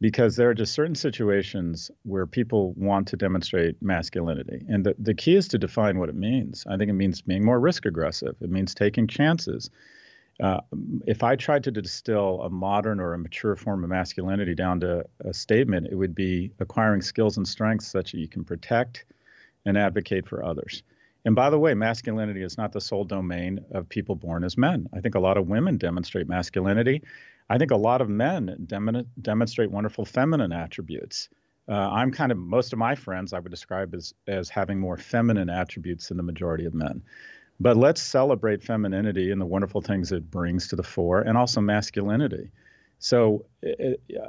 because 0.00 0.36
there 0.36 0.50
are 0.50 0.54
just 0.54 0.72
certain 0.72 0.94
situations 0.94 1.90
where 2.04 2.26
people 2.26 2.72
want 2.74 3.08
to 3.08 3.16
demonstrate 3.16 3.82
masculinity. 3.82 4.64
And 4.68 4.86
the, 4.86 4.94
the 5.00 5.14
key 5.14 5.34
is 5.34 5.48
to 5.48 5.58
define 5.58 5.98
what 5.98 6.10
it 6.10 6.14
means. 6.14 6.64
I 6.70 6.76
think 6.76 6.90
it 6.90 6.94
means 6.94 7.22
being 7.22 7.44
more 7.44 7.58
risk 7.58 7.86
aggressive, 7.86 8.36
it 8.40 8.50
means 8.50 8.72
taking 8.72 9.08
chances. 9.08 9.68
Uh, 10.42 10.60
if 11.06 11.22
I 11.22 11.36
tried 11.36 11.64
to 11.64 11.70
distill 11.70 12.40
a 12.42 12.50
modern 12.50 13.00
or 13.00 13.12
a 13.12 13.18
mature 13.18 13.56
form 13.56 13.84
of 13.84 13.90
masculinity 13.90 14.54
down 14.54 14.80
to 14.80 15.04
a 15.24 15.34
statement, 15.34 15.88
it 15.90 15.94
would 15.94 16.14
be 16.14 16.50
acquiring 16.60 17.02
skills 17.02 17.36
and 17.36 17.46
strengths 17.46 17.86
such 17.86 18.12
that 18.12 18.18
you 18.18 18.28
can 18.28 18.44
protect 18.44 19.04
and 19.66 19.76
advocate 19.76 20.26
for 20.26 20.42
others. 20.42 20.82
And 21.26 21.34
by 21.34 21.50
the 21.50 21.58
way, 21.58 21.74
masculinity 21.74 22.42
is 22.42 22.56
not 22.56 22.72
the 22.72 22.80
sole 22.80 23.04
domain 23.04 23.62
of 23.72 23.88
people 23.88 24.14
born 24.14 24.42
as 24.42 24.56
men. 24.56 24.88
I 24.94 25.00
think 25.00 25.14
a 25.14 25.20
lot 25.20 25.36
of 25.36 25.48
women 25.48 25.76
demonstrate 25.76 26.28
masculinity. 26.28 27.02
I 27.50 27.58
think 27.58 27.72
a 27.72 27.76
lot 27.76 28.00
of 28.00 28.08
men 28.08 28.56
dem- 28.66 29.06
demonstrate 29.20 29.70
wonderful 29.70 30.06
feminine 30.06 30.52
attributes. 30.52 31.28
Uh, 31.68 31.90
I'm 31.90 32.10
kind 32.10 32.32
of 32.32 32.38
most 32.38 32.72
of 32.72 32.78
my 32.78 32.94
friends 32.94 33.32
I 33.32 33.38
would 33.38 33.50
describe 33.50 33.94
as 33.94 34.14
as 34.26 34.48
having 34.48 34.80
more 34.80 34.96
feminine 34.96 35.50
attributes 35.50 36.08
than 36.08 36.16
the 36.16 36.22
majority 36.22 36.64
of 36.64 36.74
men. 36.74 37.02
But 37.60 37.76
let's 37.76 38.00
celebrate 38.00 38.62
femininity 38.62 39.30
and 39.30 39.40
the 39.40 39.46
wonderful 39.46 39.82
things 39.82 40.12
it 40.12 40.30
brings 40.30 40.68
to 40.68 40.76
the 40.76 40.82
fore, 40.82 41.20
and 41.20 41.36
also 41.36 41.60
masculinity. 41.60 42.50
So 42.98 43.44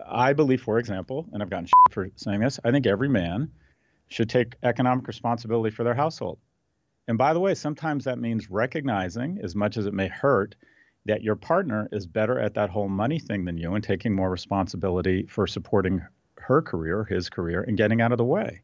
I 0.08 0.34
believe, 0.34 0.62
for 0.62 0.80
example, 0.80 1.28
and 1.32 1.42
I've 1.42 1.50
gotten 1.50 1.68
for 1.92 2.10
saying 2.16 2.42
this, 2.42 2.60
I 2.66 2.72
think 2.72 2.86
every 2.86 3.10
man 3.10 3.52
should 4.10 4.30
take 4.30 4.56
economic 4.64 5.08
responsibility 5.08 5.74
for 5.74 5.86
their 5.86 5.94
household. 5.94 6.40
And 7.08 7.18
by 7.18 7.34
the 7.34 7.40
way, 7.40 7.56
sometimes 7.56 8.04
that 8.04 8.20
means 8.20 8.52
recognizing, 8.52 9.40
as 9.42 9.56
much 9.56 9.78
as 9.78 9.86
it 9.86 9.94
may 9.94 10.10
hurt, 10.10 10.56
that 11.06 11.24
your 11.24 11.36
partner 11.36 11.90
is 11.92 12.06
better 12.06 12.38
at 12.38 12.54
that 12.54 12.70
whole 12.70 12.90
money 12.90 13.18
thing 13.18 13.46
than 13.46 13.58
you 13.58 13.74
and 13.74 13.84
taking 13.84 14.14
more 14.14 14.30
responsibility 14.30 15.26
for 15.28 15.48
supporting 15.48 16.02
her 16.36 16.62
career, 16.62 17.06
his 17.06 17.30
career, 17.30 17.64
and 17.64 17.78
getting 17.78 18.02
out 18.02 18.12
of 18.12 18.18
the 18.18 18.26
way. 18.26 18.62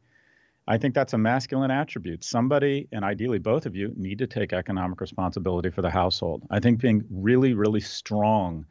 I 0.68 0.78
think 0.78 0.94
that's 0.94 1.14
a 1.14 1.18
masculine 1.18 1.72
attribute. 1.72 2.24
Somebody, 2.24 2.88
and 2.92 3.06
ideally 3.06 3.40
both 3.40 3.66
of 3.66 3.76
you, 3.76 3.94
need 3.96 4.20
to 4.20 4.28
take 4.28 4.52
economic 4.52 5.00
responsibility 5.00 5.70
for 5.70 5.82
the 5.82 5.90
household. 5.90 6.44
I 6.50 6.60
think 6.60 6.82
being 6.82 7.06
really, 7.10 7.54
really 7.54 7.80
strong 7.80 8.66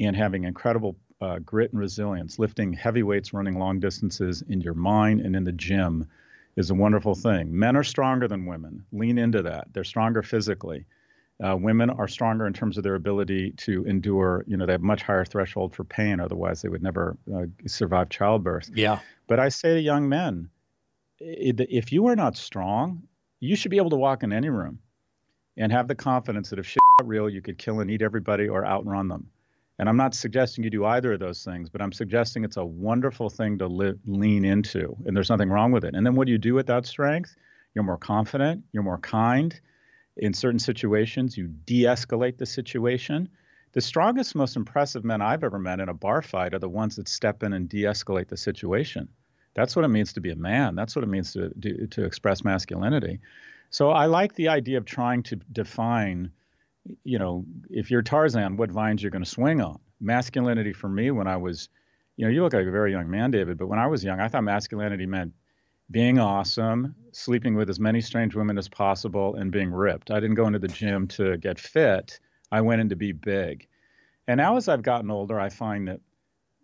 and 0.00 0.16
having 0.16 0.44
incredible 0.44 0.96
uh, 1.20 1.38
grit 1.38 1.72
and 1.72 1.80
resilience, 1.80 2.38
lifting 2.38 2.72
heavy 2.72 3.02
weights, 3.02 3.32
running 3.32 3.58
long 3.58 3.78
distances 3.78 4.42
in 4.48 4.60
your 4.60 4.74
mind 4.74 5.20
and 5.20 5.36
in 5.36 5.44
the 5.44 5.52
gym 5.52 6.08
is 6.56 6.70
a 6.70 6.74
wonderful 6.74 7.14
thing. 7.14 7.56
Men 7.56 7.76
are 7.76 7.84
stronger 7.84 8.26
than 8.26 8.46
women. 8.46 8.84
Lean 8.92 9.18
into 9.18 9.42
that. 9.42 9.68
They're 9.72 9.84
stronger 9.84 10.22
physically. 10.22 10.86
Uh, 11.42 11.56
women 11.56 11.90
are 11.90 12.08
stronger 12.08 12.46
in 12.46 12.52
terms 12.52 12.76
of 12.76 12.82
their 12.82 12.96
ability 12.96 13.52
to 13.52 13.84
endure. 13.86 14.44
You 14.46 14.56
know, 14.56 14.66
they 14.66 14.72
have 14.72 14.82
much 14.82 15.02
higher 15.02 15.24
threshold 15.24 15.74
for 15.74 15.84
pain. 15.84 16.20
Otherwise, 16.20 16.60
they 16.60 16.68
would 16.68 16.82
never 16.82 17.16
uh, 17.34 17.46
survive 17.66 18.10
childbirth. 18.10 18.70
Yeah. 18.74 18.98
But 19.26 19.40
I 19.40 19.48
say 19.48 19.74
to 19.74 19.80
young 19.80 20.08
men, 20.08 20.50
if 21.20 21.92
you 21.92 22.06
are 22.06 22.16
not 22.16 22.36
strong, 22.36 23.02
you 23.40 23.56
should 23.56 23.70
be 23.70 23.76
able 23.76 23.90
to 23.90 23.96
walk 23.96 24.22
in 24.22 24.32
any 24.32 24.48
room 24.48 24.78
and 25.56 25.70
have 25.72 25.88
the 25.88 25.94
confidence 25.94 26.50
that 26.50 26.58
if 26.58 26.66
shit 26.66 26.82
got 26.98 27.08
real, 27.08 27.28
you 27.28 27.42
could 27.42 27.58
kill 27.58 27.80
and 27.80 27.90
eat 27.90 28.02
everybody 28.02 28.48
or 28.48 28.64
outrun 28.64 29.08
them. 29.08 29.28
And 29.78 29.88
I'm 29.88 29.96
not 29.96 30.14
suggesting 30.14 30.62
you 30.62 30.70
do 30.70 30.84
either 30.84 31.14
of 31.14 31.20
those 31.20 31.42
things, 31.42 31.70
but 31.70 31.80
I'm 31.80 31.92
suggesting 31.92 32.44
it's 32.44 32.58
a 32.58 32.64
wonderful 32.64 33.30
thing 33.30 33.58
to 33.58 33.66
li- 33.66 33.98
lean 34.06 34.44
into, 34.44 34.94
and 35.06 35.16
there's 35.16 35.30
nothing 35.30 35.48
wrong 35.48 35.72
with 35.72 35.84
it. 35.84 35.94
And 35.94 36.04
then 36.04 36.14
what 36.14 36.26
do 36.26 36.32
you 36.32 36.38
do 36.38 36.52
with 36.54 36.66
that 36.66 36.84
strength? 36.84 37.34
You're 37.74 37.84
more 37.84 37.96
confident, 37.96 38.64
you're 38.72 38.82
more 38.82 38.98
kind. 38.98 39.58
In 40.18 40.34
certain 40.34 40.58
situations, 40.58 41.36
you 41.36 41.48
de 41.48 41.84
escalate 41.84 42.36
the 42.36 42.44
situation. 42.44 43.30
The 43.72 43.80
strongest, 43.80 44.34
most 44.34 44.56
impressive 44.56 45.04
men 45.04 45.22
I've 45.22 45.44
ever 45.44 45.58
met 45.58 45.80
in 45.80 45.88
a 45.88 45.94
bar 45.94 46.20
fight 46.20 46.52
are 46.52 46.58
the 46.58 46.68
ones 46.68 46.96
that 46.96 47.08
step 47.08 47.42
in 47.42 47.54
and 47.54 47.68
de 47.68 47.84
escalate 47.84 48.28
the 48.28 48.36
situation. 48.36 49.08
That's 49.54 49.74
what 49.74 49.84
it 49.84 49.88
means 49.88 50.12
to 50.14 50.20
be 50.20 50.30
a 50.30 50.36
man. 50.36 50.74
That's 50.74 50.94
what 50.94 51.02
it 51.02 51.08
means 51.08 51.32
to, 51.32 51.50
to, 51.60 51.86
to 51.86 52.04
express 52.04 52.44
masculinity. 52.44 53.20
So 53.70 53.90
I 53.90 54.06
like 54.06 54.34
the 54.34 54.48
idea 54.48 54.78
of 54.78 54.84
trying 54.84 55.22
to 55.24 55.36
define 55.52 56.30
you 57.04 57.18
know, 57.18 57.44
if 57.68 57.90
you're 57.90 58.02
Tarzan, 58.02 58.56
what 58.56 58.70
vines 58.70 59.02
you're 59.02 59.10
going 59.10 59.24
to 59.24 59.30
swing 59.30 59.60
on. 59.60 59.78
Masculinity 60.00 60.72
for 60.72 60.88
me 60.88 61.10
when 61.10 61.26
I 61.26 61.36
was, 61.36 61.68
you 62.16 62.24
know, 62.24 62.30
you 62.30 62.42
look 62.42 62.52
like 62.52 62.66
a 62.66 62.70
very 62.70 62.92
young 62.92 63.10
man, 63.10 63.30
David, 63.30 63.58
but 63.58 63.66
when 63.66 63.78
I 63.78 63.86
was 63.86 64.02
young, 64.02 64.20
I 64.20 64.28
thought 64.28 64.44
masculinity 64.44 65.06
meant 65.06 65.34
being 65.90 66.18
awesome, 66.18 66.94
sleeping 67.12 67.54
with 67.54 67.68
as 67.68 67.80
many 67.80 68.00
strange 68.00 68.34
women 68.34 68.56
as 68.56 68.68
possible, 68.68 69.34
and 69.34 69.50
being 69.50 69.70
ripped. 69.70 70.10
I 70.10 70.20
didn't 70.20 70.36
go 70.36 70.46
into 70.46 70.58
the 70.58 70.68
gym 70.68 71.08
to 71.08 71.36
get 71.36 71.58
fit. 71.58 72.20
I 72.52 72.60
went 72.60 72.80
in 72.80 72.88
to 72.90 72.96
be 72.96 73.12
big. 73.12 73.66
And 74.28 74.38
now, 74.38 74.56
as 74.56 74.68
I've 74.68 74.82
gotten 74.82 75.10
older, 75.10 75.40
I 75.40 75.48
find 75.48 75.88
that 75.88 76.00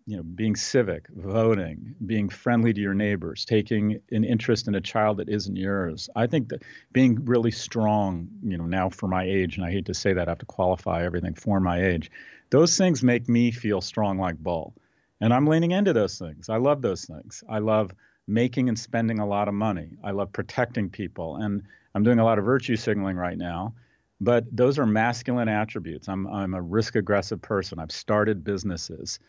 you 0.07 0.15
know, 0.15 0.23
being 0.23 0.55
civic, 0.55 1.05
voting, 1.09 1.93
being 2.05 2.29
friendly 2.29 2.71
to 2.71 2.79
your 2.79 2.93
neighbors, 2.93 3.43
taking 3.43 3.99
an 4.09 4.23
interest 4.23 4.69
in 4.69 4.75
a 4.75 4.81
child 4.81 5.17
that 5.17 5.27
isn't 5.27 5.57
yours. 5.57 6.09
I 6.15 6.27
think 6.27 6.47
that 6.49 6.63
being 6.93 7.25
really 7.25 7.51
strong, 7.51 8.29
you 8.41 8.57
know, 8.57 8.65
now 8.65 8.89
for 8.89 9.09
my 9.09 9.25
age, 9.25 9.57
and 9.57 9.65
I 9.65 9.71
hate 9.71 9.87
to 9.87 9.93
say 9.93 10.13
that, 10.13 10.29
I 10.29 10.31
have 10.31 10.39
to 10.39 10.45
qualify 10.45 11.03
everything 11.03 11.33
for 11.33 11.59
my 11.59 11.83
age. 11.83 12.09
Those 12.51 12.77
things 12.77 13.03
make 13.03 13.27
me 13.27 13.51
feel 13.51 13.81
strong 13.81 14.17
like 14.17 14.37
bull. 14.37 14.73
And 15.19 15.33
I'm 15.33 15.45
leaning 15.45 15.71
into 15.71 15.91
those 15.91 16.17
things. 16.17 16.47
I 16.47 16.55
love 16.55 16.81
those 16.81 17.03
things. 17.03 17.43
I 17.49 17.59
love 17.59 17.93
making 18.27 18.69
and 18.69 18.79
spending 18.79 19.19
a 19.19 19.27
lot 19.27 19.49
of 19.49 19.55
money. 19.55 19.97
I 20.01 20.11
love 20.11 20.31
protecting 20.31 20.89
people. 20.89 21.35
And 21.35 21.63
I'm 21.93 22.03
doing 22.03 22.19
a 22.19 22.23
lot 22.25 22.39
of 22.39 22.45
virtue 22.45 22.77
signaling 22.77 23.17
right 23.17 23.37
now. 23.37 23.73
But 24.21 24.45
those 24.55 24.79
are 24.79 24.85
masculine 24.85 25.49
attributes. 25.49 26.07
I'm, 26.07 26.27
I'm 26.27 26.53
a 26.53 26.61
risk 26.61 26.95
aggressive 26.95 27.41
person. 27.41 27.77
I've 27.77 27.91
started 27.91 28.45
businesses. 28.45 29.19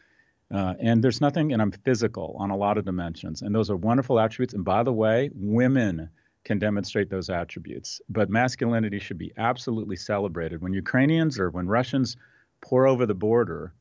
Uh, 0.51 0.75
and 0.81 1.05
there's 1.05 1.21
nothing, 1.21 1.53
and 1.53 1.61
I'm 1.61 1.73
physical 1.73 2.37
on 2.39 2.51
a 2.51 2.57
lot 2.57 2.79
of 2.79 2.85
dimensions. 2.85 3.43
And 3.43 3.55
those 3.55 3.71
are 3.71 3.77
wonderful 3.77 4.19
attributes. 4.19 4.55
And 4.55 4.65
by 4.65 4.83
the 4.83 4.93
way, 4.93 5.31
women 5.35 6.09
can 6.45 6.59
demonstrate 6.59 7.11
those 7.11 7.29
attributes. 7.29 8.01
But 8.09 8.31
masculinity 8.31 8.99
should 8.99 9.19
be 9.19 9.33
absolutely 9.37 9.97
celebrated. 9.97 10.63
When 10.63 10.73
Ukrainians 10.73 11.39
or 11.39 11.51
when 11.51 11.67
Russians 11.67 12.17
pour 12.63 12.87
over 12.87 13.05
the 13.05 13.15
border, 13.15 13.75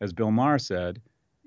as 0.00 0.12
Bill 0.12 0.30
Maher 0.30 0.58
said, 0.58 1.00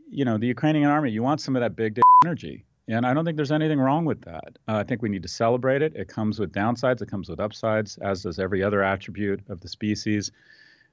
you 0.09 0.25
know, 0.25 0.37
the 0.37 0.47
Ukrainian 0.47 0.89
army, 0.89 1.11
you 1.11 1.21
want 1.21 1.41
some 1.41 1.55
of 1.55 1.61
that 1.61 1.75
big 1.75 1.99
energy. 2.25 2.65
And 2.87 3.05
I 3.05 3.13
don't 3.13 3.25
think 3.25 3.35
there's 3.35 3.51
anything 3.51 3.79
wrong 3.79 4.05
with 4.05 4.21
that. 4.21 4.57
Uh, 4.67 4.77
I 4.77 4.83
think 4.83 5.01
we 5.01 5.09
need 5.09 5.23
to 5.23 5.27
celebrate 5.27 5.81
it. 5.81 5.93
It 5.95 6.07
comes 6.07 6.39
with 6.39 6.53
downsides, 6.53 7.01
it 7.01 7.11
comes 7.11 7.29
with 7.29 7.39
upsides, 7.39 7.97
as 7.97 8.23
does 8.23 8.39
every 8.39 8.63
other 8.63 8.81
attribute 8.81 9.41
of 9.49 9.59
the 9.59 9.67
species. 9.67 10.31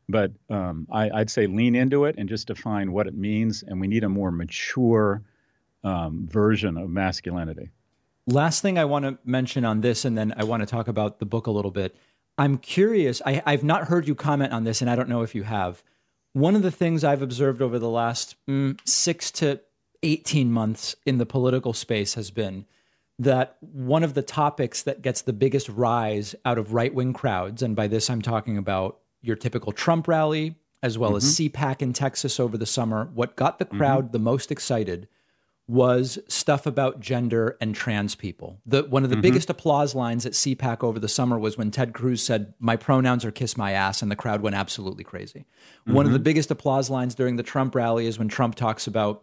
But 0.08 0.32
um, 0.50 0.86
I, 0.92 1.08
would 1.08 1.30
say 1.30 1.46
lean 1.46 1.74
into 1.74 2.04
it 2.04 2.16
and 2.18 2.28
just 2.28 2.46
define 2.46 2.92
what 2.92 3.06
it 3.06 3.14
means. 3.14 3.62
And 3.66 3.80
we 3.80 3.86
need 3.86 4.04
a 4.04 4.08
more 4.08 4.30
mature 4.30 5.22
um, 5.82 6.26
version 6.30 6.76
of 6.76 6.90
masculinity. 6.90 7.70
Last 8.26 8.62
thing 8.62 8.78
I 8.78 8.86
want 8.86 9.04
to 9.04 9.18
mention 9.24 9.64
on 9.64 9.82
this, 9.82 10.04
and 10.04 10.16
then 10.16 10.32
I 10.36 10.44
want 10.44 10.62
to 10.62 10.66
talk 10.66 10.88
about 10.88 11.18
the 11.18 11.26
book 11.26 11.46
a 11.46 11.50
little 11.50 11.70
bit. 11.70 11.94
I'm 12.38 12.58
curious, 12.58 13.20
I, 13.24 13.42
I've 13.44 13.62
not 13.62 13.88
heard 13.88 14.08
you 14.08 14.14
comment 14.14 14.52
on 14.52 14.64
this, 14.64 14.80
and 14.80 14.90
I 14.90 14.96
don't 14.96 15.08
know 15.08 15.22
if 15.22 15.34
you 15.34 15.44
have. 15.44 15.82
One 16.32 16.56
of 16.56 16.62
the 16.62 16.70
things 16.70 17.04
I've 17.04 17.22
observed 17.22 17.62
over 17.62 17.78
the 17.78 17.90
last 17.90 18.34
mm, 18.48 18.78
six 18.88 19.30
to 19.32 19.60
18 20.02 20.50
months 20.50 20.96
in 21.06 21.18
the 21.18 21.26
political 21.26 21.72
space 21.72 22.14
has 22.14 22.30
been 22.30 22.64
that 23.18 23.56
one 23.60 24.02
of 24.02 24.14
the 24.14 24.22
topics 24.22 24.82
that 24.82 25.02
gets 25.02 25.22
the 25.22 25.32
biggest 25.32 25.68
rise 25.68 26.34
out 26.44 26.58
of 26.58 26.72
right 26.72 26.92
wing 26.92 27.12
crowds, 27.12 27.62
and 27.62 27.76
by 27.76 27.86
this 27.86 28.10
I'm 28.10 28.22
talking 28.22 28.58
about 28.58 28.98
your 29.24 29.36
typical 29.36 29.72
Trump 29.72 30.06
rally, 30.08 30.56
as 30.82 30.98
well 30.98 31.12
mm-hmm. 31.12 31.16
as 31.16 31.38
CPAC 31.38 31.82
in 31.82 31.92
Texas 31.92 32.38
over 32.38 32.58
the 32.58 32.66
summer, 32.66 33.10
what 33.14 33.36
got 33.36 33.58
the 33.58 33.64
crowd 33.64 34.04
mm-hmm. 34.04 34.12
the 34.12 34.18
most 34.18 34.52
excited 34.52 35.08
was 35.66 36.18
stuff 36.28 36.66
about 36.66 37.00
gender 37.00 37.56
and 37.58 37.74
trans 37.74 38.14
people. 38.14 38.60
The, 38.66 38.82
one 38.82 39.02
of 39.02 39.08
the 39.08 39.16
mm-hmm. 39.16 39.22
biggest 39.22 39.48
applause 39.48 39.94
lines 39.94 40.26
at 40.26 40.32
CPAC 40.32 40.84
over 40.84 40.98
the 40.98 41.08
summer 41.08 41.38
was 41.38 41.56
when 41.56 41.70
Ted 41.70 41.94
Cruz 41.94 42.22
said, 42.22 42.52
My 42.60 42.76
pronouns 42.76 43.24
are 43.24 43.30
kiss 43.30 43.56
my 43.56 43.72
ass, 43.72 44.02
and 44.02 44.10
the 44.10 44.16
crowd 44.16 44.42
went 44.42 44.56
absolutely 44.56 45.04
crazy. 45.04 45.46
One 45.86 46.04
of 46.04 46.12
the 46.12 46.18
mm-hmm. 46.18 46.24
biggest 46.24 46.50
applause 46.50 46.90
lines 46.90 47.14
during 47.14 47.36
the 47.36 47.42
Trump 47.42 47.74
rally 47.74 48.06
is 48.06 48.18
when 48.18 48.28
Trump 48.28 48.56
talks 48.56 48.86
about 48.86 49.22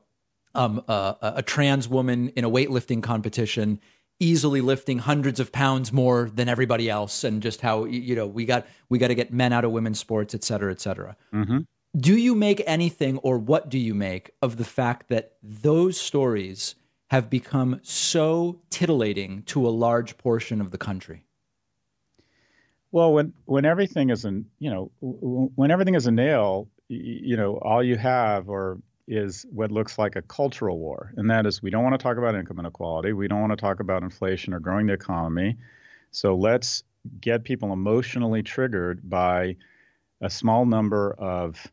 um, 0.56 0.84
a, 0.88 1.16
a 1.22 1.44
trans 1.44 1.88
woman 1.88 2.30
in 2.30 2.44
a 2.44 2.50
weightlifting 2.50 3.04
competition 3.04 3.80
easily 4.22 4.62
lifting 4.62 5.00
hundreds 5.00 5.40
of 5.40 5.52
pounds 5.52 5.92
more 5.92 6.30
than 6.34 6.48
everybody 6.48 6.90
else 6.90 7.24
and 7.24 7.42
just 7.42 7.60
how 7.60 7.86
you 7.86 8.16
know 8.16 8.28
we 8.28 8.46
got 8.46 8.66
we 8.88 9.00
got 9.00 9.08
to 9.08 9.16
get 9.16 9.34
men 9.34 9.52
out 9.52 9.66
of 9.66 9.72
women's 9.72 10.00
sports 10.00 10.36
et 10.36 10.44
cetera 10.44 10.72
et 10.72 10.80
cetera 10.80 11.18
mm-hmm. 11.34 11.60
do 11.98 12.16
you 12.16 12.36
make 12.36 12.62
anything 12.68 13.18
or 13.18 13.40
what 13.40 13.68
do 13.68 13.80
you 13.80 13.96
make 13.96 14.30
of 14.42 14.58
the 14.58 14.64
fact 14.64 15.10
that 15.10 15.34
those 15.42 16.00
stories 16.00 16.76
have 17.10 17.30
become 17.30 17.80
so 17.82 18.62
titillating 18.70 19.42
to 19.44 19.68
a 19.68 19.70
large 19.70 20.18
portion 20.20 20.62
of 20.62 20.70
the 20.70 20.78
country 20.78 21.24
well 22.92 23.12
when 23.12 23.34
when 23.46 23.66
everything 23.66 24.12
is 24.12 24.24
an 24.24 24.46
you 24.60 24.70
know 24.70 24.92
when 25.02 25.72
everything 25.72 25.96
is 25.96 26.06
a 26.06 26.12
nail 26.12 26.70
you 26.90 27.36
know 27.36 27.58
all 27.58 27.84
you 27.84 27.98
have 27.98 28.50
or 28.50 28.78
is 29.08 29.46
what 29.52 29.72
looks 29.72 29.98
like 29.98 30.16
a 30.16 30.22
cultural 30.22 30.78
war, 30.78 31.14
and 31.18 31.30
that 31.30 31.46
is 31.46 31.62
we 31.62 31.70
don't 31.70 31.84
want 31.84 32.00
to 32.00 32.04
talk 32.04 32.18
about 32.18 32.36
income 32.36 32.60
inequality, 32.60 33.14
we 33.14 33.28
don't 33.28 33.42
want 33.42 33.52
to 33.52 33.58
talk 33.58 33.80
about 33.80 34.04
inflation 34.04 34.54
or 34.54 34.60
growing 34.60 34.88
the 34.88 34.94
economy. 34.94 35.58
So 36.12 36.36
let's 36.36 36.84
get 37.20 37.44
people 37.44 37.74
emotionally 37.74 38.44
triggered 38.44 39.10
by 39.10 39.56
a 40.22 40.30
small 40.30 40.66
number 40.66 41.14
of 41.14 41.72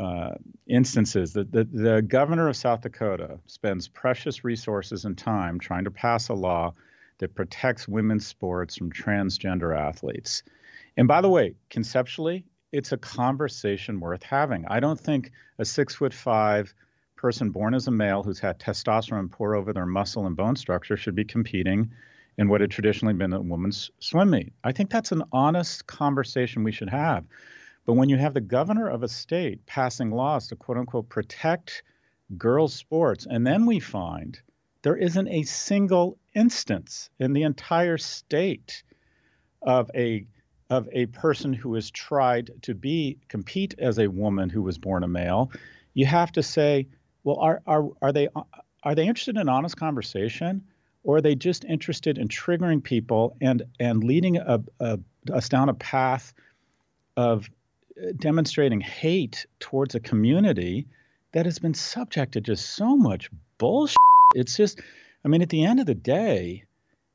uh, 0.00 0.34
instances. 0.66 1.32
The, 1.32 1.44
the, 1.44 1.64
the 1.64 2.02
governor 2.02 2.48
of 2.48 2.56
South 2.56 2.80
Dakota 2.80 3.38
spends 3.46 3.88
precious 3.88 4.44
resources 4.44 5.04
and 5.04 5.16
time 5.16 5.58
trying 5.58 5.84
to 5.84 5.90
pass 5.90 6.28
a 6.28 6.34
law 6.34 6.74
that 7.18 7.34
protects 7.34 7.88
women's 7.88 8.26
sports 8.26 8.76
from 8.76 8.92
transgender 8.92 9.76
athletes. 9.76 10.42
And 10.96 11.08
by 11.08 11.20
the 11.20 11.28
way, 11.28 11.54
conceptually, 11.70 12.44
it's 12.72 12.92
a 12.92 12.96
conversation 12.96 14.00
worth 14.00 14.22
having. 14.22 14.66
I 14.68 14.80
don't 14.80 15.00
think 15.00 15.32
a 15.58 15.64
six 15.64 15.94
foot 15.94 16.12
five 16.12 16.74
person 17.16 17.50
born 17.50 17.74
as 17.74 17.88
a 17.88 17.90
male 17.90 18.22
who's 18.22 18.38
had 18.38 18.58
testosterone 18.60 19.30
pour 19.30 19.56
over 19.56 19.72
their 19.72 19.86
muscle 19.86 20.26
and 20.26 20.36
bone 20.36 20.56
structure 20.56 20.96
should 20.96 21.14
be 21.14 21.24
competing 21.24 21.90
in 22.36 22.48
what 22.48 22.60
had 22.60 22.70
traditionally 22.70 23.14
been 23.14 23.32
a 23.32 23.40
woman's 23.40 23.90
swim 23.98 24.30
meet. 24.30 24.52
I 24.62 24.72
think 24.72 24.90
that's 24.90 25.12
an 25.12 25.24
honest 25.32 25.86
conversation 25.86 26.62
we 26.62 26.72
should 26.72 26.90
have. 26.90 27.24
But 27.84 27.94
when 27.94 28.08
you 28.08 28.18
have 28.18 28.34
the 28.34 28.40
governor 28.40 28.88
of 28.88 29.02
a 29.02 29.08
state 29.08 29.66
passing 29.66 30.10
laws 30.10 30.48
to 30.48 30.56
quote 30.56 30.78
unquote 30.78 31.08
protect 31.08 31.82
girls' 32.36 32.74
sports, 32.74 33.26
and 33.28 33.46
then 33.46 33.66
we 33.66 33.80
find 33.80 34.38
there 34.82 34.96
isn't 34.96 35.28
a 35.28 35.42
single 35.42 36.18
instance 36.34 37.10
in 37.18 37.32
the 37.32 37.42
entire 37.42 37.98
state 37.98 38.84
of 39.60 39.90
a 39.94 40.24
of 40.70 40.88
a 40.92 41.06
person 41.06 41.52
who 41.52 41.74
has 41.74 41.90
tried 41.90 42.50
to 42.62 42.74
be 42.74 43.18
compete 43.28 43.74
as 43.78 43.98
a 43.98 44.08
woman 44.08 44.50
who 44.50 44.62
was 44.62 44.78
born 44.78 45.02
a 45.02 45.08
male, 45.08 45.50
you 45.94 46.06
have 46.06 46.30
to 46.32 46.42
say, 46.42 46.86
well, 47.24 47.38
are 47.40 47.62
are 47.66 47.88
are 48.02 48.12
they 48.12 48.28
are 48.82 48.94
they 48.94 49.06
interested 49.06 49.36
in 49.36 49.48
honest 49.48 49.76
conversation, 49.76 50.62
or 51.04 51.16
are 51.16 51.20
they 51.20 51.34
just 51.34 51.64
interested 51.64 52.18
in 52.18 52.28
triggering 52.28 52.82
people 52.82 53.36
and 53.40 53.62
and 53.80 54.04
leading 54.04 54.36
a, 54.36 54.60
a, 54.80 54.98
us 55.32 55.48
down 55.48 55.68
a 55.68 55.74
path 55.74 56.32
of 57.16 57.48
uh, 58.00 58.12
demonstrating 58.16 58.80
hate 58.80 59.46
towards 59.58 59.94
a 59.94 60.00
community 60.00 60.86
that 61.32 61.46
has 61.46 61.58
been 61.58 61.74
subject 61.74 62.32
to 62.32 62.40
just 62.40 62.70
so 62.70 62.96
much 62.96 63.30
bullshit? 63.58 63.96
It's 64.34 64.56
just, 64.56 64.80
I 65.24 65.28
mean, 65.28 65.42
at 65.42 65.48
the 65.48 65.64
end 65.64 65.80
of 65.80 65.86
the 65.86 65.94
day, 65.94 66.64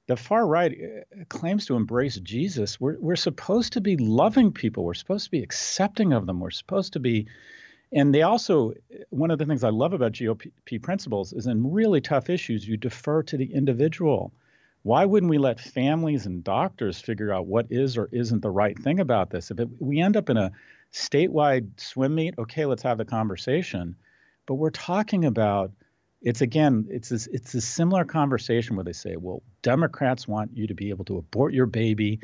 the 0.08 0.18
far 0.18 0.45
right 0.45 0.72
uh, 0.74 1.24
claims 1.30 1.66
to 1.68 1.76
embrace 1.76 2.18
Jesus. 2.18 2.80
We're, 2.80 2.97
we're 2.99 3.16
supposed 3.16 3.74
to 3.74 3.82
be 3.82 3.97
loving 3.97 4.51
people. 4.51 4.84
We're 4.84 4.93
supposed 4.93 5.26
to 5.26 5.32
be 5.32 5.43
accepting 5.43 6.14
of 6.14 6.26
them. 6.26 6.39
We're 6.39 6.51
supposed 6.51 6.93
to 6.93 6.99
be, 6.99 7.28
and 7.91 8.14
they 8.14 8.22
also, 8.22 8.74
one 9.10 9.32
of 9.32 9.39
the 9.39 9.45
things 9.45 9.64
I 9.64 9.70
love 9.70 9.93
about 9.93 10.14
GOP 10.14 10.82
principles 10.82 11.32
is 11.34 11.47
in 11.47 11.72
really 11.72 12.01
tough 12.01 12.30
issues, 12.30 12.68
you 12.68 12.76
defer 12.76 13.24
to 13.24 13.38
the 13.38 13.54
individual. 13.54 14.34
Why 14.82 15.06
wouldn't 15.06 15.30
we 15.30 15.38
let 15.38 15.62
families 15.62 16.26
and 16.26 16.43
doctors 16.43 16.99
figure 16.99 17.32
out 17.32 17.47
what 17.47 17.68
is 17.70 17.97
or 17.97 18.10
isn't 18.12 18.41
the 18.41 18.51
right 18.51 18.78
thing 18.78 18.99
about 18.99 19.30
this? 19.30 19.49
If 19.49 19.60
it, 19.60 19.70
we 19.80 20.01
end 20.01 20.18
up 20.18 20.30
in 20.30 20.36
a 20.36 20.51
statewide 20.91 21.80
swim 21.80 22.16
meet, 22.16 22.36
okay, 22.38 22.66
let's 22.66 22.84
have 22.84 22.97
the 22.97 23.06
conversation. 23.06 23.95
But 24.45 24.56
we're 24.56 24.70
talking 24.72 25.24
about 25.24 25.72
it's 26.24 26.41
again, 26.41 26.88
it's 26.89 27.09
this, 27.09 27.28
it's 27.28 27.53
a 27.53 27.61
similar 27.61 28.05
conversation 28.05 28.76
where 28.78 28.86
they 28.86 28.93
say, 28.93 29.17
well, 29.17 29.43
Democrats 29.61 30.28
want 30.28 30.55
you 30.55 30.65
to 30.67 30.74
be 30.74 30.89
able 30.89 31.05
to 31.05 31.17
abort 31.17 31.53
your 31.53 31.65
baby, 31.65 32.21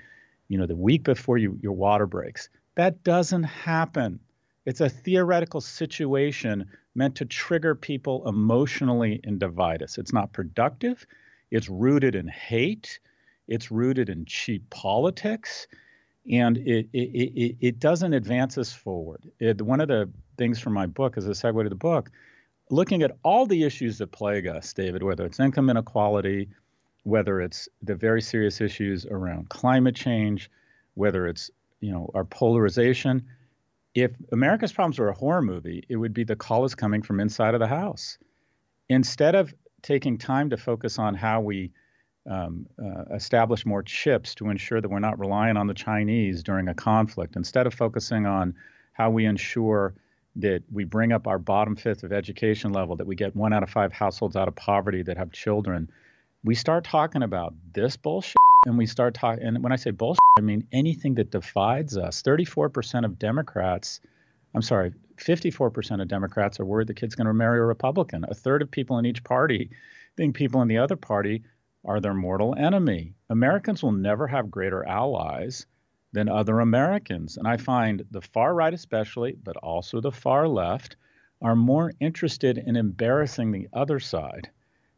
you 0.48 0.58
know, 0.58 0.66
the 0.66 0.76
week 0.76 1.04
before 1.04 1.38
you, 1.38 1.60
your 1.62 1.74
water 1.74 2.08
breaks. 2.08 2.50
That 2.76 3.04
doesn't 3.04 3.44
happen. 3.44 4.22
It's 4.66 4.80
a 4.80 4.90
theoretical 4.90 5.60
situation 5.60 6.66
meant 6.96 7.16
to 7.16 7.26
trigger 7.26 7.76
people 7.76 8.28
emotionally 8.28 9.20
and 9.26 9.38
divide 9.38 9.84
us. 9.84 9.98
It's 9.98 10.14
not 10.14 10.32
productive. 10.32 11.06
It's 11.52 11.68
rooted 11.68 12.16
in 12.16 12.28
hate. 12.28 13.00
It's 13.50 13.70
rooted 13.70 14.10
in 14.10 14.26
cheap 14.26 14.70
politics. 14.70 15.68
And 16.32 16.58
it, 16.58 16.88
it, 16.94 17.00
it, 17.00 17.56
it 17.60 17.80
doesn't 17.80 18.14
advance 18.14 18.58
us 18.58 18.72
forward. 18.72 19.30
It, 19.40 19.62
one 19.62 19.82
of 19.82 19.90
the 19.90 20.10
things 20.38 20.60
from 20.60 20.74
my 20.74 20.86
book, 20.86 21.18
as 21.18 21.28
a 21.28 21.32
segue 21.32 21.64
to 21.64 21.70
the 21.70 21.76
book, 21.76 22.12
looking 22.70 23.02
at 23.04 23.18
all 23.24 23.46
the 23.46 23.64
issues 23.64 23.98
that 23.98 24.12
plague 24.12 24.48
us, 24.48 24.74
David, 24.74 25.04
whether 25.04 25.26
it's 25.26 25.40
income 25.40 25.70
inequality, 25.70 26.50
whether 27.04 27.42
it's 27.42 27.68
the 27.82 27.96
very 27.96 28.22
serious 28.22 28.62
issues 28.62 29.06
around 29.06 29.50
climate 29.50 29.96
change, 29.96 30.50
whether 30.94 31.28
it's 31.28 31.50
you 31.82 31.92
know 31.92 32.10
our 32.14 32.26
polarization. 32.26 33.26
If 33.96 34.12
America's 34.32 34.72
problems 34.72 35.00
were 35.00 35.10
a 35.10 35.14
horror 35.14 35.42
movie, 35.42 35.84
it 35.90 35.96
would 35.96 36.14
be 36.14 36.24
the 36.24 36.36
call 36.36 36.64
is 36.66 36.76
coming 36.76 37.02
from 37.02 37.20
inside 37.20 37.54
of 37.54 37.60
the 37.60 37.68
house. 37.68 38.18
Instead 38.88 39.36
of 39.36 39.54
taking 39.82 40.18
time 40.18 40.50
to 40.52 40.58
focus 40.58 41.00
on 41.00 41.16
how 41.16 41.42
we 41.42 41.72
um, 42.30 42.68
uh, 42.78 43.16
establish 43.16 43.66
more 43.66 43.82
chips 43.82 44.36
to 44.36 44.50
ensure 44.50 44.82
that 44.82 44.90
we're 44.90 45.00
not 45.00 45.18
relying 45.18 45.58
on 45.58 45.68
the 45.68 45.74
Chinese 45.74 46.44
during 46.44 46.68
a 46.68 46.74
conflict, 46.74 47.36
instead 47.36 47.66
of 47.66 47.74
focusing 47.74 48.26
on 48.26 48.54
how 48.94 49.10
we 49.10 49.26
ensure 49.26 49.96
that 50.42 50.64
we 50.72 50.84
bring 50.84 51.12
up 51.12 51.28
our 51.28 51.40
bottom 51.40 51.76
fifth 51.76 52.04
of 52.04 52.12
education 52.12 52.72
level, 52.72 52.96
that 52.96 53.08
we 53.08 53.16
get 53.16 53.36
one 53.36 53.54
out 53.54 53.64
of 53.64 53.70
five 53.70 53.92
households 53.94 54.36
out 54.36 54.48
of 54.48 54.56
poverty 54.56 55.04
that 55.04 55.18
have 55.18 55.32
children, 55.32 55.90
we 56.44 56.56
start 56.56 56.84
talking 56.84 57.24
about 57.24 57.54
this 57.74 57.98
bullshit 57.98 58.36
and 58.66 58.78
we 58.78 58.86
start 58.86 59.14
talking 59.14 59.44
and 59.44 59.64
when 59.64 59.72
i 59.72 59.76
say 59.76 59.92
bullshit 59.92 60.20
i 60.38 60.42
mean 60.42 60.68
anything 60.72 61.16
that 61.16 61.32
divides 61.32 61.98
us. 61.98 62.22
34% 62.24 63.06
of 63.06 63.20
democrats 63.20 64.00
i'm 64.54 64.62
sorry 64.62 64.94
54% 65.18 66.02
of 66.02 66.08
democrats 66.08 66.60
are 66.60 66.66
worried 66.66 66.88
the 66.88 66.94
kid's 66.94 67.16
going 67.16 67.28
to 67.28 67.34
marry 67.34 67.60
a 67.60 67.64
republican. 67.64 68.26
A 68.28 68.34
third 68.34 68.62
of 68.62 68.72
people 68.72 68.98
in 68.98 69.06
each 69.06 69.24
party 69.24 69.70
think 70.16 70.36
people 70.36 70.62
in 70.62 70.68
the 70.68 70.78
other 70.78 70.96
party 70.96 71.44
are 71.86 72.00
their 72.00 72.14
mortal 72.14 72.56
enemy. 72.58 73.14
Americans 73.30 73.82
will 73.82 73.92
never 73.92 74.28
have 74.28 74.52
greater 74.52 74.86
allies 74.86 75.66
than 76.12 76.28
other 76.28 76.60
americans 76.60 77.38
and 77.38 77.48
i 77.48 77.56
find 77.56 78.04
the 78.12 78.22
far 78.22 78.54
right 78.54 78.74
especially 78.74 79.38
but 79.44 79.58
also 79.58 80.02
the 80.02 80.12
far 80.12 80.48
left 80.48 80.96
are 81.42 81.56
more 81.56 81.94
interested 82.00 82.58
in 82.58 82.76
embarrassing 82.76 83.52
the 83.52 83.68
other 83.74 84.00
side 84.00 84.50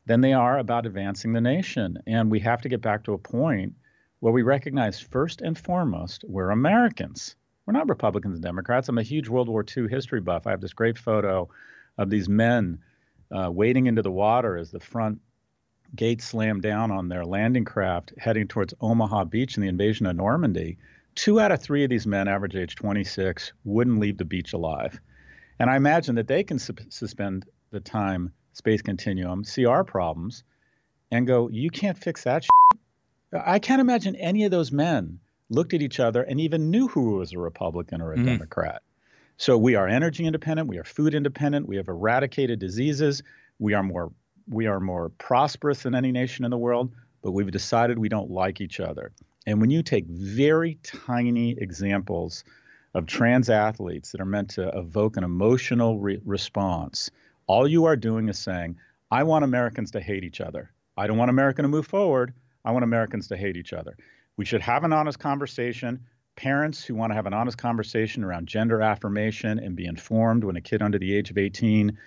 than 0.06 0.22
they 0.22 0.34
are 0.34 0.58
about 0.58 0.86
advancing 0.86 1.34
the 1.34 1.42
nation. 1.42 1.98
And 2.08 2.32
we 2.32 2.40
have 2.40 2.62
to 2.62 2.70
get 2.70 2.82
back 2.82 3.04
to 3.04 3.14
a 3.14 3.18
point 3.18 3.76
where 4.20 4.34
we 4.34 4.42
recognize 4.42 5.00
first 5.00 5.42
and 5.42 5.58
foremost 5.58 6.24
we're 6.28 6.50
Americans. 6.50 7.36
We're 7.66 7.74
not 7.74 7.90
Republicans 7.90 8.36
and 8.36 8.44
Democrats. 8.44 8.90
I'm 8.90 8.98
a 8.98 9.04
huge 9.04 9.30
World 9.30 9.50
War 9.50 9.64
II 9.66 9.88
history 9.88 10.22
buff. 10.22 10.48
I 10.48 10.52
have 10.52 10.62
this 10.62 10.74
great 10.74 10.98
photo 10.98 11.50
of 11.98 12.10
these 12.10 12.28
men 12.28 12.80
uh, 13.32 13.52
wading 13.52 13.86
into 13.86 14.02
the 14.02 14.12
water 14.12 14.58
as 14.58 14.72
the 14.72 14.80
front 14.80 15.22
gate 15.96 16.22
slammed 16.22 16.62
down 16.62 16.90
on 16.90 17.10
their 17.10 17.26
landing 17.26 17.66
craft 17.66 18.14
heading 18.18 18.48
towards 18.48 18.74
Omaha 18.82 19.26
Beach 19.26 19.58
in 19.58 19.62
the 19.62 19.70
invasion 19.70 20.06
of 20.06 20.16
Normandy. 20.16 20.78
Two 21.16 21.40
out 21.40 21.52
of 21.52 21.62
three 21.62 21.84
of 21.84 21.90
these 21.90 22.08
men, 22.08 22.28
average 22.28 22.56
age 22.56 22.76
26, 22.76 23.54
wouldn't 23.64 24.00
leave 24.00 24.18
the 24.18 24.26
beach 24.26 24.54
alive. 24.54 25.00
And 25.60 25.70
I 25.70 25.76
imagine 25.76 26.16
that 26.16 26.28
they 26.28 26.44
can 26.44 26.58
su- 26.58 26.74
suspend 26.90 27.46
the 27.72 27.80
time 27.80 28.34
space 28.54 28.82
continuum, 28.82 29.44
see 29.44 29.66
our 29.66 29.84
problems, 29.84 30.44
and 31.12 31.28
go, 31.28 31.50
you 31.50 31.70
can't 31.70 31.98
fix 31.98 32.24
that. 32.24 32.44
Shit. 32.44 33.42
I 33.46 33.60
can't 33.60 33.82
imagine 33.82 34.16
any 34.16 34.44
of 34.46 34.52
those 34.52 34.72
men 34.72 35.20
looked 35.50 35.74
at 35.74 35.82
each 35.82 36.00
other 36.00 36.24
and 36.24 36.40
even 36.40 36.72
knew 36.72 36.88
who 36.88 37.18
was 37.18 37.34
a 37.34 37.40
Republican 37.40 38.02
or 38.02 38.14
a 38.14 38.18
mm. 38.18 38.26
Democrat. 38.26 38.82
So 39.38 39.58
we 39.58 39.76
are 39.76 39.88
energy 39.88 40.26
independent, 40.26 40.70
we 40.70 40.78
are 40.78 40.84
food 40.84 41.14
independent, 41.14 41.68
we 41.68 41.78
have 41.78 41.88
eradicated 41.88 42.60
diseases, 42.60 43.24
we 43.60 43.74
are 43.74 43.84
more 43.84 44.12
we 44.50 44.68
are 44.68 44.80
more 44.80 45.10
prosperous 45.10 45.84
than 45.84 45.96
any 45.96 46.12
nation 46.12 46.46
in 46.46 46.52
the 46.52 46.58
world, 46.58 46.92
but 47.22 47.32
we've 47.32 47.52
decided 47.52 47.98
we 47.98 48.10
don't 48.10 48.30
like 48.30 48.60
each 48.60 48.80
other. 48.80 49.12
And 49.48 49.60
when 49.60 49.70
you 49.70 49.82
take 49.84 50.06
very 50.08 50.78
tiny 50.84 51.52
examples 51.58 52.44
of 52.94 53.06
trans 53.06 53.50
athletes 53.50 54.12
that 54.12 54.22
are 54.22 54.26
meant 54.26 54.50
to 54.52 54.68
evoke 54.78 55.18
an 55.18 55.24
emotional 55.24 56.00
re- 56.00 56.20
response 56.26 57.10
all 57.52 57.68
you 57.68 57.84
are 57.84 57.98
doing 57.98 58.30
is 58.30 58.40
saying, 58.40 58.78
I 59.12 59.24
want 59.24 59.44
Americans 59.44 59.92
to 59.92 60.00
hate 60.00 60.24
each 60.24 60.40
other. 60.40 60.72
I 60.96 61.06
don't 61.06 61.18
want 61.18 61.30
America 61.30 61.62
to 61.62 61.68
move 61.68 61.86
forward. 61.86 62.34
I 62.64 62.72
want 62.72 62.86
Americans 62.86 63.28
to 63.28 63.36
hate 63.36 63.58
each 63.58 63.74
other. 63.74 63.98
We 64.38 64.46
should 64.46 64.62
have 64.62 64.86
an 64.86 64.94
honest 64.94 65.20
conversation. 65.20 66.00
Parents 66.38 66.82
who 66.82 66.96
want 66.96 67.12
to 67.12 67.16
have 67.16 67.26
an 67.26 67.34
honest 67.34 67.58
conversation 67.58 68.24
around 68.24 68.48
gender 68.48 68.82
affirmation 68.82 69.60
and 69.60 69.76
be 69.76 69.86
informed 69.86 70.46
when 70.46 70.56
a 70.56 70.62
kid 70.62 70.82
under 70.82 70.98
the 70.98 71.14
age 71.14 71.30
of 71.30 71.38
18 71.38 71.98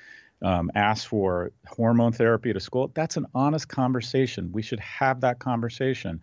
um, 0.40 0.70
asks 0.74 1.04
for 1.04 1.52
hormone 1.66 2.12
therapy 2.12 2.48
at 2.48 2.56
a 2.56 2.60
school, 2.60 2.90
that's 2.94 3.18
an 3.18 3.26
honest 3.34 3.68
conversation. 3.68 4.50
We 4.50 4.62
should 4.62 4.80
have 4.80 5.20
that 5.20 5.40
conversation. 5.40 6.22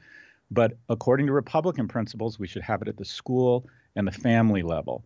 But 0.51 0.77
according 0.89 1.27
to 1.27 1.33
Republican 1.33 1.87
principles, 1.87 2.37
we 2.37 2.47
should 2.47 2.61
have 2.61 2.81
it 2.81 2.87
at 2.87 2.97
the 2.97 3.05
school 3.05 3.65
and 3.95 4.05
the 4.05 4.11
family 4.11 4.61
level. 4.61 5.03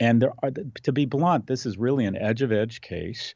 And 0.00 0.22
there 0.22 0.32
are, 0.42 0.50
to 0.50 0.92
be 0.92 1.04
blunt, 1.04 1.46
this 1.46 1.66
is 1.66 1.76
really 1.76 2.04
an 2.04 2.16
edge 2.16 2.42
of 2.42 2.52
edge 2.52 2.80
case 2.80 3.34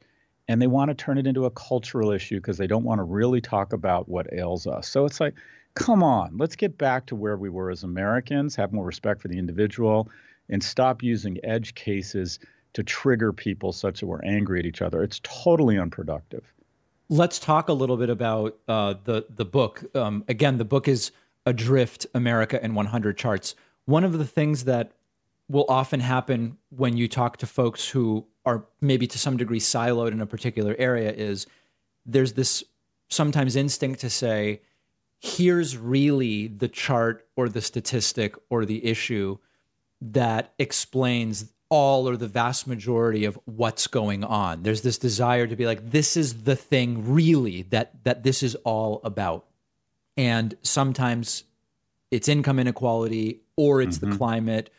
and 0.49 0.59
they 0.59 0.67
want 0.67 0.89
to 0.89 0.95
turn 0.95 1.19
it 1.19 1.27
into 1.27 1.45
a 1.45 1.51
cultural 1.51 2.11
issue 2.11 2.37
because 2.37 2.57
they 2.57 2.65
don't 2.65 2.83
want 2.83 2.97
to 2.97 3.03
really 3.03 3.39
talk 3.39 3.71
about 3.71 4.09
what 4.09 4.33
ails 4.33 4.65
us. 4.65 4.89
So 4.89 5.05
it's 5.05 5.19
like, 5.19 5.35
come 5.75 6.01
on, 6.01 6.35
let's 6.37 6.55
get 6.55 6.75
back 6.75 7.05
to 7.05 7.15
where 7.15 7.37
we 7.37 7.49
were 7.49 7.69
as 7.69 7.83
Americans, 7.83 8.55
have 8.55 8.73
more 8.73 8.83
respect 8.83 9.21
for 9.21 9.27
the 9.27 9.37
individual, 9.37 10.09
and 10.49 10.63
stop 10.63 11.03
using 11.03 11.37
edge 11.43 11.75
cases 11.75 12.39
to 12.73 12.81
trigger 12.81 13.31
people 13.31 13.71
such 13.71 13.99
that 13.99 14.07
we're 14.07 14.23
angry 14.23 14.59
at 14.59 14.65
each 14.65 14.81
other. 14.81 15.03
It's 15.03 15.21
totally 15.21 15.77
unproductive. 15.77 16.51
Let's 17.09 17.37
talk 17.37 17.69
a 17.69 17.73
little 17.73 17.97
bit 17.97 18.09
about 18.09 18.57
uh, 18.67 18.95
the 19.03 19.27
the 19.29 19.45
book. 19.45 19.83
Um, 19.95 20.23
again, 20.27 20.57
the 20.57 20.65
book 20.65 20.87
is 20.87 21.11
Adrift: 21.45 22.05
America 22.13 22.63
in 22.63 22.75
100 22.75 23.17
Charts. 23.17 23.55
One 23.85 24.03
of 24.03 24.17
the 24.17 24.25
things 24.25 24.65
that 24.65 24.91
will 25.47 25.65
often 25.67 25.99
happen 25.99 26.57
when 26.69 26.95
you 26.95 27.07
talk 27.07 27.37
to 27.37 27.47
folks 27.47 27.89
who 27.89 28.25
are 28.45 28.65
maybe 28.81 29.07
to 29.07 29.17
some 29.17 29.35
degree 29.35 29.59
siloed 29.59 30.11
in 30.11 30.21
a 30.21 30.25
particular 30.25 30.75
area 30.77 31.11
is 31.11 31.47
there's 32.05 32.33
this 32.33 32.63
sometimes 33.09 33.55
instinct 33.55 33.99
to 34.01 34.09
say, 34.09 34.61
here's 35.19 35.75
really 35.75 36.47
the 36.47 36.67
chart 36.67 37.27
or 37.35 37.49
the 37.49 37.61
statistic 37.61 38.35
or 38.49 38.63
the 38.63 38.85
issue 38.85 39.37
that 39.99 40.53
explains 40.59 41.51
all 41.69 42.07
or 42.07 42.15
the 42.15 42.27
vast 42.27 42.67
majority 42.67 43.25
of 43.25 43.37
what's 43.45 43.87
going 43.87 44.23
on. 44.23 44.63
There's 44.63 44.81
this 44.81 44.97
desire 44.97 45.45
to 45.45 45.55
be 45.55 45.65
like, 45.65 45.91
this 45.91 46.17
is 46.17 46.43
the 46.43 46.55
thing 46.55 47.13
really 47.13 47.63
that 47.63 48.03
that 48.03 48.23
this 48.23 48.41
is 48.41 48.55
all 48.63 49.01
about. 49.03 49.45
And 50.19 50.57
sometimes 50.63 51.45
it's 52.11 52.27
income 52.27 52.59
inequality 52.59 53.39
or 53.55 53.81
it's 53.81 53.99
mm-hmm. 53.99 54.09
the 54.11 54.17
climate 54.17 54.69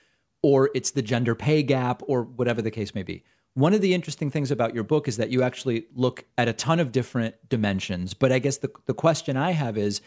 or 0.43 0.69
it's 0.75 0.91
the 0.91 1.01
gender 1.01 1.35
pay 1.35 1.63
gap 1.63 2.03
or 2.07 2.25
whatever 2.25 2.61
the 2.61 2.71
case 2.71 2.95
may 2.95 3.03
be. 3.03 3.25
One 3.55 3.73
of 3.73 3.81
the 3.81 3.95
interesting 3.95 4.31
things 4.31 4.51
about 4.51 4.75
your 4.75 4.85
book 4.85 5.09
is 5.09 5.17
that 5.17 5.31
you 5.31 5.43
actually 5.43 5.87
look 5.95 6.27
at 6.37 6.47
a 6.47 6.53
ton 6.53 6.79
of 6.79 6.93
different 6.93 7.37
dimensions. 7.49 8.13
But 8.13 8.33
I 8.33 8.39
guess 8.39 8.59
the, 8.59 8.71
the 8.85 8.93
question 8.93 9.39
I 9.39 9.53
have 9.53 9.79
is 9.79 10.03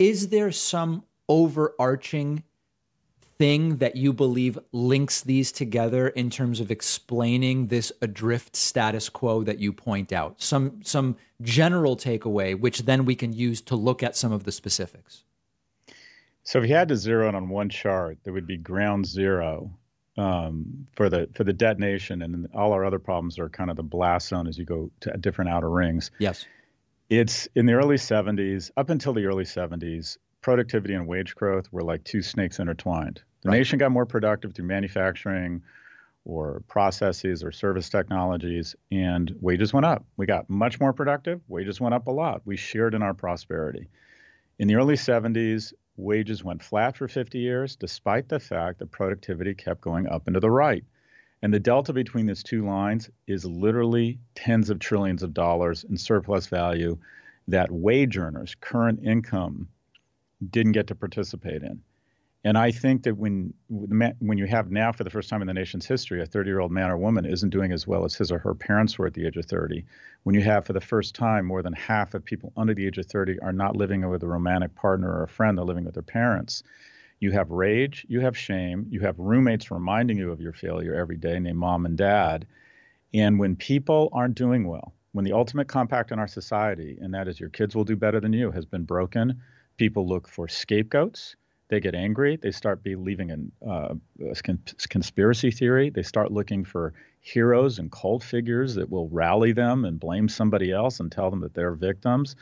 is 0.00 0.30
there 0.30 0.50
some 0.50 1.04
overarching 1.28 2.42
thing 3.38 3.76
that 3.76 3.96
you 3.96 4.12
believe 4.12 4.58
links 4.72 5.20
these 5.20 5.52
together 5.52 6.08
in 6.08 6.30
terms 6.30 6.60
of 6.60 6.70
explaining 6.70 7.66
this 7.66 7.92
adrift 8.00 8.56
status 8.56 9.08
quo 9.08 9.42
that 9.42 9.58
you 9.58 9.72
point 9.72 10.12
out? 10.12 10.40
Some 10.40 10.82
some 10.82 11.16
general 11.40 11.96
takeaway 11.96 12.58
which 12.58 12.80
then 12.80 13.04
we 13.04 13.14
can 13.14 13.32
use 13.32 13.60
to 13.62 13.76
look 13.76 14.02
at 14.02 14.16
some 14.16 14.32
of 14.32 14.44
the 14.44 14.52
specifics. 14.52 15.24
So 16.44 16.60
if 16.60 16.68
you 16.68 16.74
had 16.74 16.88
to 16.88 16.96
zero 16.96 17.28
in 17.28 17.34
on 17.34 17.48
one 17.48 17.68
chart, 17.68 18.18
there 18.24 18.32
would 18.32 18.46
be 18.46 18.56
ground 18.56 19.06
zero 19.06 19.72
um, 20.16 20.86
for 20.92 21.08
the 21.08 21.28
for 21.34 21.44
the 21.44 21.52
detonation, 21.52 22.22
and 22.22 22.48
all 22.54 22.72
our 22.72 22.84
other 22.84 22.98
problems 22.98 23.38
are 23.38 23.48
kind 23.48 23.70
of 23.70 23.76
the 23.76 23.82
blast 23.82 24.28
zone 24.28 24.46
as 24.46 24.58
you 24.58 24.64
go 24.64 24.90
to 25.00 25.10
different 25.18 25.50
outer 25.50 25.70
rings. 25.70 26.10
Yes, 26.18 26.44
it's 27.12 27.46
in 27.54 27.66
the 27.66 27.74
early 27.74 27.96
70s, 27.96 28.70
up 28.74 28.88
until 28.88 29.12
the 29.12 29.26
early 29.26 29.44
70s, 29.44 30.16
productivity 30.42 30.94
and 30.94 31.06
wage 31.06 31.34
growth 31.34 31.72
were 31.72 31.82
like 31.82 32.04
two 32.04 32.20
snakes 32.20 32.58
intertwined. 32.58 33.22
The 33.42 33.48
right. 33.48 33.58
nation 33.58 33.78
got 33.78 33.92
more 33.92 34.06
productive 34.06 34.52
through 34.54 34.66
manufacturing 34.66 35.62
or 36.24 36.62
processes 36.68 37.42
or 37.42 37.50
service 37.50 37.88
technologies, 37.88 38.76
and 38.90 39.34
wages 39.40 39.72
went 39.72 39.86
up. 39.86 40.04
We 40.16 40.26
got 40.26 40.48
much 40.48 40.78
more 40.78 40.92
productive. 40.92 41.40
Wages 41.48 41.80
went 41.80 41.94
up 41.94 42.06
a 42.06 42.12
lot. 42.12 42.42
We 42.44 42.56
shared 42.56 42.94
in 42.94 43.02
our 43.02 43.14
prosperity. 43.14 43.88
In 44.58 44.68
the 44.68 44.76
early 44.76 44.94
70s, 44.94 45.72
wages 45.96 46.44
went 46.44 46.62
flat 46.62 46.96
for 46.96 47.08
50 47.08 47.38
years, 47.38 47.74
despite 47.74 48.28
the 48.28 48.38
fact 48.38 48.78
that 48.78 48.92
productivity 48.92 49.54
kept 49.54 49.80
going 49.80 50.06
up 50.06 50.26
and 50.26 50.34
to 50.34 50.40
the 50.40 50.50
right. 50.50 50.84
And 51.42 51.52
the 51.52 51.58
delta 51.58 51.92
between 51.92 52.26
these 52.26 52.44
two 52.44 52.64
lines 52.64 53.10
is 53.26 53.44
literally 53.44 54.20
tens 54.36 54.70
of 54.70 54.78
trillions 54.78 55.24
of 55.24 55.34
dollars 55.34 55.84
in 55.84 55.96
surplus 55.96 56.46
value 56.46 56.98
that 57.48 57.72
wage 57.72 58.16
earners, 58.16 58.54
current 58.60 59.00
income, 59.02 59.68
didn't 60.50 60.72
get 60.72 60.86
to 60.88 60.94
participate 60.94 61.62
in. 61.62 61.82
And 62.44 62.58
I 62.58 62.72
think 62.72 63.04
that 63.04 63.16
when 63.16 63.54
when 63.68 64.36
you 64.36 64.46
have 64.46 64.70
now 64.70 64.90
for 64.90 65.04
the 65.04 65.10
first 65.10 65.28
time 65.28 65.42
in 65.42 65.46
the 65.46 65.54
nation's 65.54 65.86
history 65.86 66.20
a 66.20 66.26
30-year-old 66.26 66.72
man 66.72 66.90
or 66.90 66.98
woman 66.98 67.24
isn't 67.24 67.50
doing 67.50 67.70
as 67.70 67.86
well 67.86 68.04
as 68.04 68.16
his 68.16 68.32
or 68.32 68.38
her 68.40 68.54
parents 68.54 68.98
were 68.98 69.06
at 69.06 69.14
the 69.14 69.26
age 69.26 69.36
of 69.36 69.44
30, 69.44 69.84
when 70.24 70.34
you 70.34 70.40
have 70.40 70.66
for 70.66 70.72
the 70.72 70.80
first 70.80 71.14
time 71.14 71.46
more 71.46 71.62
than 71.62 71.72
half 71.72 72.14
of 72.14 72.24
people 72.24 72.52
under 72.56 72.74
the 72.74 72.84
age 72.84 72.98
of 72.98 73.06
30 73.06 73.38
are 73.40 73.52
not 73.52 73.76
living 73.76 74.08
with 74.08 74.24
a 74.24 74.26
romantic 74.26 74.74
partner 74.74 75.12
or 75.12 75.22
a 75.22 75.28
friend, 75.28 75.56
they're 75.56 75.64
living 75.64 75.84
with 75.84 75.94
their 75.94 76.02
parents. 76.02 76.64
You 77.20 77.30
have 77.30 77.52
rage, 77.52 78.04
you 78.08 78.18
have 78.20 78.36
shame, 78.36 78.86
you 78.90 78.98
have 79.00 79.16
roommates 79.20 79.70
reminding 79.70 80.18
you 80.18 80.32
of 80.32 80.40
your 80.40 80.52
failure 80.52 80.94
every 80.94 81.16
day 81.16 81.38
named 81.38 81.58
mom 81.58 81.86
and 81.86 81.96
dad. 81.96 82.44
And 83.14 83.38
when 83.38 83.54
people 83.54 84.08
aren't 84.12 84.34
doing 84.34 84.66
well, 84.66 84.92
when 85.12 85.24
the 85.24 85.32
ultimate 85.32 85.68
compact 85.68 86.10
in 86.10 86.18
our 86.18 86.26
society, 86.26 86.98
and 87.00 87.14
that 87.14 87.28
is 87.28 87.38
your 87.38 87.50
kids 87.50 87.76
will 87.76 87.84
do 87.84 87.94
better 87.94 88.18
than 88.18 88.32
you, 88.32 88.50
has 88.50 88.64
been 88.64 88.82
broken, 88.82 89.40
people 89.76 90.06
look 90.06 90.28
for 90.28 90.48
scapegoats 90.48 91.36
they 91.72 91.80
get 91.80 91.94
angry. 91.94 92.36
They 92.36 92.50
start 92.50 92.82
believing 92.82 93.30
in 93.30 93.50
uh, 93.66 93.94
conspiracy 94.90 95.50
theory. 95.50 95.88
They 95.88 96.02
start 96.02 96.30
looking 96.30 96.66
for 96.66 96.92
heroes 97.20 97.78
and 97.78 97.90
cult 97.90 98.22
figures 98.22 98.74
that 98.74 98.90
will 98.90 99.08
rally 99.08 99.52
them 99.52 99.86
and 99.86 99.98
blame 99.98 100.28
somebody 100.28 100.70
else 100.70 101.00
and 101.00 101.10
tell 101.10 101.30
them 101.30 101.40
that 101.40 101.54
they're 101.54 101.72
victims. 101.72 102.36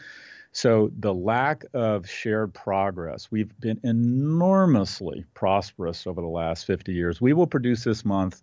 So 0.51 0.91
the 0.99 1.15
lack 1.15 1.65
of 1.75 2.09
shared 2.09 2.53
progress, 2.55 3.31
we've 3.31 3.57
been 3.61 3.79
enormously 3.85 5.25
prosperous 5.33 6.09
over 6.09 6.21
the 6.21 6.27
last 6.27 6.67
50 6.67 6.93
years. 6.93 7.21
We 7.21 7.33
will 7.33 7.47
produce 7.47 7.85
this 7.85 8.05
month 8.05 8.43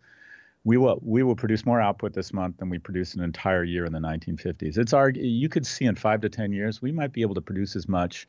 we 0.64 0.76
will 0.76 1.00
we 1.02 1.24
will 1.24 1.36
produce 1.36 1.66
more 1.66 1.80
output 1.80 2.12
this 2.12 2.34
month 2.34 2.58
than 2.58 2.70
we 2.70 2.78
produced 2.78 3.16
an 3.16 3.24
entire 3.24 3.64
year 3.64 3.86
in 3.86 3.94
the 3.94 4.00
1950s. 4.00 4.78
It's 4.78 4.92
our 4.92 5.10
you 5.12 5.48
could 5.48 5.66
see 5.66 5.86
in 5.86 5.96
five 5.96 6.20
to 6.22 6.30
ten 6.30 6.52
years 6.52 6.82
we 6.82 6.92
might 6.92 7.14
be 7.14 7.22
able 7.22 7.36
to 7.36 7.42
produce 7.42 7.78
as 7.78 7.88
much 7.88 8.28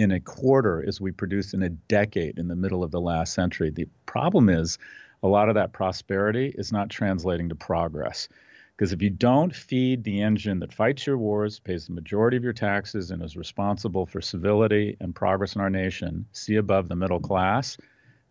in 0.00 0.12
a 0.12 0.20
quarter 0.20 0.82
as 0.86 1.00
we 1.00 1.12
produced 1.12 1.52
in 1.52 1.62
a 1.62 1.68
decade 1.68 2.38
in 2.38 2.48
the 2.48 2.56
middle 2.56 2.82
of 2.82 2.90
the 2.90 3.00
last 3.00 3.34
century. 3.34 3.70
The 3.70 3.88
problem 4.06 4.48
is 4.48 4.78
a 5.22 5.28
lot 5.28 5.48
of 5.48 5.56
that 5.56 5.72
prosperity 5.72 6.54
is 6.56 6.72
not 6.72 6.88
translating 6.88 7.50
to 7.50 7.54
progress. 7.54 8.28
Because 8.76 8.94
if 8.94 9.02
you 9.02 9.10
don't 9.10 9.54
feed 9.54 10.04
the 10.04 10.22
engine 10.22 10.60
that 10.60 10.72
fights 10.72 11.06
your 11.06 11.18
wars, 11.18 11.58
pays 11.58 11.86
the 11.86 11.92
majority 11.92 12.38
of 12.38 12.44
your 12.44 12.54
taxes, 12.54 13.10
and 13.10 13.22
is 13.22 13.36
responsible 13.36 14.06
for 14.06 14.22
civility 14.22 14.96
and 15.00 15.14
progress 15.14 15.54
in 15.54 15.60
our 15.60 15.68
nation, 15.68 16.24
see 16.32 16.56
above 16.56 16.88
the 16.88 16.96
middle 16.96 17.20
class, 17.20 17.76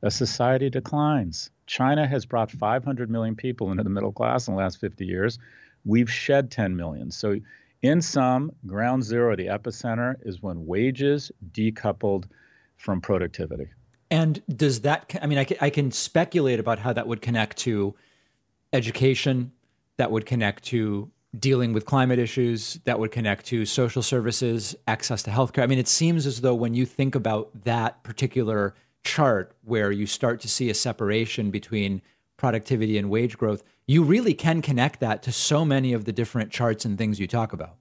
a 0.01 0.09
society 0.09 0.71
declines. 0.71 1.51
China 1.67 2.07
has 2.07 2.25
brought 2.25 2.49
500 2.49 3.11
million 3.11 3.35
people 3.35 3.69
into 3.69 3.83
the 3.83 3.91
middle 3.91 4.11
class 4.11 4.47
in 4.47 4.55
the 4.55 4.59
last 4.59 4.79
50 4.79 5.05
years. 5.05 5.37
We've 5.85 6.11
shed 6.11 6.49
10 6.49 6.75
million. 6.75 7.11
So, 7.11 7.35
in 7.81 8.01
sum, 8.01 8.51
ground 8.65 9.03
zero, 9.03 9.35
the 9.35 9.47
epicenter, 9.47 10.15
is 10.23 10.41
when 10.41 10.65
wages 10.65 11.31
decoupled 11.51 12.25
from 12.77 13.01
productivity. 13.01 13.67
And 14.11 14.41
does 14.49 14.81
that, 14.81 15.15
I 15.21 15.27
mean, 15.27 15.37
I 15.37 15.43
can, 15.43 15.57
I 15.61 15.69
can 15.69 15.91
speculate 15.91 16.59
about 16.59 16.79
how 16.79 16.93
that 16.93 17.07
would 17.07 17.21
connect 17.21 17.57
to 17.59 17.95
education, 18.73 19.51
that 19.97 20.11
would 20.11 20.25
connect 20.25 20.63
to 20.65 21.11
dealing 21.37 21.73
with 21.73 21.85
climate 21.85 22.17
issues, 22.17 22.79
that 22.85 22.99
would 22.99 23.11
connect 23.11 23.45
to 23.45 23.65
social 23.65 24.01
services, 24.01 24.75
access 24.87 25.21
to 25.23 25.31
healthcare. 25.31 25.61
I 25.61 25.67
mean, 25.67 25.77
it 25.77 25.87
seems 25.87 26.25
as 26.25 26.41
though 26.41 26.55
when 26.55 26.73
you 26.73 26.85
think 26.85 27.13
about 27.13 27.63
that 27.65 28.03
particular 28.03 28.73
chart 29.03 29.55
where 29.63 29.91
you 29.91 30.07
start 30.07 30.39
to 30.41 30.47
see 30.47 30.69
a 30.69 30.73
separation 30.73 31.51
between 31.51 32.01
productivity 32.39 32.97
and 32.97 33.09
wage 33.09 33.37
growth, 33.37 33.63
you 33.85 34.01
really 34.01 34.33
can 34.33 34.61
connect 34.61 34.99
that 35.01 35.21
to 35.23 35.31
so 35.31 35.63
many 35.63 35.93
of 35.93 36.05
the 36.05 36.11
different 36.11 36.51
charts 36.51 36.85
and 36.85 36.97
things 36.97 37.19
you 37.19 37.27
talk 37.27 37.53
about. 37.53 37.75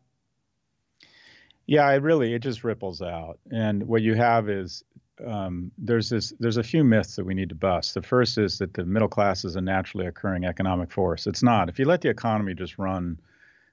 Yeah, 1.66 1.90
it 1.90 2.02
really 2.02 2.34
it 2.34 2.40
just 2.40 2.64
ripples 2.64 3.00
out, 3.00 3.38
and 3.50 3.86
what 3.86 4.02
you 4.02 4.14
have 4.14 4.48
is 4.48 4.84
um, 5.24 5.70
there's 5.78 6.08
this 6.08 6.32
there's 6.38 6.56
a 6.56 6.62
few 6.62 6.84
myths 6.84 7.16
that 7.16 7.24
we 7.24 7.34
need 7.34 7.50
to 7.50 7.54
bust. 7.54 7.94
The 7.94 8.02
first 8.02 8.38
is 8.38 8.58
that 8.58 8.74
the 8.74 8.84
middle 8.84 9.08
class 9.08 9.44
is 9.44 9.56
a 9.56 9.60
naturally 9.60 10.06
occurring 10.06 10.44
economic 10.44 10.90
force. 10.90 11.26
It's 11.26 11.42
not. 11.42 11.68
If 11.68 11.78
you 11.78 11.84
let 11.84 12.00
the 12.00 12.08
economy 12.08 12.54
just 12.54 12.78
run 12.78 13.18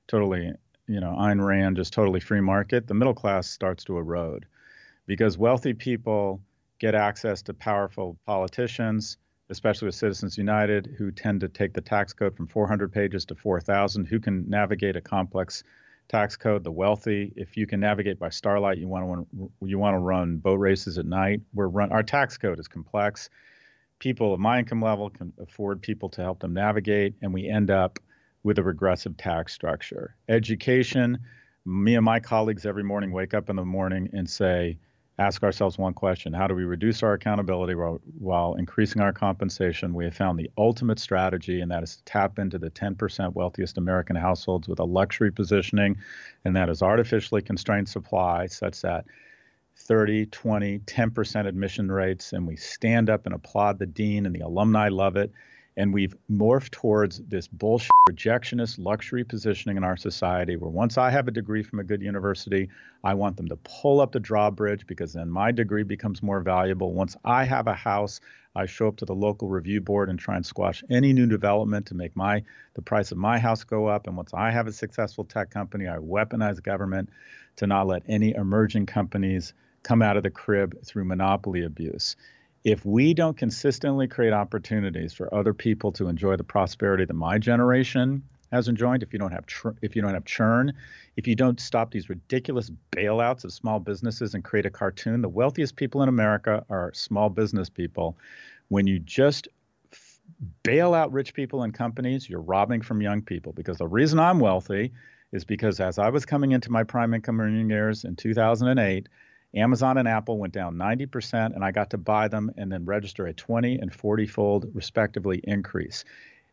totally, 0.08 0.54
you 0.88 1.00
know, 1.00 1.16
Ayn 1.18 1.44
Rand, 1.44 1.78
just 1.78 1.94
totally 1.94 2.20
free 2.20 2.42
market, 2.42 2.88
the 2.88 2.94
middle 2.94 3.14
class 3.14 3.50
starts 3.50 3.84
to 3.86 3.98
erode 3.98 4.46
because 5.06 5.38
wealthy 5.38 5.74
people 5.74 6.42
get 6.80 6.96
access 6.96 7.42
to 7.44 7.54
powerful 7.54 8.18
politicians, 8.26 9.18
especially 9.50 9.86
with 9.86 9.96
Citizens 9.96 10.38
United, 10.38 10.96
who 10.98 11.12
tend 11.12 11.42
to 11.42 11.48
take 11.48 11.74
the 11.74 11.82
tax 11.82 12.14
code 12.14 12.36
from 12.36 12.48
400 12.48 12.92
pages 12.92 13.26
to 13.26 13.36
4,000, 13.36 14.06
who 14.06 14.20
can 14.20 14.50
navigate 14.50 14.96
a 14.96 15.02
complex 15.02 15.64
tax 16.08 16.36
code. 16.36 16.64
The 16.64 16.72
wealthy, 16.72 17.34
if 17.36 17.58
you 17.58 17.68
can 17.68 17.80
navigate 17.80 18.20
by 18.20 18.30
starlight, 18.30 18.78
you 18.78 18.88
want 18.88 19.28
to 19.32 19.52
you 19.66 19.80
want 19.80 19.96
to 19.96 20.00
run 20.00 20.38
boat 20.38 20.60
races 20.60 20.98
at 20.98 21.06
night. 21.06 21.42
We're 21.54 21.68
run 21.68 21.92
our 21.92 22.04
tax 22.04 22.38
code 22.38 22.60
is 22.60 22.68
complex. 22.68 23.30
People 24.00 24.34
of 24.34 24.40
my 24.40 24.60
income 24.60 24.82
level 24.82 25.10
can 25.10 25.34
afford 25.40 25.82
people 25.82 26.10
to 26.10 26.22
help 26.22 26.40
them 26.40 26.54
navigate, 26.54 27.16
and 27.22 27.34
we 27.34 27.50
end 27.50 27.72
up 27.72 28.00
with 28.44 28.60
a 28.60 28.64
regressive 28.64 29.18
tax 29.18 29.54
structure. 29.54 30.16
Education. 30.30 31.20
Me 31.68 31.96
and 31.96 32.06
my 32.06 32.20
colleagues 32.20 32.68
every 32.68 32.84
morning 32.84 33.12
wake 33.12 33.34
up 33.34 33.50
in 33.50 33.56
the 33.56 33.66
morning 33.66 34.08
and 34.14 34.30
say, 34.30 34.78
ask 35.18 35.44
ourselves 35.44 35.78
one 35.78 35.94
question 35.94 36.34
How 36.34 36.48
do 36.48 36.56
we 36.56 36.64
reduce 36.64 37.04
our 37.04 37.14
accountability 37.14 37.76
while, 37.76 38.02
while, 38.20 38.56
increasing 38.56 39.02
our 39.02 39.14
compensation? 39.14 39.94
We 39.94 40.06
have 40.06 40.16
found 40.16 40.38
the 40.38 40.50
ultimate 40.58 41.00
strategy, 41.00 41.62
and 41.62 41.72
that 41.72 41.84
is 41.84 41.98
to 41.98 42.04
tap 42.04 42.40
into 42.40 42.58
the 42.58 42.70
10% 42.70 43.34
wealthiest 43.34 43.78
American 43.78 44.16
households 44.16 44.68
with 44.68 44.80
a 44.80 44.84
luxury 44.84 45.32
positioning, 45.32 45.98
and 46.44 46.56
that 46.56 46.70
is 46.70 46.82
artificially 46.82 47.42
constrained 47.42 47.88
supply, 47.88 48.48
such 48.48 48.82
that 48.82 49.06
30, 49.78 50.28
20, 50.28 50.80
10% 50.80 51.48
admission 51.48 51.92
rates, 51.92 52.34
and 52.34 52.48
we 52.48 52.56
stand 52.56 53.10
up 53.10 53.26
and 53.26 53.36
applaud 53.36 53.80
the 53.80 53.86
dean, 53.86 54.26
and 54.26 54.36
the 54.36 54.42
alumni 54.42 54.90
love 54.90 55.16
it. 55.16 55.32
And 55.78 55.94
we've 55.94 56.16
morphed 56.32 56.72
towards 56.72 57.20
this 57.28 57.48
bullshit 57.48 57.92
rejectionist 58.10 58.80
luxury 58.80 59.26
positioning 59.26 59.76
in 59.76 59.84
our 59.84 59.98
society 59.98 60.56
where 60.56 60.70
once 60.70 60.98
I 60.98 61.10
have 61.10 61.28
a 61.28 61.32
degree 61.32 61.64
from 61.64 61.80
a 61.80 61.84
good 61.84 62.02
university, 62.02 62.70
I 63.04 63.14
want 63.14 63.36
them 63.36 63.50
to 63.50 63.58
pull 63.58 64.00
up 64.00 64.14
the 64.14 64.20
drawbridge 64.22 64.88
because 64.88 65.12
then 65.14 65.30
my 65.30 65.52
degree 65.52 65.84
becomes 65.84 66.24
more 66.24 66.40
valuable. 66.40 66.94
Once 66.94 67.18
I 67.26 67.44
have 67.44 67.68
a 67.68 67.74
house, 67.74 68.22
I 68.56 68.68
show 68.68 68.88
up 68.88 68.96
to 68.98 69.06
the 69.06 69.16
local 69.16 69.50
review 69.50 69.82
board 69.82 70.10
and 70.10 70.18
try 70.18 70.38
and 70.38 70.46
squash 70.46 70.82
any 70.90 71.12
new 71.12 71.26
development 71.26 71.88
to 71.88 71.96
make 71.96 72.16
my 72.16 72.44
the 72.76 72.82
price 72.82 73.12
of 73.12 73.18
my 73.18 73.38
house 73.38 73.66
go 73.66 73.88
up. 73.88 74.08
And 74.08 74.16
once 74.16 74.34
I 74.34 74.52
have 74.52 74.68
a 74.68 74.72
successful 74.72 75.26
tech 75.26 75.52
company, 75.52 75.88
I 75.90 75.98
weaponize 75.98 76.64
government 76.64 77.10
to 77.58 77.68
not 77.68 77.88
let 77.88 78.04
any 78.08 78.34
emerging 78.34 78.86
companies 78.86 79.54
come 79.84 80.02
out 80.02 80.16
of 80.16 80.24
the 80.24 80.30
crib 80.30 80.82
through 80.86 81.04
monopoly 81.04 81.64
abuse 81.64 82.16
if 82.66 82.84
we 82.84 83.14
don't 83.14 83.38
consistently 83.38 84.08
create 84.08 84.34
opportunities 84.34 85.14
for 85.14 85.34
other 85.34 85.54
people 85.54 85.92
to 85.92 86.08
enjoy 86.08 86.36
the 86.36 86.44
prosperity 86.44 87.06
that 87.06 87.14
my 87.14 87.38
generation 87.38 88.24
has 88.52 88.68
enjoyed, 88.68 89.04
if 89.04 89.14
you 89.14 89.20
don't 89.20 89.32
have 89.32 89.46
tr- 89.46 89.78
if 89.84 89.96
you 89.96 90.02
don't 90.02 90.16
have 90.16 90.26
churn, 90.26 90.74
if 91.16 91.28
you 91.28 91.36
don't 91.36 91.60
stop 91.60 91.92
these 91.92 92.10
ridiculous 92.10 92.72
bailouts 92.92 93.44
of 93.44 93.54
small 93.54 93.80
businesses 93.80 94.34
and 94.34 94.44
create 94.44 94.66
a 94.66 94.72
cartoon, 94.72 95.22
the 95.22 95.30
wealthiest 95.30 95.76
people 95.76 96.02
in 96.02 96.10
America 96.10 96.66
are 96.68 96.92
small 96.96 97.30
business 97.30 97.70
people. 97.70 98.18
When 98.70 98.88
you 98.88 98.98
just 98.98 99.48
bail 100.64 100.96
out 100.96 101.14
rich 101.14 101.36
people 101.36 101.62
and 101.62 101.72
companies, 101.72 102.28
you're 102.28 102.42
robbing 102.42 102.82
from 102.82 103.00
young 103.00 103.22
people. 103.22 103.54
Because 103.54 103.78
the 103.78 103.88
reason 103.88 104.18
I'm 104.18 104.40
wealthy 104.40 104.92
is 105.32 105.46
because 105.46 105.80
as 105.80 106.00
I 106.00 106.10
was 106.10 106.26
coming 106.26 106.52
into 106.52 106.72
my 106.72 106.84
prime 106.84 107.14
income 107.14 107.40
earning 107.40 107.70
years 107.70 108.06
in 108.06 108.16
2008 108.16 109.08
Amazon 109.56 109.98
and 109.98 110.08
Apple 110.08 110.38
went 110.38 110.54
down 110.54 110.76
90%, 110.76 111.56
and 111.56 111.64
I 111.64 111.72
got 111.72 111.92
to 111.92 111.98
buy 111.98 112.28
them 112.28 112.52
and 112.58 112.72
then 112.72 112.86
register 112.86 113.26
a 113.26 113.34
20 113.34 113.80
and 113.80 113.94
40 113.94 114.28
fold, 114.28 114.66
respectively, 114.74 115.40
increase. 115.44 116.04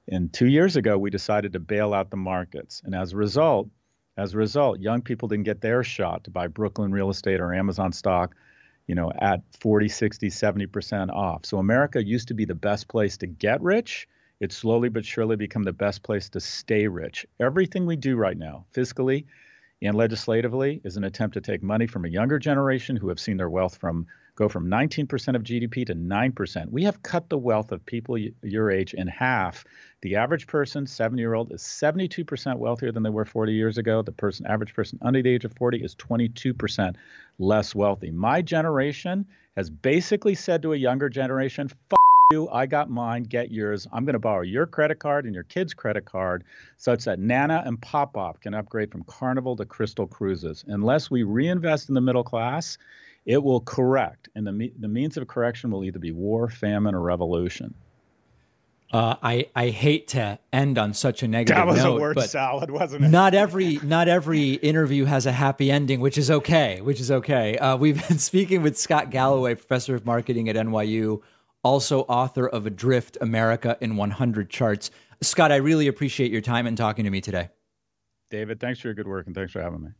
And 0.08 0.32
two 0.32 0.46
years 0.46 0.76
ago, 0.76 0.98
we 0.98 1.10
decided 1.10 1.52
to 1.52 1.60
bail 1.60 1.94
out 1.94 2.10
the 2.10 2.16
markets. 2.16 2.80
And 2.84 2.94
as 2.94 3.12
a 3.12 3.16
result, 3.16 3.68
as 4.16 4.34
a 4.34 4.38
result, 4.38 4.80
young 4.80 5.02
people 5.02 5.28
didn't 5.28 5.44
get 5.44 5.60
their 5.60 5.82
shot 5.82 6.24
to 6.24 6.30
buy 6.30 6.46
Brooklyn 6.48 6.92
real 6.92 7.10
estate 7.10 7.40
or 7.40 7.54
Amazon 7.54 7.92
stock, 7.92 8.34
you 8.86 8.94
know, 8.94 9.10
at 9.18 9.42
40, 9.60 9.88
60, 9.88 10.28
70% 10.28 11.10
off. 11.10 11.46
So 11.46 11.58
America 11.58 12.04
used 12.04 12.28
to 12.28 12.34
be 12.34 12.44
the 12.44 12.54
best 12.54 12.88
place 12.88 13.16
to 13.18 13.26
get 13.26 13.62
rich. 13.62 14.08
It's 14.40 14.56
slowly 14.56 14.88
but 14.88 15.04
surely 15.04 15.36
become 15.36 15.62
the 15.62 15.72
best 15.72 16.02
place 16.02 16.28
to 16.30 16.40
stay 16.40 16.88
rich. 16.88 17.26
Everything 17.40 17.86
we 17.86 17.96
do 17.96 18.16
right 18.16 18.36
now, 18.36 18.66
fiscally, 18.74 19.26
and 19.82 19.96
legislatively 19.96 20.80
is 20.84 20.96
an 20.96 21.04
attempt 21.04 21.34
to 21.34 21.40
take 21.40 21.62
money 21.62 21.86
from 21.86 22.04
a 22.04 22.08
younger 22.08 22.38
generation 22.38 22.96
who 22.96 23.08
have 23.08 23.20
seen 23.20 23.36
their 23.36 23.50
wealth 23.50 23.76
from 23.76 24.06
go 24.34 24.48
from 24.48 24.66
19% 24.66 25.36
of 25.36 25.42
GDP 25.42 25.84
to 25.86 25.94
9%. 25.94 26.70
We 26.70 26.84
have 26.84 27.02
cut 27.02 27.28
the 27.28 27.36
wealth 27.36 27.70
of 27.70 27.84
people 27.84 28.16
your 28.42 28.70
age 28.70 28.94
in 28.94 29.06
half. 29.06 29.64
The 30.00 30.16
average 30.16 30.46
person, 30.46 30.86
7-year-old, 30.86 31.52
is 31.52 31.62
72% 31.62 32.56
wealthier 32.56 32.92
than 32.92 33.02
they 33.02 33.10
were 33.10 33.26
40 33.26 33.52
years 33.52 33.76
ago. 33.76 34.00
The 34.00 34.12
person 34.12 34.46
average 34.46 34.74
person 34.74 34.98
under 35.02 35.22
the 35.22 35.28
age 35.28 35.44
of 35.44 35.52
40 35.52 35.84
is 35.84 35.94
22% 35.96 36.96
less 37.38 37.74
wealthy. 37.74 38.10
My 38.10 38.40
generation 38.40 39.26
has 39.56 39.68
basically 39.68 40.34
said 40.34 40.62
to 40.62 40.72
a 40.72 40.76
younger 40.76 41.10
generation, 41.10 41.68
you, 42.32 42.48
I 42.50 42.66
got 42.66 42.90
mine, 42.90 43.24
get 43.24 43.50
yours. 43.50 43.86
I'm 43.92 44.04
going 44.04 44.14
to 44.14 44.18
borrow 44.18 44.42
your 44.42 44.66
credit 44.66 44.98
card 44.98 45.24
and 45.24 45.34
your 45.34 45.44
kid's 45.44 45.74
credit 45.74 46.04
card 46.04 46.44
such 46.76 47.04
that 47.04 47.18
Nana 47.18 47.62
and 47.64 47.80
Pop 47.80 48.14
Pop 48.14 48.40
can 48.40 48.54
upgrade 48.54 48.90
from 48.90 49.04
Carnival 49.04 49.54
to 49.56 49.64
Crystal 49.64 50.06
Cruises. 50.06 50.64
Unless 50.66 51.10
we 51.10 51.22
reinvest 51.22 51.88
in 51.88 51.94
the 51.94 52.00
middle 52.00 52.24
class, 52.24 52.78
it 53.26 53.42
will 53.42 53.60
correct. 53.60 54.28
And 54.34 54.46
the, 54.46 54.72
the 54.78 54.88
means 54.88 55.16
of 55.16 55.28
correction 55.28 55.70
will 55.70 55.84
either 55.84 55.98
be 55.98 56.10
war, 56.10 56.48
famine, 56.48 56.94
or 56.94 57.00
revolution. 57.00 57.74
Uh, 58.92 59.16
I 59.22 59.46
I 59.56 59.70
hate 59.70 60.08
to 60.08 60.38
end 60.52 60.76
on 60.76 60.92
such 60.92 61.22
a 61.22 61.28
negative 61.28 61.56
that 61.56 61.66
was 61.66 61.82
note, 61.82 61.96
a 61.96 62.00
word 62.00 62.14
but 62.14 62.28
salad, 62.28 62.70
wasn't 62.70 63.06
it? 63.06 63.08
Not 63.08 63.32
every 63.32 63.78
not 63.82 64.06
every 64.06 64.52
interview 64.54 65.06
has 65.06 65.24
a 65.24 65.32
happy 65.32 65.70
ending, 65.70 66.00
which 66.00 66.18
is 66.18 66.30
okay. 66.30 66.82
Which 66.82 67.00
is 67.00 67.10
okay. 67.10 67.56
Uh, 67.56 67.78
we've 67.78 68.06
been 68.06 68.18
speaking 68.30 68.60
with 68.60 68.76
Scott 68.76 69.08
Galloway, 69.08 69.54
professor 69.54 69.94
of 69.94 70.04
marketing 70.04 70.50
at 70.50 70.56
NYU, 70.56 71.22
also 71.62 72.00
author 72.02 72.48
of 72.48 72.66
Adrift 72.66 73.16
America 73.20 73.76
in 73.80 73.96
100 73.96 74.50
Charts. 74.50 74.90
Scott, 75.20 75.52
I 75.52 75.56
really 75.56 75.86
appreciate 75.86 76.32
your 76.32 76.40
time 76.40 76.66
and 76.66 76.76
talking 76.76 77.04
to 77.04 77.10
me 77.10 77.20
today. 77.20 77.50
David, 78.30 78.60
thanks 78.60 78.80
for 78.80 78.88
your 78.88 78.94
good 78.94 79.08
work 79.08 79.26
and 79.26 79.34
thanks 79.34 79.52
for 79.52 79.60
having 79.60 79.82
me. 79.82 79.90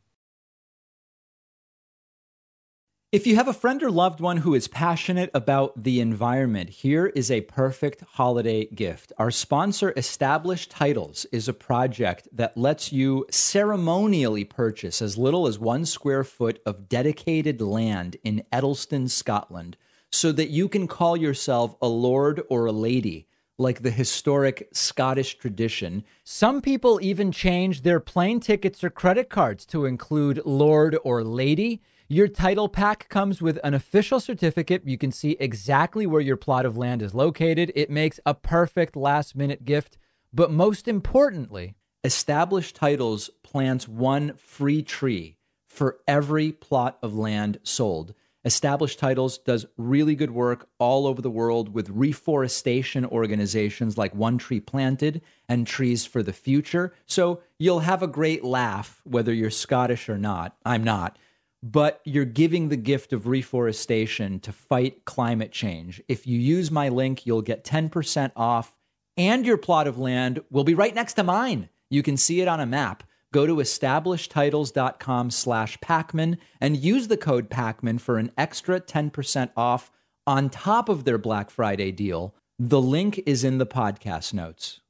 If 3.12 3.26
you 3.26 3.36
have 3.36 3.46
a 3.46 3.52
friend 3.52 3.82
or 3.82 3.90
loved 3.90 4.20
one 4.20 4.38
who 4.38 4.54
is 4.54 4.68
passionate 4.68 5.30
about 5.34 5.82
the 5.82 6.00
environment, 6.00 6.70
here 6.70 7.08
is 7.08 7.30
a 7.30 7.42
perfect 7.42 8.02
holiday 8.12 8.64
gift. 8.64 9.12
Our 9.18 9.30
sponsor, 9.30 9.92
Established 9.98 10.70
Titles, 10.70 11.26
is 11.30 11.46
a 11.46 11.52
project 11.52 12.26
that 12.32 12.56
lets 12.56 12.90
you 12.90 13.26
ceremonially 13.30 14.44
purchase 14.44 15.02
as 15.02 15.18
little 15.18 15.46
as 15.46 15.58
one 15.58 15.84
square 15.84 16.24
foot 16.24 16.62
of 16.64 16.88
dedicated 16.88 17.60
land 17.60 18.16
in 18.24 18.44
Edelston, 18.50 19.10
Scotland 19.10 19.76
so 20.12 20.30
that 20.32 20.50
you 20.50 20.68
can 20.68 20.86
call 20.86 21.16
yourself 21.16 21.74
a 21.82 21.88
lord 21.88 22.42
or 22.48 22.66
a 22.66 22.72
lady 22.72 23.26
like 23.58 23.82
the 23.82 23.90
historic 23.90 24.68
Scottish 24.72 25.36
tradition. 25.36 26.04
Some 26.24 26.60
people 26.60 26.98
even 27.02 27.32
change 27.32 27.82
their 27.82 28.00
plane 28.00 28.40
tickets 28.40 28.82
or 28.82 28.90
credit 28.90 29.30
cards 29.30 29.64
to 29.66 29.86
include 29.86 30.42
Lord 30.44 30.98
or 31.04 31.22
Lady. 31.22 31.80
Your 32.08 32.28
title 32.28 32.68
pack 32.68 33.08
comes 33.08 33.40
with 33.40 33.58
an 33.64 33.72
official 33.72 34.20
certificate. 34.20 34.82
You 34.84 34.98
can 34.98 35.12
see 35.12 35.36
exactly 35.38 36.06
where 36.06 36.20
your 36.20 36.36
plot 36.36 36.66
of 36.66 36.76
land 36.76 37.02
is 37.02 37.14
located. 37.14 37.72
It 37.74 37.90
makes 37.90 38.20
a 38.26 38.34
perfect 38.34 38.96
last 38.96 39.36
minute 39.36 39.64
gift. 39.64 39.96
But 40.32 40.50
most 40.50 40.88
importantly, 40.88 41.74
Established 42.04 42.74
Titles 42.74 43.30
plants 43.42 43.86
one 43.86 44.34
free 44.36 44.82
tree 44.82 45.36
for 45.68 45.98
every 46.06 46.52
plot 46.52 46.98
of 47.02 47.14
land 47.14 47.58
sold. 47.62 48.14
Established 48.44 48.98
Titles 48.98 49.38
does 49.38 49.66
really 49.76 50.16
good 50.16 50.32
work 50.32 50.68
all 50.78 51.06
over 51.06 51.22
the 51.22 51.30
world 51.30 51.72
with 51.72 51.88
reforestation 51.90 53.06
organizations 53.06 53.96
like 53.96 54.14
One 54.14 54.36
Tree 54.36 54.58
Planted 54.58 55.22
and 55.48 55.66
Trees 55.66 56.06
for 56.06 56.22
the 56.22 56.32
Future. 56.32 56.92
So 57.06 57.40
you'll 57.58 57.80
have 57.80 58.02
a 58.02 58.08
great 58.08 58.42
laugh 58.42 59.00
whether 59.04 59.32
you're 59.32 59.50
Scottish 59.50 60.08
or 60.08 60.18
not. 60.18 60.56
I'm 60.64 60.82
not. 60.82 61.18
But 61.62 62.00
you're 62.04 62.24
giving 62.24 62.68
the 62.68 62.76
gift 62.76 63.12
of 63.12 63.28
reforestation 63.28 64.40
to 64.40 64.52
fight 64.52 65.04
climate 65.04 65.52
change. 65.52 66.02
If 66.08 66.26
you 66.26 66.40
use 66.40 66.72
my 66.72 66.88
link, 66.88 67.24
you'll 67.24 67.42
get 67.42 67.62
10% 67.62 68.32
off, 68.34 68.74
and 69.16 69.46
your 69.46 69.58
plot 69.58 69.86
of 69.86 69.96
land 69.96 70.42
will 70.50 70.64
be 70.64 70.74
right 70.74 70.94
next 70.94 71.14
to 71.14 71.22
mine. 71.22 71.68
You 71.88 72.02
can 72.02 72.16
see 72.16 72.40
it 72.40 72.48
on 72.48 72.58
a 72.58 72.66
map. 72.66 73.04
Go 73.32 73.46
to 73.46 73.56
establishedtitles.com 73.56 75.30
slash 75.30 75.78
Pakman 75.78 76.38
and 76.60 76.76
use 76.76 77.08
the 77.08 77.16
code 77.16 77.50
Pakman 77.50 78.00
for 78.00 78.18
an 78.18 78.30
extra 78.36 78.80
10% 78.80 79.50
off 79.56 79.90
on 80.26 80.50
top 80.50 80.88
of 80.88 81.04
their 81.04 81.18
Black 81.18 81.50
Friday 81.50 81.90
deal. 81.90 82.34
The 82.58 82.80
link 82.80 83.20
is 83.26 83.42
in 83.42 83.58
the 83.58 83.66
podcast 83.66 84.32
notes. 84.32 84.80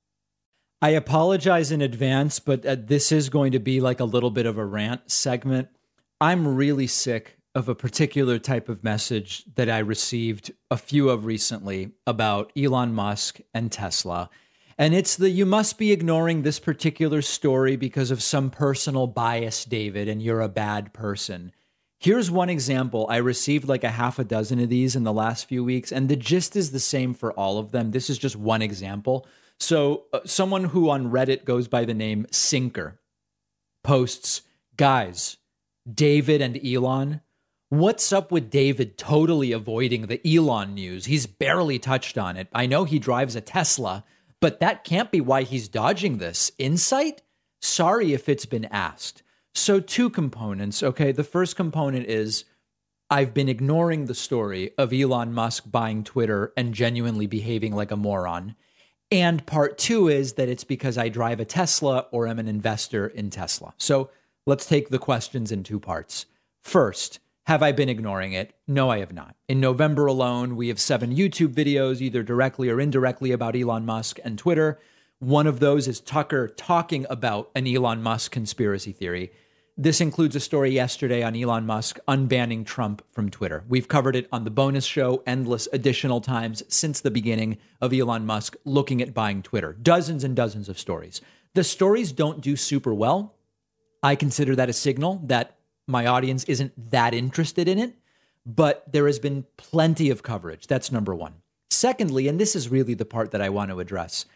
I 0.82 0.90
apologize 0.90 1.70
in 1.70 1.80
advance, 1.80 2.40
but 2.40 2.66
uh, 2.66 2.76
this 2.76 3.12
is 3.12 3.28
going 3.28 3.52
to 3.52 3.60
be 3.60 3.80
like 3.80 4.00
a 4.00 4.04
little 4.04 4.32
bit 4.32 4.46
of 4.46 4.58
a 4.58 4.64
rant 4.66 5.10
segment. 5.10 5.68
I'm 6.20 6.56
really 6.56 6.88
sick 6.88 7.38
of 7.54 7.68
a 7.68 7.74
particular 7.74 8.38
type 8.38 8.68
of 8.68 8.82
message 8.82 9.44
that 9.54 9.70
I 9.70 9.78
received 9.78 10.52
a 10.70 10.76
few 10.76 11.08
of 11.10 11.24
recently 11.24 11.92
about 12.06 12.50
Elon 12.56 12.94
Musk 12.94 13.40
and 13.54 13.70
Tesla. 13.70 14.28
And 14.78 14.94
it's 14.94 15.16
the 15.16 15.30
you 15.30 15.46
must 15.46 15.78
be 15.78 15.92
ignoring 15.92 16.42
this 16.42 16.58
particular 16.58 17.22
story 17.22 17.76
because 17.76 18.10
of 18.10 18.22
some 18.22 18.50
personal 18.50 19.06
bias, 19.06 19.64
David, 19.64 20.08
and 20.08 20.22
you're 20.22 20.40
a 20.40 20.48
bad 20.48 20.92
person. 20.92 21.52
Here's 21.98 22.30
one 22.30 22.50
example. 22.50 23.06
I 23.08 23.18
received 23.18 23.68
like 23.68 23.84
a 23.84 23.90
half 23.90 24.18
a 24.18 24.24
dozen 24.24 24.58
of 24.58 24.68
these 24.68 24.96
in 24.96 25.04
the 25.04 25.12
last 25.12 25.46
few 25.46 25.62
weeks, 25.62 25.92
and 25.92 26.08
the 26.08 26.16
gist 26.16 26.56
is 26.56 26.72
the 26.72 26.80
same 26.80 27.14
for 27.14 27.32
all 27.32 27.58
of 27.58 27.70
them. 27.70 27.90
This 27.90 28.10
is 28.10 28.18
just 28.18 28.34
one 28.34 28.60
example. 28.60 29.26
So, 29.60 30.06
uh, 30.12 30.20
someone 30.24 30.64
who 30.64 30.90
on 30.90 31.12
Reddit 31.12 31.44
goes 31.44 31.68
by 31.68 31.84
the 31.84 31.94
name 31.94 32.26
Sinker 32.32 32.98
posts, 33.84 34.42
guys, 34.76 35.36
David 35.88 36.40
and 36.40 36.58
Elon. 36.64 37.20
What's 37.68 38.12
up 38.12 38.32
with 38.32 38.50
David 38.50 38.98
totally 38.98 39.52
avoiding 39.52 40.06
the 40.06 40.20
Elon 40.26 40.74
news? 40.74 41.04
He's 41.04 41.26
barely 41.26 41.78
touched 41.78 42.18
on 42.18 42.36
it. 42.36 42.48
I 42.52 42.66
know 42.66 42.82
he 42.84 42.98
drives 42.98 43.36
a 43.36 43.40
Tesla, 43.40 44.04
but 44.42 44.58
that 44.58 44.82
can't 44.82 45.12
be 45.12 45.20
why 45.20 45.44
he's 45.44 45.68
dodging 45.68 46.18
this. 46.18 46.50
Insight? 46.58 47.22
Sorry 47.60 48.12
if 48.12 48.28
it's 48.28 48.44
been 48.44 48.64
asked. 48.66 49.22
So, 49.54 49.78
two 49.78 50.10
components. 50.10 50.82
Okay. 50.82 51.12
The 51.12 51.22
first 51.22 51.54
component 51.54 52.06
is 52.06 52.44
I've 53.08 53.32
been 53.34 53.48
ignoring 53.48 54.06
the 54.06 54.16
story 54.16 54.72
of 54.76 54.92
Elon 54.92 55.32
Musk 55.32 55.70
buying 55.70 56.02
Twitter 56.02 56.52
and 56.56 56.74
genuinely 56.74 57.28
behaving 57.28 57.72
like 57.72 57.92
a 57.92 57.96
moron. 57.96 58.56
And 59.12 59.46
part 59.46 59.78
two 59.78 60.08
is 60.08 60.32
that 60.32 60.48
it's 60.48 60.64
because 60.64 60.98
I 60.98 61.08
drive 61.08 61.38
a 61.38 61.44
Tesla 61.44 62.06
or 62.10 62.26
am 62.26 62.40
an 62.40 62.48
investor 62.48 63.06
in 63.06 63.30
Tesla. 63.30 63.74
So, 63.78 64.10
let's 64.44 64.66
take 64.66 64.88
the 64.88 64.98
questions 64.98 65.52
in 65.52 65.62
two 65.62 65.78
parts. 65.78 66.26
First, 66.62 67.20
have 67.46 67.62
I 67.62 67.72
been 67.72 67.88
ignoring 67.88 68.32
it? 68.32 68.54
No, 68.68 68.90
I 68.90 68.98
have 68.98 69.12
not. 69.12 69.34
In 69.48 69.58
November 69.58 70.06
alone, 70.06 70.54
we 70.54 70.68
have 70.68 70.80
seven 70.80 71.14
YouTube 71.14 71.54
videos, 71.54 72.00
either 72.00 72.22
directly 72.22 72.68
or 72.68 72.80
indirectly, 72.80 73.32
about 73.32 73.56
Elon 73.56 73.84
Musk 73.84 74.18
and 74.24 74.38
Twitter. 74.38 74.78
One 75.18 75.46
of 75.46 75.60
those 75.60 75.88
is 75.88 76.00
Tucker 76.00 76.48
talking 76.48 77.04
about 77.10 77.50
an 77.54 77.66
Elon 77.66 78.02
Musk 78.02 78.30
conspiracy 78.30 78.92
theory. 78.92 79.32
This 79.76 80.00
includes 80.00 80.36
a 80.36 80.40
story 80.40 80.70
yesterday 80.70 81.22
on 81.22 81.34
Elon 81.34 81.64
Musk 81.64 81.98
unbanning 82.06 82.64
Trump 82.64 83.02
from 83.10 83.30
Twitter. 83.30 83.64
We've 83.68 83.88
covered 83.88 84.14
it 84.14 84.28
on 84.30 84.44
the 84.44 84.50
bonus 84.50 84.84
show 84.84 85.22
endless 85.26 85.66
additional 85.72 86.20
times 86.20 86.62
since 86.68 87.00
the 87.00 87.10
beginning 87.10 87.58
of 87.80 87.92
Elon 87.92 88.26
Musk 88.26 88.54
looking 88.64 89.00
at 89.00 89.14
buying 89.14 89.42
Twitter. 89.42 89.72
Dozens 89.72 90.24
and 90.24 90.36
dozens 90.36 90.68
of 90.68 90.78
stories. 90.78 91.20
The 91.54 91.64
stories 91.64 92.12
don't 92.12 92.40
do 92.40 92.54
super 92.54 92.92
well. 92.92 93.34
I 94.02 94.14
consider 94.14 94.54
that 94.56 94.68
a 94.68 94.72
signal 94.74 95.22
that 95.24 95.56
my 95.86 96.06
audience 96.06 96.44
isn't 96.44 96.72
that 96.90 97.14
interested 97.14 97.68
in 97.68 97.78
it, 97.78 97.94
but 98.46 98.84
there 98.90 99.06
has 99.06 99.18
been 99.18 99.46
plenty 99.56 100.10
of 100.10 100.22
coverage. 100.22 100.66
That's 100.66 100.92
number 100.92 101.14
one. 101.14 101.34
Secondly, 101.70 102.28
and 102.28 102.38
this 102.38 102.54
is 102.54 102.68
really 102.68 102.94
the 102.94 103.04
part 103.04 103.30
that 103.30 103.42
I 103.42 103.48
want 103.48 103.70
to 103.70 103.80
address, 103.80 104.26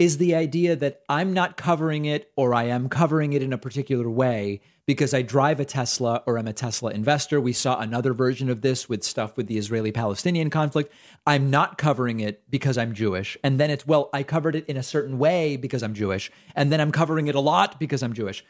is 0.00 0.16
the 0.16 0.34
idea 0.34 0.74
that 0.76 1.02
I'm 1.10 1.34
not 1.34 1.58
covering 1.58 2.06
it 2.06 2.32
or 2.34 2.54
I 2.54 2.64
am 2.64 2.88
covering 2.88 3.34
it 3.34 3.42
in 3.42 3.52
a 3.52 3.58
particular 3.58 4.08
way 4.08 4.62
because 4.86 5.12
I 5.12 5.20
drive 5.20 5.60
a 5.60 5.64
Tesla 5.66 6.22
or 6.26 6.38
I'm 6.38 6.48
a 6.48 6.54
Tesla 6.54 6.90
investor. 6.90 7.38
We 7.38 7.52
saw 7.52 7.78
another 7.78 8.14
version 8.14 8.48
of 8.48 8.62
this 8.62 8.88
with 8.88 9.04
stuff 9.04 9.36
with 9.36 9.46
the 9.46 9.58
Israeli 9.58 9.92
Palestinian 9.92 10.48
conflict. 10.48 10.90
I'm 11.26 11.50
not 11.50 11.76
covering 11.76 12.20
it 12.20 12.42
because 12.48 12.78
I'm 12.78 12.94
Jewish. 12.94 13.36
And 13.44 13.60
then 13.60 13.70
it's, 13.70 13.86
well, 13.86 14.08
I 14.14 14.22
covered 14.22 14.56
it 14.56 14.64
in 14.66 14.78
a 14.78 14.82
certain 14.82 15.18
way 15.18 15.56
because 15.56 15.82
I'm 15.82 15.92
Jewish. 15.92 16.32
And 16.56 16.72
then 16.72 16.80
I'm 16.80 16.92
covering 16.92 17.28
it 17.28 17.34
a 17.34 17.40
lot 17.40 17.78
because 17.78 18.02
I'm 18.02 18.14
Jewish. 18.14 18.42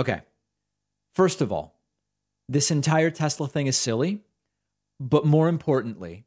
Okay. 0.00 0.22
First 1.14 1.40
of 1.40 1.52
all, 1.52 1.77
this 2.48 2.70
entire 2.70 3.10
Tesla 3.10 3.46
thing 3.46 3.66
is 3.66 3.76
silly. 3.76 4.20
But 5.00 5.24
more 5.24 5.48
importantly, 5.48 6.24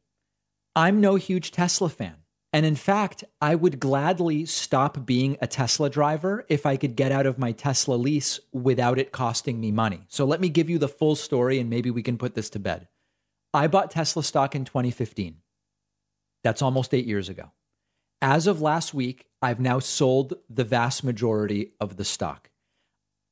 I'm 0.74 1.00
no 1.00 1.16
huge 1.16 1.50
Tesla 1.50 1.88
fan. 1.88 2.16
And 2.54 2.66
in 2.66 2.76
fact, 2.76 3.24
I 3.40 3.54
would 3.54 3.80
gladly 3.80 4.44
stop 4.44 5.06
being 5.06 5.38
a 5.40 5.46
Tesla 5.46 5.88
driver 5.88 6.44
if 6.48 6.66
I 6.66 6.76
could 6.76 6.96
get 6.96 7.12
out 7.12 7.26
of 7.26 7.38
my 7.38 7.52
Tesla 7.52 7.94
lease 7.94 8.40
without 8.52 8.98
it 8.98 9.10
costing 9.10 9.58
me 9.58 9.72
money. 9.72 10.02
So 10.08 10.26
let 10.26 10.40
me 10.40 10.50
give 10.50 10.68
you 10.68 10.78
the 10.78 10.88
full 10.88 11.16
story 11.16 11.58
and 11.58 11.70
maybe 11.70 11.90
we 11.90 12.02
can 12.02 12.18
put 12.18 12.34
this 12.34 12.50
to 12.50 12.58
bed. 12.58 12.88
I 13.54 13.68
bought 13.68 13.90
Tesla 13.90 14.22
stock 14.22 14.54
in 14.54 14.64
2015. 14.64 15.38
That's 16.44 16.62
almost 16.62 16.92
eight 16.92 17.06
years 17.06 17.28
ago. 17.28 17.52
As 18.20 18.46
of 18.46 18.60
last 18.60 18.92
week, 18.92 19.26
I've 19.40 19.60
now 19.60 19.78
sold 19.78 20.34
the 20.48 20.64
vast 20.64 21.02
majority 21.02 21.72
of 21.80 21.96
the 21.96 22.04
stock. 22.04 22.50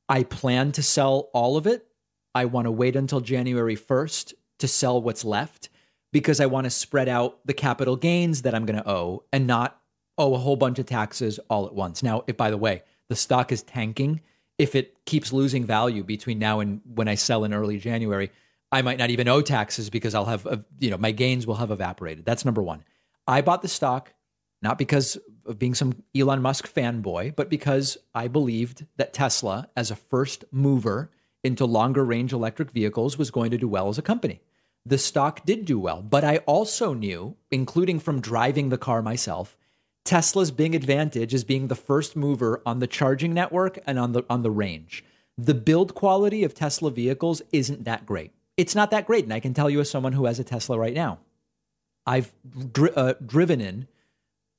I 0.09 0.23
plan 0.23 0.71
to 0.73 0.83
sell 0.83 1.29
all 1.33 1.57
of 1.57 1.65
it 1.65 1.87
I 2.33 2.45
want 2.45 2.65
to 2.65 2.71
wait 2.71 2.95
until 2.95 3.21
January 3.21 3.75
1st 3.75 4.33
to 4.59 4.67
sell 4.67 5.01
what's 5.01 5.25
left 5.25 5.69
because 6.11 6.39
I 6.39 6.45
want 6.45 6.65
to 6.65 6.69
spread 6.69 7.09
out 7.09 7.39
the 7.45 7.53
capital 7.53 7.95
gains 7.95 8.43
that 8.43 8.53
I'm 8.53 8.65
going 8.65 8.81
to 8.81 8.89
owe 8.89 9.23
and 9.31 9.47
not 9.47 9.79
owe 10.17 10.35
a 10.35 10.39
whole 10.39 10.55
bunch 10.55 10.79
of 10.79 10.85
taxes 10.85 11.39
all 11.49 11.65
at 11.65 11.73
once. 11.73 12.03
Now, 12.03 12.23
if 12.27 12.37
by 12.37 12.49
the 12.49 12.57
way, 12.57 12.83
the 13.09 13.15
stock 13.15 13.51
is 13.51 13.63
tanking, 13.63 14.21
if 14.57 14.75
it 14.75 15.05
keeps 15.05 15.33
losing 15.33 15.65
value 15.65 16.03
between 16.03 16.39
now 16.39 16.59
and 16.59 16.81
when 16.85 17.07
I 17.07 17.15
sell 17.15 17.43
in 17.43 17.53
early 17.53 17.77
January, 17.77 18.31
I 18.71 18.81
might 18.81 18.99
not 18.99 19.09
even 19.09 19.27
owe 19.27 19.41
taxes 19.41 19.89
because 19.89 20.15
I'll 20.15 20.25
have, 20.25 20.63
you 20.79 20.89
know, 20.89 20.97
my 20.97 21.11
gains 21.11 21.45
will 21.45 21.55
have 21.55 21.71
evaporated. 21.71 22.25
That's 22.25 22.45
number 22.45 22.61
one. 22.61 22.83
I 23.27 23.41
bought 23.41 23.61
the 23.61 23.67
stock 23.67 24.13
not 24.61 24.77
because 24.77 25.17
of 25.45 25.57
being 25.57 25.73
some 25.73 26.03
Elon 26.15 26.41
Musk 26.41 26.71
fanboy, 26.71 27.35
but 27.35 27.49
because 27.49 27.97
I 28.13 28.27
believed 28.27 28.85
that 28.97 29.13
Tesla, 29.13 29.69
as 29.75 29.89
a 29.89 29.95
first 29.95 30.45
mover, 30.51 31.09
into 31.43 31.65
longer 31.65 32.05
range 32.05 32.33
electric 32.33 32.71
vehicles 32.71 33.17
was 33.17 33.31
going 33.31 33.51
to 33.51 33.57
do 33.57 33.67
well 33.67 33.89
as 33.89 33.97
a 33.97 34.03
company. 34.03 34.41
The 34.85 34.97
stock 34.97 35.45
did 35.45 35.65
do 35.65 35.79
well, 35.79 36.01
but 36.01 36.23
I 36.23 36.37
also 36.39 36.93
knew, 36.93 37.35
including 37.51 37.99
from 37.99 38.21
driving 38.21 38.69
the 38.69 38.77
car 38.77 39.01
myself, 39.01 39.57
Tesla's 40.03 40.49
big 40.51 40.73
advantage 40.73 41.33
is 41.33 41.43
being 41.43 41.67
the 41.67 41.75
first 41.75 42.15
mover 42.15 42.61
on 42.65 42.79
the 42.79 42.87
charging 42.87 43.33
network 43.33 43.77
and 43.85 43.99
on 43.99 44.13
the 44.13 44.23
on 44.29 44.41
the 44.41 44.49
range. 44.49 45.05
The 45.37 45.53
build 45.53 45.93
quality 45.93 46.43
of 46.43 46.55
Tesla 46.55 46.89
vehicles 46.91 47.41
isn't 47.51 47.83
that 47.85 48.05
great. 48.05 48.31
It's 48.57 48.75
not 48.75 48.91
that 48.91 49.05
great, 49.05 49.23
and 49.23 49.33
I 49.33 49.39
can 49.39 49.53
tell 49.53 49.69
you 49.69 49.79
as 49.79 49.89
someone 49.89 50.13
who 50.13 50.25
has 50.25 50.39
a 50.39 50.43
Tesla 50.43 50.77
right 50.77 50.93
now. 50.93 51.19
I've 52.05 52.33
dri- 52.73 52.91
uh, 52.95 53.13
driven 53.23 53.61
in 53.61 53.87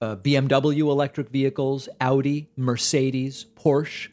uh, 0.00 0.16
BMW 0.16 0.80
electric 0.80 1.28
vehicles, 1.28 1.88
Audi, 2.00 2.48
Mercedes, 2.56 3.46
Porsche, 3.56 4.08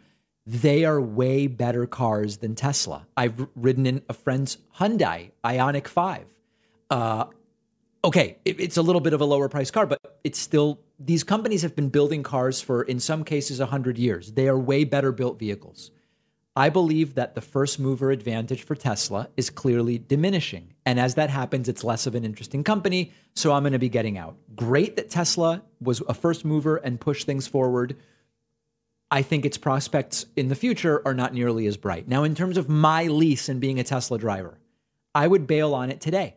they 0.49 0.83
are 0.83 0.99
way 0.99 1.45
better 1.45 1.85
cars 1.85 2.37
than 2.37 2.55
Tesla. 2.55 3.05
I've 3.15 3.47
ridden 3.55 3.85
in 3.85 4.01
a 4.09 4.13
friend's 4.13 4.57
Hyundai 4.77 5.29
Ioniq 5.45 5.87
5. 5.87 6.25
Uh, 6.89 7.25
okay, 8.03 8.39
it, 8.45 8.59
it's 8.59 8.75
a 8.75 8.81
little 8.81 8.99
bit 8.99 9.13
of 9.13 9.21
a 9.21 9.25
lower 9.25 9.47
price 9.47 9.69
car, 9.69 9.85
but 9.85 9.99
it's 10.23 10.39
still, 10.39 10.79
these 10.99 11.23
companies 11.23 11.61
have 11.61 11.75
been 11.75 11.89
building 11.89 12.23
cars 12.23 12.61
for, 12.61 12.81
in 12.81 12.99
some 12.99 13.23
cases, 13.23 13.59
100 13.59 13.99
years. 13.99 14.31
They 14.31 14.47
are 14.47 14.57
way 14.57 14.85
better 14.85 15.11
built 15.11 15.37
vehicles. 15.37 15.91
I 16.55 16.69
believe 16.69 17.13
that 17.13 17.35
the 17.35 17.41
first 17.41 17.79
mover 17.79 18.09
advantage 18.09 18.63
for 18.63 18.73
Tesla 18.73 19.29
is 19.37 19.51
clearly 19.51 19.99
diminishing. 19.99 20.73
And 20.83 20.99
as 20.99 21.13
that 21.13 21.29
happens, 21.29 21.69
it's 21.69 21.83
less 21.83 22.07
of 22.07 22.15
an 22.15 22.25
interesting 22.25 22.63
company. 22.63 23.11
So 23.35 23.53
I'm 23.53 23.61
going 23.61 23.73
to 23.73 23.79
be 23.79 23.87
getting 23.87 24.17
out. 24.17 24.35
Great 24.55 24.95
that 24.95 25.11
Tesla 25.11 25.61
was 25.79 26.01
a 26.09 26.15
first 26.15 26.43
mover 26.43 26.77
and 26.77 26.99
pushed 26.99 27.27
things 27.27 27.45
forward. 27.45 27.95
I 29.11 29.21
think 29.23 29.45
its 29.45 29.57
prospects 29.57 30.27
in 30.35 30.49
the 30.49 30.55
future 30.55 31.01
are 31.05 31.15
not 31.15 31.33
nearly 31.33 31.65
as 31.65 31.77
bright. 31.77 32.07
Now, 32.07 32.23
in 32.23 32.35
terms 32.35 32.57
of 32.57 32.69
my 32.69 33.07
lease 33.07 33.49
and 33.49 33.59
being 33.59 33.79
a 33.79 33.83
Tesla 33.83 34.19
driver, 34.19 34.59
I 35.15 35.27
would 35.27 35.47
bail 35.47 35.73
on 35.73 35.89
it 35.89 35.99
today, 35.99 36.35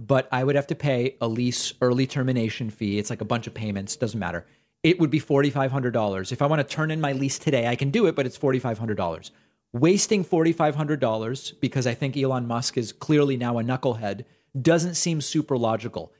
but 0.00 0.28
I 0.32 0.42
would 0.42 0.56
have 0.56 0.66
to 0.68 0.74
pay 0.74 1.16
a 1.20 1.28
lease 1.28 1.74
early 1.80 2.06
termination 2.06 2.70
fee. 2.70 2.98
It's 2.98 3.10
like 3.10 3.20
a 3.20 3.24
bunch 3.24 3.46
of 3.46 3.54
payments, 3.54 3.94
doesn't 3.94 4.18
matter. 4.18 4.46
It 4.82 4.98
would 4.98 5.10
be 5.10 5.20
$4,500. 5.20 6.32
If 6.32 6.42
I 6.42 6.46
want 6.46 6.60
to 6.60 6.74
turn 6.74 6.90
in 6.90 7.00
my 7.00 7.12
lease 7.12 7.38
today, 7.38 7.68
I 7.68 7.76
can 7.76 7.90
do 7.90 8.06
it, 8.06 8.16
but 8.16 8.26
it's 8.26 8.38
$4,500. 8.38 9.30
Wasting 9.72 10.24
$4,500 10.24 11.60
because 11.60 11.86
I 11.86 11.94
think 11.94 12.16
Elon 12.16 12.46
Musk 12.46 12.76
is 12.76 12.92
clearly 12.92 13.36
now 13.36 13.58
a 13.58 13.62
knucklehead 13.62 14.24
doesn't 14.60 14.94
seem 14.94 15.20
super 15.20 15.56
logical. 15.56 16.12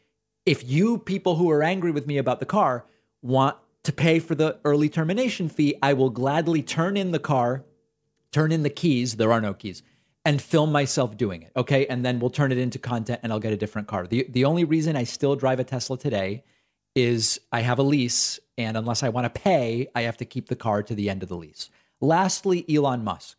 If 0.46 0.68
you 0.68 0.98
people 0.98 1.36
who 1.36 1.50
are 1.50 1.62
angry 1.62 1.90
with 1.90 2.06
me 2.06 2.18
about 2.18 2.40
the 2.40 2.46
car 2.46 2.84
want 3.22 3.56
to 3.84 3.92
pay 3.92 4.18
for 4.18 4.34
the 4.34 4.58
early 4.64 4.88
termination 4.88 5.48
fee, 5.48 5.76
I 5.82 5.92
will 5.92 6.10
gladly 6.10 6.62
turn 6.62 6.96
in 6.96 7.12
the 7.12 7.18
car, 7.18 7.64
turn 8.32 8.52
in 8.52 8.62
the 8.62 8.70
keys, 8.70 9.16
there 9.16 9.32
are 9.32 9.40
no 9.40 9.54
keys, 9.54 9.82
and 10.24 10.42
film 10.42 10.70
myself 10.72 11.16
doing 11.16 11.42
it. 11.42 11.52
Okay. 11.56 11.86
And 11.86 12.04
then 12.04 12.18
we'll 12.18 12.30
turn 12.30 12.52
it 12.52 12.58
into 12.58 12.78
content 12.78 13.20
and 13.22 13.32
I'll 13.32 13.40
get 13.40 13.52
a 13.52 13.56
different 13.56 13.88
car. 13.88 14.06
The, 14.06 14.26
the 14.28 14.44
only 14.44 14.64
reason 14.64 14.96
I 14.96 15.04
still 15.04 15.36
drive 15.36 15.60
a 15.60 15.64
Tesla 15.64 15.96
today 15.96 16.44
is 16.94 17.40
I 17.52 17.60
have 17.60 17.78
a 17.78 17.82
lease. 17.82 18.38
And 18.58 18.76
unless 18.76 19.02
I 19.02 19.08
want 19.08 19.32
to 19.32 19.40
pay, 19.40 19.88
I 19.94 20.02
have 20.02 20.16
to 20.18 20.24
keep 20.24 20.48
the 20.48 20.56
car 20.56 20.82
to 20.82 20.94
the 20.94 21.08
end 21.08 21.22
of 21.22 21.28
the 21.28 21.36
lease. 21.36 21.70
Lastly, 22.00 22.64
Elon 22.68 23.04
Musk. 23.04 23.38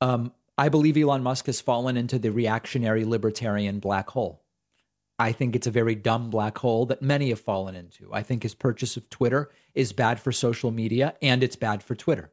Um, 0.00 0.32
I 0.56 0.68
believe 0.68 0.96
Elon 0.96 1.22
Musk 1.22 1.46
has 1.46 1.60
fallen 1.60 1.96
into 1.96 2.18
the 2.18 2.30
reactionary 2.30 3.04
libertarian 3.04 3.78
black 3.78 4.10
hole. 4.10 4.39
I 5.20 5.32
think 5.32 5.54
it's 5.54 5.66
a 5.66 5.70
very 5.70 5.94
dumb 5.94 6.30
black 6.30 6.56
hole 6.56 6.86
that 6.86 7.02
many 7.02 7.28
have 7.28 7.40
fallen 7.40 7.76
into. 7.76 8.08
I 8.10 8.22
think 8.22 8.42
his 8.42 8.54
purchase 8.54 8.96
of 8.96 9.10
Twitter 9.10 9.50
is 9.74 9.92
bad 9.92 10.18
for 10.18 10.32
social 10.32 10.70
media 10.70 11.14
and 11.20 11.42
it's 11.42 11.56
bad 11.56 11.82
for 11.82 11.94
Twitter. 11.94 12.30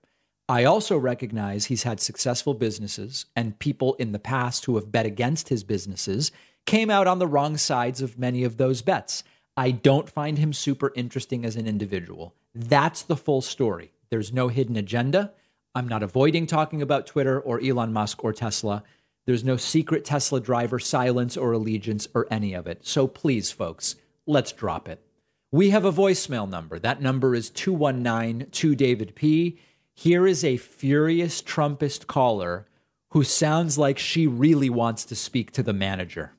I 0.47 0.63
also 0.63 0.97
recognize 0.97 1.65
he's 1.65 1.83
had 1.83 1.99
successful 1.99 2.53
businesses 2.53 3.25
and 3.35 3.59
people 3.59 3.95
in 3.95 4.13
the 4.13 4.19
past 4.19 4.63
who 4.63 4.75
have 4.77 4.89
bet 4.89 5.05
against 5.05 5.49
his 5.49 5.65
businesses 5.65 6.31
came 6.65 6.89
out 6.89 7.07
on 7.07 7.19
the 7.19 7.27
wrong 7.27 7.57
sides 7.57 8.01
of 8.01 8.17
many 8.17 8.45
of 8.45 8.55
those 8.55 8.81
bets. 8.81 9.21
I 9.57 9.71
don't 9.71 10.09
find 10.09 10.37
him 10.37 10.53
super 10.53 10.93
interesting 10.95 11.43
as 11.43 11.57
an 11.57 11.67
individual. 11.67 12.35
That's 12.55 13.01
the 13.01 13.17
full 13.17 13.41
story. 13.41 13.91
There's 14.11 14.31
no 14.31 14.47
hidden 14.47 14.77
agenda. 14.77 15.33
I'm 15.75 15.89
not 15.89 16.03
avoiding 16.03 16.47
talking 16.47 16.81
about 16.81 17.05
Twitter 17.05 17.37
or 17.37 17.59
Elon 17.61 17.91
Musk 17.91 18.23
or 18.23 18.31
Tesla. 18.31 18.83
There's 19.27 19.43
no 19.43 19.57
secret 19.57 20.05
Tesla 20.05 20.39
driver 20.39 20.79
silence 20.79 21.35
or 21.35 21.51
allegiance 21.51 22.07
or 22.13 22.27
any 22.31 22.53
of 22.53 22.65
it. 22.65 22.87
So 22.87 23.07
please, 23.07 23.51
folks, 23.51 23.97
let's 24.25 24.53
drop 24.53 24.87
it. 24.87 25.03
We 25.51 25.71
have 25.71 25.83
a 25.83 25.91
voicemail 25.91 26.49
number. 26.49 26.79
That 26.79 27.01
number 27.01 27.35
is 27.35 27.49
219 27.49 28.49
2 28.49 28.75
David 28.75 29.15
P. 29.15 29.59
Here 29.93 30.25
is 30.25 30.45
a 30.45 30.55
furious 30.55 31.41
Trumpist 31.41 32.07
caller 32.07 32.67
who 33.09 33.25
sounds 33.25 33.77
like 33.77 33.99
she 33.99 34.27
really 34.27 34.69
wants 34.69 35.03
to 35.03 35.15
speak 35.15 35.51
to 35.51 35.63
the 35.63 35.73
manager. 35.73 36.31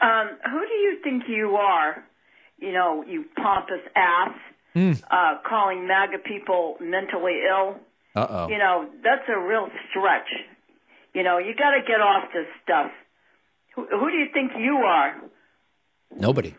Um, 0.00 0.30
who 0.44 0.66
do 0.66 0.74
you 0.74 0.98
think 1.04 1.22
you 1.28 1.54
are? 1.54 2.04
You 2.58 2.72
know, 2.72 3.04
you 3.06 3.26
pompous 3.36 3.82
ass, 3.94 4.34
mm. 4.74 5.00
uh, 5.08 5.38
calling 5.48 5.86
MAGA 5.86 6.18
people 6.18 6.78
mentally 6.80 7.42
ill. 7.48 7.76
Uh 8.16 8.26
oh. 8.28 8.48
You 8.48 8.58
know, 8.58 8.88
that's 9.04 9.28
a 9.28 9.38
real 9.38 9.68
stretch. 9.90 10.28
You 11.16 11.22
know, 11.22 11.38
you 11.38 11.54
got 11.54 11.70
to 11.70 11.80
get 11.80 12.02
off 12.02 12.24
this 12.34 12.44
stuff. 12.62 12.90
Who, 13.74 13.86
who 13.86 14.10
do 14.10 14.16
you 14.18 14.26
think 14.34 14.52
you 14.58 14.76
are? 14.84 15.14
Nobody. 16.14 16.54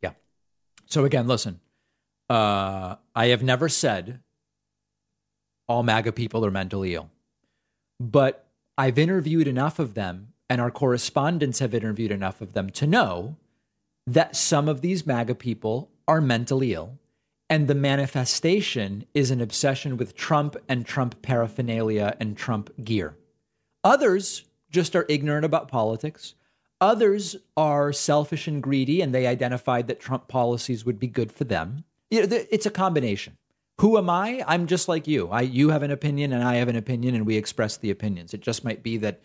Yeah. 0.00 0.12
So 0.86 1.04
again, 1.04 1.26
listen. 1.26 1.60
Uh, 2.30 2.94
I 3.14 3.26
have 3.26 3.42
never 3.42 3.68
said 3.68 4.20
all 5.68 5.82
MAGA 5.82 6.12
people 6.12 6.42
are 6.46 6.50
mentally 6.50 6.94
ill, 6.94 7.10
but 7.98 8.46
I've 8.78 8.98
interviewed 8.98 9.46
enough 9.46 9.78
of 9.78 9.92
them, 9.92 10.32
and 10.48 10.58
our 10.58 10.70
correspondents 10.70 11.58
have 11.58 11.74
interviewed 11.74 12.10
enough 12.10 12.40
of 12.40 12.54
them 12.54 12.70
to 12.70 12.86
know 12.86 13.36
that 14.06 14.36
some 14.36 14.70
of 14.70 14.80
these 14.80 15.06
MAGA 15.06 15.34
people 15.34 15.90
are 16.08 16.22
mentally 16.22 16.72
ill 16.72 16.98
and 17.50 17.66
the 17.66 17.74
manifestation 17.74 19.04
is 19.12 19.32
an 19.32 19.40
obsession 19.40 19.96
with 19.96 20.14
Trump 20.14 20.56
and 20.68 20.86
Trump 20.86 21.20
paraphernalia 21.20 22.16
and 22.20 22.36
Trump 22.36 22.70
gear. 22.84 23.16
Others 23.82 24.44
just 24.70 24.94
are 24.94 25.04
ignorant 25.08 25.44
about 25.44 25.66
politics. 25.66 26.34
Others 26.80 27.36
are 27.56 27.92
selfish 27.92 28.46
and 28.46 28.62
greedy, 28.62 29.02
and 29.02 29.12
they 29.12 29.26
identified 29.26 29.88
that 29.88 29.98
Trump 29.98 30.28
policies 30.28 30.86
would 30.86 31.00
be 31.00 31.08
good 31.08 31.32
for 31.32 31.42
them. 31.42 31.84
It's 32.10 32.66
a 32.66 32.70
combination. 32.70 33.36
Who 33.80 33.98
am 33.98 34.08
I? 34.08 34.44
I'm 34.46 34.66
just 34.66 34.88
like 34.88 35.08
you. 35.08 35.28
I, 35.28 35.40
you 35.40 35.70
have 35.70 35.82
an 35.82 35.90
opinion, 35.90 36.32
and 36.32 36.44
I 36.44 36.54
have 36.56 36.68
an 36.68 36.76
opinion, 36.76 37.14
and 37.16 37.26
we 37.26 37.36
express 37.36 37.76
the 37.76 37.90
opinions. 37.90 38.32
It 38.32 38.42
just 38.42 38.64
might 38.64 38.82
be 38.82 38.96
that 38.98 39.20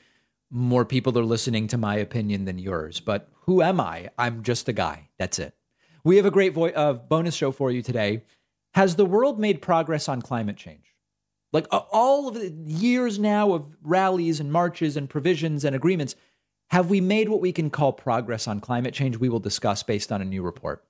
more 0.49 0.83
people 0.83 1.17
are 1.19 1.23
listening 1.23 1.67
to 1.67 1.77
my 1.77 1.95
opinion 1.95 2.45
than 2.45 2.57
yours. 2.57 2.99
But 2.99 3.29
who 3.41 3.61
am 3.61 3.79
I? 3.79 4.09
I'm 4.17 4.41
just 4.41 4.67
a 4.67 4.73
guy. 4.73 5.09
That's 5.19 5.37
it. 5.39 5.53
We 6.05 6.17
have 6.17 6.25
a 6.25 6.31
great 6.31 6.53
vo- 6.53 6.67
uh, 6.67 6.93
bonus 6.93 7.35
show 7.35 7.51
for 7.51 7.71
you 7.71 7.81
today. 7.81 8.21
Has 8.75 8.95
the 8.95 9.05
world 9.05 9.39
made 9.39 9.61
progress 9.61 10.07
on 10.07 10.21
climate 10.21 10.55
change? 10.55 10.95
Like 11.51 11.67
uh, 11.71 11.81
all 11.91 12.27
of 12.27 12.35
the 12.35 12.51
years 12.51 13.17
now 13.17 13.53
of 13.53 13.75
rallies 13.81 14.39
and 14.39 14.51
marches 14.51 14.95
and 14.95 15.09
provisions 15.09 15.65
and 15.65 15.75
agreements, 15.75 16.15
have 16.69 16.91
we 16.91 17.01
made 17.01 17.27
what 17.27 17.41
we 17.41 17.51
can 17.51 17.71
call 17.71 17.91
progress 17.91 18.47
on 18.47 18.59
climate 18.59 18.93
change? 18.93 19.17
We 19.17 19.29
will 19.29 19.39
discuss 19.39 19.81
based 19.81 20.11
on 20.11 20.21
a 20.21 20.25
new 20.25 20.43
report. 20.43 20.85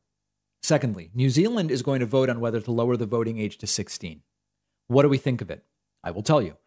Secondly, 0.61 1.11
New 1.13 1.29
Zealand 1.29 1.71
is 1.71 1.81
going 1.81 2.01
to 2.01 2.05
vote 2.05 2.29
on 2.29 2.41
whether 2.41 2.59
to 2.59 2.71
lower 2.71 2.97
the 2.97 3.05
voting 3.05 3.39
age 3.39 3.57
to 3.59 3.67
16. 3.67 4.21
What 4.87 5.03
do 5.03 5.09
we 5.09 5.17
think 5.17 5.41
of 5.41 5.49
it? 5.49 5.63
I 6.03 6.11
will 6.11 6.23
tell 6.23 6.41
you. 6.41 6.57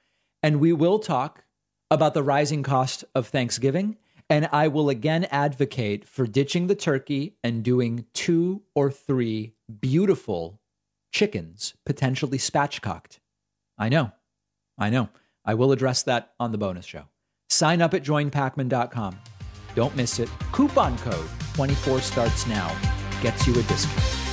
And 0.42 0.58
we 0.58 0.72
will 0.72 1.00
talk 1.00 1.44
about 1.90 2.14
the 2.14 2.22
rising 2.22 2.62
cost 2.62 3.04
of 3.14 3.26
Thanksgiving 3.26 3.98
and 4.30 4.48
I 4.52 4.68
will 4.68 4.88
again 4.88 5.26
advocate 5.30 6.06
for 6.06 6.26
ditching 6.26 6.66
the 6.66 6.74
turkey 6.74 7.36
and 7.42 7.62
doing 7.62 8.04
two 8.12 8.62
or 8.74 8.90
three 8.90 9.54
beautiful 9.80 10.60
chickens, 11.12 11.74
potentially 11.86 12.38
spatchcocked. 12.38 13.18
I 13.78 13.88
know. 13.88 14.12
I 14.76 14.90
know. 14.90 15.08
I 15.44 15.54
will 15.54 15.72
address 15.72 16.02
that 16.04 16.32
on 16.38 16.52
the 16.52 16.58
bonus 16.58 16.84
show. 16.84 17.04
Sign 17.48 17.80
up 17.80 17.94
at 17.94 18.04
joinpakman.com. 18.04 19.18
Don't 19.74 19.96
miss 19.96 20.18
it. 20.18 20.28
Coupon 20.52 20.98
code 20.98 21.28
24 21.54 22.00
starts 22.00 22.46
now 22.46 22.76
gets 23.22 23.46
you 23.46 23.54
a 23.58 23.62
discount. 23.62 24.27